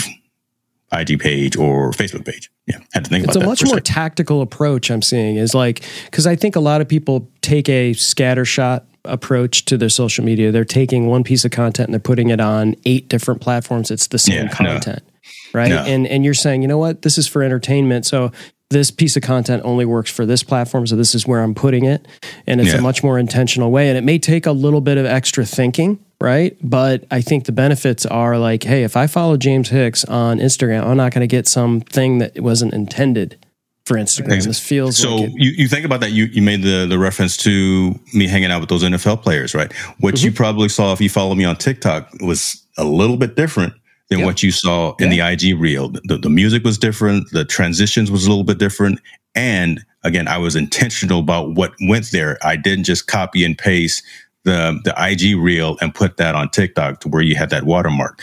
IG 0.92 1.18
page 1.20 1.56
or 1.56 1.90
Facebook 1.92 2.24
page. 2.24 2.50
Yeah, 2.66 2.78
had 2.92 3.04
to 3.04 3.10
think 3.10 3.24
it's 3.24 3.36
about 3.36 3.46
that. 3.46 3.52
It's 3.52 3.62
a 3.62 3.64
much 3.66 3.72
more 3.72 3.80
tactical 3.80 4.40
approach. 4.40 4.90
I'm 4.90 5.02
seeing 5.02 5.36
is 5.36 5.54
like 5.54 5.84
because 6.06 6.26
I 6.26 6.36
think 6.36 6.56
a 6.56 6.60
lot 6.60 6.80
of 6.80 6.88
people 6.88 7.28
take 7.42 7.68
a 7.68 7.92
scattershot 7.92 8.84
approach 9.04 9.66
to 9.66 9.76
their 9.76 9.88
social 9.88 10.24
media. 10.24 10.50
They're 10.50 10.64
taking 10.64 11.06
one 11.06 11.24
piece 11.24 11.44
of 11.44 11.50
content 11.50 11.88
and 11.88 11.94
they're 11.94 12.00
putting 12.00 12.30
it 12.30 12.40
on 12.40 12.74
eight 12.86 13.08
different 13.08 13.40
platforms. 13.40 13.90
It's 13.90 14.06
the 14.06 14.18
same 14.18 14.46
yeah, 14.46 14.52
content, 14.52 15.02
no. 15.04 15.60
right? 15.60 15.68
No. 15.68 15.82
And 15.82 16.06
and 16.06 16.24
you're 16.24 16.34
saying, 16.34 16.62
you 16.62 16.68
know 16.68 16.78
what, 16.78 17.02
this 17.02 17.18
is 17.18 17.26
for 17.26 17.42
entertainment. 17.42 18.06
So 18.06 18.32
this 18.70 18.90
piece 18.90 19.16
of 19.16 19.22
content 19.22 19.62
only 19.64 19.84
works 19.84 20.10
for 20.10 20.26
this 20.26 20.42
platform. 20.42 20.86
So 20.86 20.96
this 20.96 21.14
is 21.14 21.26
where 21.26 21.42
I'm 21.42 21.54
putting 21.54 21.84
it. 21.84 22.06
And 22.46 22.60
it's 22.60 22.72
yeah. 22.72 22.78
a 22.78 22.80
much 22.80 23.02
more 23.02 23.18
intentional 23.18 23.70
way. 23.70 23.88
And 23.88 23.96
it 23.96 24.04
may 24.04 24.18
take 24.18 24.46
a 24.46 24.52
little 24.52 24.80
bit 24.80 24.98
of 24.98 25.06
extra 25.06 25.44
thinking, 25.44 26.04
right? 26.20 26.56
But 26.62 27.04
I 27.10 27.20
think 27.20 27.44
the 27.44 27.52
benefits 27.52 28.06
are 28.06 28.38
like, 28.38 28.62
hey, 28.62 28.82
if 28.82 28.96
I 28.96 29.06
follow 29.06 29.36
James 29.36 29.68
Hicks 29.68 30.04
on 30.04 30.38
Instagram, 30.38 30.84
I'm 30.84 30.96
not 30.96 31.12
going 31.12 31.20
to 31.20 31.26
get 31.26 31.46
something 31.46 32.18
that 32.18 32.40
wasn't 32.40 32.74
intended 32.74 33.38
for 33.86 33.96
Instagram. 33.96 34.42
This 34.42 34.58
feels 34.58 34.96
so. 34.96 35.16
Like 35.16 35.32
you, 35.34 35.50
you 35.50 35.68
think 35.68 35.84
about 35.84 36.00
that. 36.00 36.12
You 36.12 36.24
you 36.24 36.40
made 36.40 36.62
the 36.62 36.86
the 36.86 36.98
reference 36.98 37.36
to 37.38 37.94
me 38.14 38.26
hanging 38.26 38.50
out 38.50 38.60
with 38.60 38.70
those 38.70 38.82
NFL 38.82 39.22
players, 39.22 39.54
right? 39.54 39.70
What 40.00 40.14
mm-hmm. 40.14 40.24
you 40.24 40.32
probably 40.32 40.70
saw 40.70 40.94
if 40.94 41.02
you 41.02 41.10
follow 41.10 41.34
me 41.34 41.44
on 41.44 41.56
TikTok 41.56 42.08
was 42.20 42.64
a 42.78 42.84
little 42.84 43.18
bit 43.18 43.36
different 43.36 43.74
than 44.14 44.20
yep. 44.20 44.26
what 44.26 44.42
you 44.42 44.52
saw 44.52 44.94
in 44.96 45.10
yeah. 45.10 45.32
the 45.34 45.50
IG 45.50 45.60
reel. 45.60 45.88
The, 46.04 46.18
the 46.18 46.30
music 46.30 46.64
was 46.64 46.78
different. 46.78 47.30
The 47.32 47.44
transitions 47.44 48.10
was 48.10 48.26
a 48.26 48.28
little 48.28 48.44
bit 48.44 48.58
different. 48.58 49.00
And 49.34 49.84
again, 50.04 50.28
I 50.28 50.38
was 50.38 50.54
intentional 50.56 51.20
about 51.20 51.54
what 51.54 51.72
went 51.80 52.10
there. 52.12 52.38
I 52.42 52.56
didn't 52.56 52.84
just 52.84 53.06
copy 53.06 53.44
and 53.44 53.58
paste 53.58 54.04
the 54.44 54.78
the 54.84 54.94
IG 54.96 55.36
reel 55.36 55.76
and 55.80 55.94
put 55.94 56.18
that 56.18 56.34
on 56.34 56.50
TikTok 56.50 57.00
to 57.00 57.08
where 57.08 57.22
you 57.22 57.34
had 57.34 57.50
that 57.50 57.64
watermark. 57.64 58.20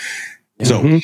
Mm-hmm. 0.59 0.97
So 0.97 0.99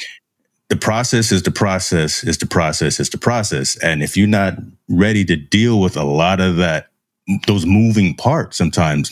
the 0.70 0.76
process 0.76 1.32
is 1.32 1.44
the 1.44 1.52
process 1.52 2.24
is 2.24 2.38
the 2.38 2.46
process 2.46 3.00
is 3.00 3.10
the 3.10 3.18
process. 3.18 3.78
And 3.78 4.04
if 4.04 4.16
you're 4.16 4.28
not 4.28 4.56
ready 4.88 5.26
to 5.26 5.36
deal 5.36 5.80
with 5.80 5.98
a 5.98 6.04
lot 6.04 6.40
of 6.40 6.58
that, 6.58 6.88
those 7.48 7.66
moving 7.66 8.16
parts 8.16 8.58
sometimes, 8.58 9.12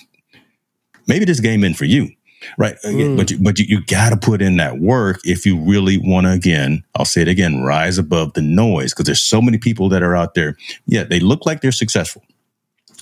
maybe 1.07 1.25
this 1.25 1.39
game 1.39 1.63
in 1.63 1.73
for 1.73 1.85
you. 1.85 2.09
Right. 2.57 2.75
Mm. 2.83 3.17
But 3.17 3.31
you, 3.31 3.37
but 3.41 3.59
you, 3.59 3.65
you 3.67 3.85
got 3.85 4.09
to 4.09 4.17
put 4.17 4.41
in 4.41 4.57
that 4.57 4.79
work 4.79 5.19
if 5.23 5.45
you 5.45 5.57
really 5.59 5.97
want 5.97 6.25
to, 6.27 6.31
again, 6.31 6.83
I'll 6.95 7.05
say 7.05 7.21
it 7.21 7.27
again, 7.27 7.63
rise 7.63 7.97
above 7.97 8.33
the 8.33 8.41
noise 8.41 8.93
because 8.93 9.05
there's 9.05 9.23
so 9.23 9.41
many 9.41 9.57
people 9.57 9.89
that 9.89 10.03
are 10.03 10.15
out 10.15 10.33
there. 10.33 10.57
Yeah, 10.85 11.03
they 11.03 11.19
look 11.19 11.45
like 11.45 11.61
they're 11.61 11.71
successful 11.71 12.23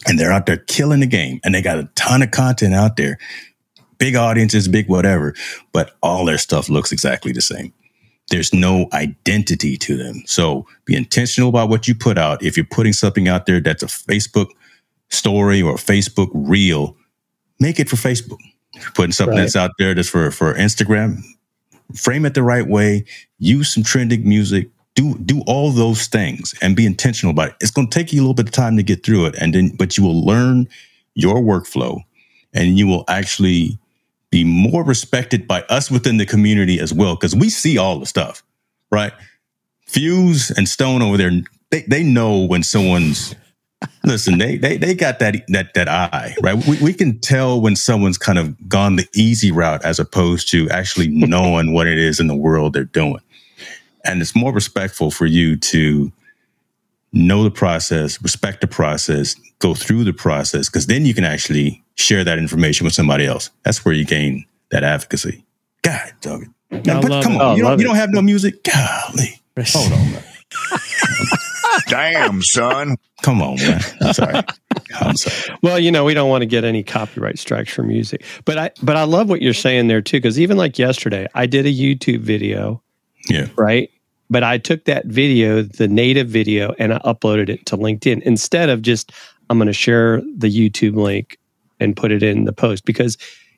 and 0.08 0.20
they're 0.20 0.32
out 0.32 0.46
there 0.46 0.58
killing 0.58 1.00
the 1.00 1.08
game 1.08 1.39
and 1.44 1.54
they 1.54 1.62
got 1.62 1.80
a 1.80 1.89
ton 1.96 2.22
of 2.22 2.32
content 2.32 2.74
out 2.74 2.98
there, 2.98 3.18
big 3.98 4.16
audiences, 4.16 4.68
big 4.68 4.88
whatever, 4.88 5.34
but 5.72 5.96
all 6.02 6.26
their 6.26 6.38
stuff 6.38 6.70
looks 6.70 6.91
exactly 6.91 7.32
the 7.32 7.41
same 7.41 7.74
there's 8.30 8.54
no 8.54 8.88
identity 8.94 9.78
to 9.78 9.98
them. 9.98 10.24
So 10.26 10.66
be 10.86 10.96
intentional 10.96 11.50
about 11.50 11.70
what 11.70 11.88
you 11.88 11.96
put 11.96 12.18
out. 12.18 12.41
If 12.41 12.58
you're 12.58 12.66
putting 12.66 12.94
something 12.94 13.28
out 13.28 13.46
there 13.46 13.60
that's 13.60 13.84
a 13.84 13.88
Facebook 13.88 14.48
story 15.10 15.62
or 15.62 15.74
a 15.74 15.78
Facebook 15.78 16.30
reel, 16.34 16.98
make 17.60 17.80
it 17.80 17.89
for 17.89 17.96
Facebook. 17.96 18.39
Putting 18.95 19.11
something 19.11 19.38
right. 19.38 19.43
that's 19.43 19.55
out 19.55 19.71
there 19.78 19.93
that's 19.93 20.09
for, 20.09 20.32
for 20.32 20.53
Instagram, 20.55 21.21
frame 21.95 22.26
it 22.26 22.34
the 22.34 22.43
right 22.43 22.67
way, 22.67 23.05
use 23.38 23.74
some 23.74 23.84
trending 23.84 24.28
music, 24.28 24.69
do 24.95 25.17
do 25.19 25.41
all 25.47 25.71
those 25.71 26.07
things 26.07 26.53
and 26.61 26.76
be 26.76 26.86
intentional 26.86 27.32
about 27.32 27.49
it. 27.49 27.55
It's 27.61 27.71
going 27.71 27.89
to 27.89 27.99
take 27.99 28.13
you 28.13 28.19
a 28.19 28.24
little 28.24 28.34
bit 28.34 28.47
of 28.47 28.51
time 28.51 28.78
to 28.78 28.84
get 28.84 29.03
through 29.03 29.26
it 29.26 29.36
and 29.39 29.53
then 29.53 29.76
but 29.76 29.97
you 29.97 30.03
will 30.03 30.24
learn 30.26 30.67
your 31.15 31.36
workflow 31.36 32.01
and 32.53 32.78
you 32.78 32.88
will 32.88 33.03
actually 33.07 33.80
be 34.34 34.43
more 34.43 34.84
respected 34.84 35.47
by 35.47 35.61
us 35.69 35.91
within 35.91 36.17
the 36.17 36.26
community 36.26 36.80
as 36.80 36.91
well, 36.91 37.15
because 37.15 37.36
we 37.36 37.49
see 37.51 37.78
all 37.78 37.99
the 37.99 38.05
stuff, 38.07 38.43
right? 38.91 39.13
Fuse 39.86 40.49
and 40.49 40.67
Stone 40.67 41.03
over 41.03 41.17
there, 41.17 41.32
they, 41.69 41.82
they 41.84 42.01
know 42.01 42.39
when 42.39 42.63
someone's 42.63 43.36
listen, 44.04 44.38
they, 44.38 44.58
they 44.58 44.78
they 44.78 44.94
got 44.94 45.20
that 45.20 45.36
that 45.50 45.74
that 45.74 45.88
eye, 45.88 46.36
right? 46.42 46.56
We 46.68 46.78
we 46.82 46.94
can 46.94 47.20
tell 47.20 47.62
when 47.62 47.76
someone's 47.76 48.18
kind 48.18 48.38
of 48.38 48.70
gone 48.70 48.96
the 48.96 49.08
easy 49.16 49.52
route 49.52 49.84
as 49.84 50.00
opposed 50.00 50.50
to 50.52 50.70
actually 50.70 51.08
knowing 51.12 51.74
what 51.74 51.88
it 51.88 51.98
is 51.98 52.20
in 52.20 52.28
the 52.28 52.36
world 52.36 52.74
they're 52.74 52.84
doing. 52.84 53.20
And 54.06 54.22
it's 54.22 54.36
more 54.36 54.52
respectful 54.52 55.12
for 55.12 55.26
you 55.26 55.56
to 55.58 56.12
know 57.14 57.44
the 57.44 57.52
process, 57.52 58.22
respect 58.22 58.62
the 58.62 58.68
process, 58.68 59.36
go 59.60 59.74
through 59.74 60.04
the 60.04 60.14
process, 60.14 60.68
because 60.68 60.88
then 60.88 61.06
you 61.06 61.14
can 61.14 61.24
actually 61.24 61.84
share 61.96 62.24
that 62.24 62.38
information 62.38 62.86
with 62.86 62.94
somebody 62.94 63.26
else. 63.26 63.50
That's 63.64 63.86
where 63.86 63.94
you 63.94 64.04
gain 64.04 64.46
that 64.72 64.84
advocacy. 64.84 65.46
God, 65.84 66.14
dog. 66.22 66.46
Now, 66.72 67.02
but, 67.02 67.24
come 67.24 67.34
it. 67.34 67.42
on, 67.42 67.42
oh, 67.42 67.56
you, 67.56 67.62
don't, 67.64 67.80
you 67.80 67.86
don't 67.86 67.96
have 67.96 68.10
no 68.10 68.22
music. 68.22 68.64
Golly, 68.64 69.40
hold 69.60 69.94
on. 69.94 70.24
Damn, 71.88 72.42
son. 72.42 72.96
Come 73.24 73.41
on, 73.41 73.55
man. 73.55 73.82
Sorry. 74.13 74.41
I'm 75.01 75.15
sorry. 75.15 75.57
Well, 75.63 75.80
you 75.80 75.91
know, 75.91 76.03
we 76.03 76.13
don't 76.13 76.30
want 76.30 76.41
to 76.41 76.45
get 76.45 76.65
any 76.65 76.84
copyright 76.84 77.39
strikes 77.39 77.74
for 77.74 77.82
music, 77.82 78.24
but 78.45 78.57
I 78.57 78.71
but 78.84 78.97
I 78.97 79.03
love 79.03 79.30
what 79.30 79.41
you're 79.41 79.53
saying 79.53 79.88
there 79.88 80.01
too, 80.01 80.17
because 80.17 80.39
even 80.39 80.57
like 80.57 80.78
yesterday, 80.78 81.28
I 81.34 81.45
did 81.45 81.65
a 81.65 81.74
YouTube 81.74 82.19
video. 82.19 82.84
Yeah. 83.30 83.47
Right. 83.57 83.89
But 84.30 84.43
I 84.43 84.57
took 84.57 84.86
that 84.86 85.05
video, 85.05 85.61
the 85.61 85.88
native 85.88 86.28
video, 86.28 86.74
and 86.80 86.93
I 86.93 86.99
uploaded 86.99 87.49
it 87.49 87.65
to 87.67 87.78
LinkedIn 87.78 88.21
instead 88.24 88.69
of 88.69 88.82
just 88.82 89.11
I'm 89.49 89.57
going 89.57 89.67
to 89.67 89.74
share 89.74 90.21
the 90.38 90.49
YouTube 90.49 90.95
link 90.95 91.38
and 91.80 91.95
put 91.95 92.11
it 92.11 92.24
in 92.24 92.45
the 92.45 92.53
post 92.53 92.86
because 92.86 93.17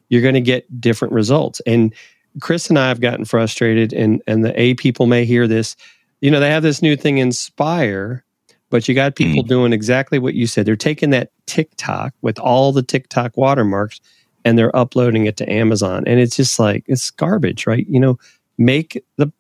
you're 0.10 0.22
going 0.22 0.36
to 0.36 0.42
get 0.42 0.80
different 0.80 1.14
results. 1.14 1.62
And 1.66 1.94
Chris 2.42 2.70
and 2.70 2.78
I 2.78 2.90
have 2.90 3.02
gotten 3.02 3.26
frustrated, 3.26 3.94
and 3.94 4.22
and 4.28 4.46
the 4.46 4.60
A 4.60 4.76
people 4.76 5.08
may 5.08 5.26
hear 5.26 5.48
this. 5.48 5.76
You 6.22 6.30
know, 6.30 6.40
they 6.40 6.50
have 6.50 6.64
this 6.64 6.82
new 6.82 6.96
thing, 6.96 7.18
Inspire, 7.18 8.25
but 8.70 8.88
you 8.88 8.96
got 8.96 9.16
people 9.16 9.44
mm. 9.44 9.48
doing 9.48 9.74
exactly 9.74 10.20
what 10.20 10.34
you 10.34 10.48
said. 10.48 10.66
They're 10.66 10.76
taking 10.76 11.12
that 11.12 11.32
TikTok 11.46 12.14
with 12.22 12.40
all 12.40 12.72
the 12.72 12.84
TikTok 12.84 13.38
watermarks 13.38 14.02
and 14.44 14.58
they're 14.58 14.76
uploading 14.76 15.26
it 15.26 15.38
to 15.38 15.52
Amazon, 15.52 16.04
and 16.06 16.20
it's 16.20 16.36
just 16.36 16.60
like 16.60 16.84
it's 16.88 17.10
garbage, 17.12 17.66
right? 17.66 17.86
You 17.88 18.00
know, 18.00 18.20
make 18.58 19.04
the 19.18 19.32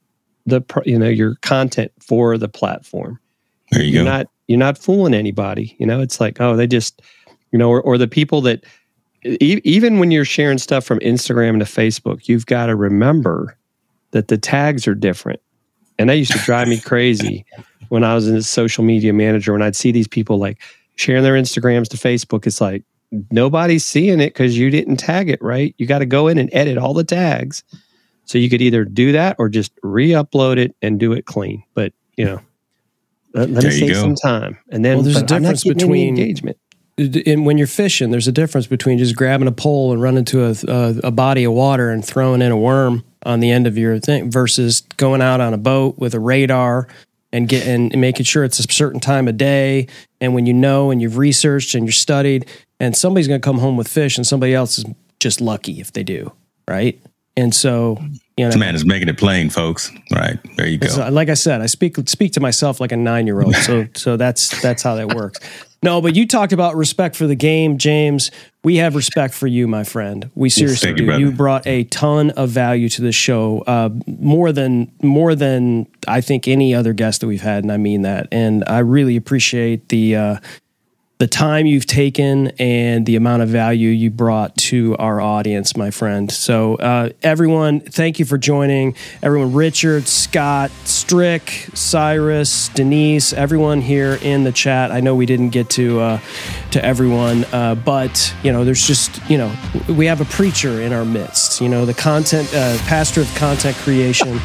the 0.45 0.61
you 0.85 0.97
know 0.97 1.09
your 1.09 1.35
content 1.41 1.91
for 1.99 2.37
the 2.37 2.49
platform. 2.49 3.19
There 3.71 3.83
you 3.83 3.91
go. 3.91 3.95
you're 3.95 4.03
go. 4.03 4.11
Not 4.11 4.27
you're 4.47 4.59
not 4.59 4.77
fooling 4.77 5.13
anybody. 5.13 5.75
You 5.79 5.85
know, 5.85 6.01
it's 6.01 6.19
like 6.19 6.41
oh 6.41 6.55
they 6.55 6.67
just 6.67 7.01
you 7.55 7.59
know, 7.59 7.69
or, 7.69 7.81
or 7.81 7.97
the 7.97 8.07
people 8.07 8.41
that 8.41 8.65
e- 9.23 9.61
even 9.63 9.99
when 9.99 10.11
you're 10.11 10.25
sharing 10.25 10.57
stuff 10.57 10.83
from 10.83 10.99
Instagram 10.99 11.59
to 11.59 11.65
Facebook, 11.65 12.27
you've 12.27 12.45
got 12.47 12.65
to 12.65 12.75
remember 12.75 13.57
that 14.11 14.27
the 14.27 14.37
tags 14.37 14.89
are 14.89 14.93
different. 14.93 15.39
And 15.97 16.09
that 16.09 16.17
used 16.17 16.33
to 16.33 16.39
drive 16.39 16.67
me 16.67 16.79
crazy 16.85 17.45
when 17.89 18.03
I 18.03 18.13
was 18.15 18.27
in 18.27 18.35
a 18.35 18.41
social 18.43 18.83
media 18.83 19.13
manager. 19.13 19.53
When 19.53 19.61
I'd 19.61 19.75
see 19.75 19.91
these 19.91 20.07
people 20.07 20.37
like 20.37 20.61
sharing 20.95 21.23
their 21.23 21.33
Instagrams 21.35 21.87
to 21.89 21.97
Facebook, 21.97 22.45
it's 22.47 22.61
like 22.61 22.83
nobody's 23.31 23.85
seeing 23.85 24.19
it 24.19 24.33
because 24.33 24.57
you 24.57 24.69
didn't 24.69 24.97
tag 24.97 25.29
it 25.29 25.41
right. 25.41 25.73
You 25.77 25.85
got 25.87 25.99
to 25.99 26.05
go 26.05 26.27
in 26.27 26.37
and 26.37 26.49
edit 26.53 26.77
all 26.77 26.93
the 26.93 27.03
tags 27.03 27.63
So 28.25 28.37
you 28.37 28.49
could 28.49 28.61
either 28.61 28.83
do 28.85 29.11
that 29.11 29.35
or 29.39 29.49
just 29.49 29.71
re-upload 29.83 30.57
it 30.57 30.75
and 30.81 30.99
do 30.99 31.13
it 31.13 31.25
clean. 31.25 31.63
But 31.75 31.93
you 32.17 32.25
know, 32.25 32.41
let, 33.33 33.49
let 33.49 33.63
me 33.63 33.69
There 33.69 33.71
save 33.71 33.93
go. 33.93 34.01
some 34.01 34.15
time. 34.15 34.57
And 34.69 34.83
then 34.83 34.95
Well, 34.97 35.03
there's 35.03 35.17
a 35.17 35.21
but 35.21 35.31
I'm 35.33 35.43
not 35.43 35.55
difference 35.55 35.63
between- 35.83 36.07
engagement. 36.17 36.57
and 36.97 37.45
when 37.45 37.57
you're 37.57 37.67
fishing, 37.67 38.09
there's 38.11 38.27
a 38.27 38.31
difference 38.31 38.67
between 38.67 38.97
just 38.97 39.15
grabbing 39.17 39.47
a 39.49 39.51
pole 39.51 39.91
and 39.91 40.01
running 40.01 40.23
to 40.25 40.45
a, 40.45 40.55
a, 40.67 40.71
uh, 40.71 40.93
a 41.05 41.11
body 41.11 41.43
of 41.43 41.51
water 41.53 41.89
and 41.89 42.03
throwing 42.05 42.41
in 42.41 42.51
a 42.51 42.57
worm 42.57 43.03
on 43.25 43.41
the 43.41 43.51
end 43.51 43.67
of 43.67 43.77
your 43.77 43.99
thing 43.99 44.31
versus 44.31 44.81
going 44.97 45.21
out 45.21 45.41
on 45.41 45.53
a 45.53 45.57
boat 45.57 45.97
with 45.99 46.13
a 46.13 46.19
radar 46.19 46.87
and 47.35 47.49
getting 47.49 47.91
and 47.91 47.99
making 47.99 48.23
sure 48.23 48.45
it's 48.45 48.59
a 48.59 48.71
certain 48.71 49.01
time 49.01 49.27
of 49.27 49.35
day. 49.35 49.87
And 50.21 50.33
when 50.33 50.45
you 50.45 50.53
know 50.53 50.89
and 50.89 51.01
you've 51.01 51.17
researched 51.17 51.75
and 51.75 51.85
you're 51.85 51.91
studied, 51.91 52.49
and 52.79 52.95
somebody's 52.95 53.27
going 53.27 53.41
to 53.41 53.45
come 53.45 53.57
home 53.57 53.75
with 53.75 53.89
fish, 53.89 54.17
and 54.17 54.25
somebody 54.25 54.53
else 54.53 54.77
is 54.77 54.85
just 55.19 55.41
lucky 55.41 55.81
if 55.81 55.91
they 55.91 56.03
do, 56.03 56.31
right? 56.67 56.99
And 57.37 57.53
so, 57.53 57.97
you 58.37 58.45
know, 58.45 58.51
This 58.51 58.57
man 58.57 58.75
is 58.75 58.85
making 58.85 59.09
it 59.09 59.17
plain, 59.17 59.49
folks. 59.49 59.91
Right 60.09 60.39
there, 60.55 60.67
you 60.67 60.77
go. 60.77 60.87
so, 60.87 61.09
like 61.09 61.27
I 61.27 61.33
said, 61.33 61.59
I 61.61 61.65
speak 61.65 61.97
speak 62.07 62.31
to 62.33 62.39
myself 62.39 62.79
like 62.79 62.93
a 62.93 62.97
nine 62.97 63.27
year 63.27 63.41
old. 63.41 63.55
So 63.55 63.87
so 63.95 64.15
that's 64.15 64.61
that's 64.61 64.81
how 64.81 64.95
that 64.95 65.13
works. 65.13 65.39
No, 65.83 66.01
but 66.01 66.15
you 66.15 66.27
talked 66.27 66.53
about 66.53 66.75
respect 66.75 67.15
for 67.15 67.27
the 67.27 67.35
game, 67.35 67.77
James. 67.77 68.31
We 68.63 68.77
have 68.77 68.95
respect 68.95 69.33
for 69.35 69.45
you, 69.45 69.67
my 69.67 69.83
friend. 69.83 70.31
We 70.33 70.49
seriously 70.49 70.87
thank 70.87 70.97
you, 70.99 71.03
do. 71.03 71.07
brother. 71.07 71.19
You 71.21 71.31
brought 71.31 71.67
a 71.67 71.83
ton 71.85 72.31
of 72.31 72.49
value 72.49 72.89
to 72.89 73.01
the 73.01 73.11
show, 73.11 73.63
uh, 73.67 73.89
more 74.07 74.51
than 74.51 74.91
more 75.03 75.35
than 75.35 75.87
I 76.07 76.21
think 76.21 76.47
any 76.47 76.73
other 76.73 76.93
guest 76.93 77.21
that 77.21 77.27
we've 77.27 77.41
had, 77.41 77.63
and 77.63 77.71
I 77.71 77.77
mean 77.77 78.01
that. 78.01 78.27
And 78.31 78.63
I 78.67 78.79
really 78.79 79.15
appreciate 79.15 79.89
the. 79.89 80.15
Uh, 80.15 80.37
the 81.17 81.27
time 81.27 81.65
you've 81.65 81.85
taken 81.85 82.49
and 82.59 83.05
the 83.05 83.15
amount 83.15 83.41
of 83.41 83.47
value 83.47 83.89
you 83.89 84.11
brought 84.11 84.55
to 84.57 84.97
our 84.97 85.21
audience, 85.21 85.77
my 85.77 85.89
friend. 85.89 86.29
So, 86.29 86.75
uh, 86.75 87.09
everyone, 87.23 87.79
thank 87.79 88.19
you 88.19 88.25
for 88.25 88.37
joining. 88.37 88.95
Everyone, 89.23 89.53
Richard, 89.53 90.09
Scott, 90.09 90.71
Strick, 90.83 91.69
Cyrus, 91.73 92.67
Denise, 92.69 93.31
everyone 93.31 93.79
here 93.79 94.19
in 94.21 94.43
the 94.43 94.51
chat. 94.51 94.91
I 94.91 94.99
know 94.99 95.15
we 95.15 95.25
didn't 95.25 95.49
get 95.49 95.69
to 95.71 96.01
uh, 96.01 96.19
to 96.71 96.83
everyone, 96.83 97.45
uh, 97.45 97.75
but 97.75 98.33
you 98.43 98.51
know, 98.51 98.65
there's 98.65 98.85
just 98.85 99.21
you 99.29 99.37
know, 99.37 99.55
we 99.87 100.05
have 100.07 100.19
a 100.19 100.25
preacher 100.25 100.81
in 100.81 100.91
our 100.91 101.05
midst. 101.05 101.61
You 101.61 101.69
know, 101.69 101.85
the 101.85 101.93
content 101.93 102.53
uh, 102.53 102.77
pastor 102.79 103.21
of 103.21 103.33
content 103.35 103.77
creation 103.77 104.37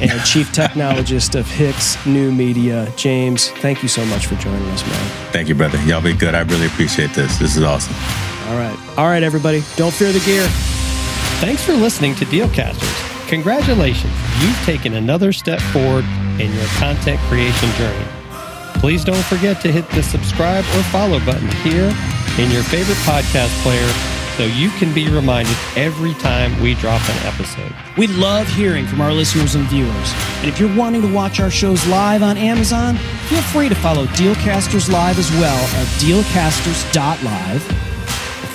and 0.00 0.20
chief 0.24 0.50
technologist 0.50 1.38
of 1.38 1.48
Hicks 1.48 2.04
New 2.06 2.32
Media, 2.32 2.92
James. 2.96 3.50
Thank 3.50 3.84
you 3.84 3.88
so 3.88 4.04
much 4.06 4.26
for 4.26 4.34
joining 4.36 4.68
us, 4.70 4.84
man. 4.84 5.28
Thank 5.32 5.48
you, 5.48 5.54
brother. 5.54 5.80
Y'all 5.82 6.00
good. 6.14 6.34
I 6.34 6.40
really 6.40 6.66
appreciate 6.66 7.12
this. 7.14 7.38
This 7.38 7.56
is 7.56 7.62
awesome. 7.62 7.94
All 8.48 8.56
right. 8.56 8.78
All 8.96 9.06
right, 9.06 9.22
everybody. 9.22 9.62
Don't 9.76 9.92
fear 9.92 10.12
the 10.12 10.20
gear. 10.20 10.46
Thanks 11.40 11.62
for 11.62 11.72
listening 11.72 12.14
to 12.16 12.24
Dialcasters. 12.24 13.28
Congratulations, 13.28 14.12
you've 14.40 14.58
taken 14.64 14.94
another 14.94 15.32
step 15.32 15.60
forward 15.60 16.04
in 16.40 16.52
your 16.54 16.66
content 16.78 17.20
creation 17.28 17.70
journey. 17.72 18.06
Please 18.80 19.04
don't 19.04 19.24
forget 19.24 19.60
to 19.60 19.70
hit 19.70 19.88
the 19.90 20.02
subscribe 20.02 20.64
or 20.64 20.82
follow 20.84 21.18
button 21.20 21.48
here 21.62 21.94
in 22.38 22.50
your 22.50 22.62
favorite 22.62 22.96
podcast 22.98 23.52
player 23.62 24.17
so 24.38 24.44
you 24.44 24.70
can 24.70 24.94
be 24.94 25.08
reminded 25.08 25.56
every 25.74 26.14
time 26.14 26.58
we 26.62 26.74
drop 26.74 27.02
an 27.10 27.26
episode. 27.26 27.74
We 27.96 28.06
love 28.06 28.46
hearing 28.46 28.86
from 28.86 29.00
our 29.00 29.12
listeners 29.12 29.56
and 29.56 29.66
viewers. 29.66 30.12
And 30.38 30.46
if 30.46 30.60
you're 30.60 30.72
wanting 30.76 31.02
to 31.02 31.12
watch 31.12 31.40
our 31.40 31.50
shows 31.50 31.84
live 31.88 32.22
on 32.22 32.36
Amazon, 32.36 32.96
feel 33.26 33.42
free 33.42 33.68
to 33.68 33.74
follow 33.74 34.06
Dialcasters 34.06 34.88
Live 34.92 35.18
as 35.18 35.28
well 35.32 35.58
at 35.80 35.88
dialcasters.live. 35.98 37.62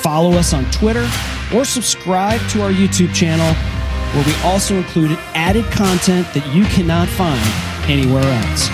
Follow 0.01 0.31
us 0.37 0.53
on 0.53 0.63
Twitter 0.71 1.05
or 1.53 1.65
subscribe 1.65 2.39
to 2.51 2.61
our 2.61 2.71
YouTube 2.71 3.13
channel 3.13 3.53
where 4.13 4.25
we 4.25 4.33
also 4.43 4.75
included 4.75 5.19
added 5.33 5.65
content 5.65 6.25
that 6.33 6.47
you 6.55 6.63
cannot 6.65 7.09
find 7.09 7.43
anywhere 7.91 8.23
else. 8.23 8.69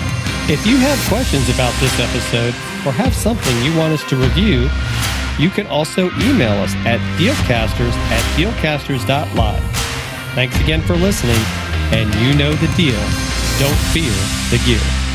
If 0.48 0.64
you 0.64 0.76
have 0.76 0.98
questions 1.08 1.48
about 1.48 1.74
this 1.80 1.98
episode 1.98 2.54
or 2.86 2.92
have 2.92 3.14
something 3.14 3.54
you 3.62 3.76
want 3.76 3.92
us 3.92 4.04
to 4.08 4.16
review, 4.16 4.68
you 5.38 5.50
can 5.50 5.66
also 5.66 6.10
email 6.20 6.52
us 6.62 6.74
at 6.86 7.00
dialcasters 7.18 7.92
at 8.10 8.22
dialcasters.live. 8.38 9.62
Thanks 10.34 10.60
again 10.60 10.80
for 10.82 10.96
listening, 10.96 11.40
and 11.92 12.14
you 12.16 12.34
know 12.38 12.52
the 12.54 12.72
deal. 12.76 13.00
Don't 13.58 13.80
fear 13.92 14.12
the 14.50 14.62
gear. 14.64 15.09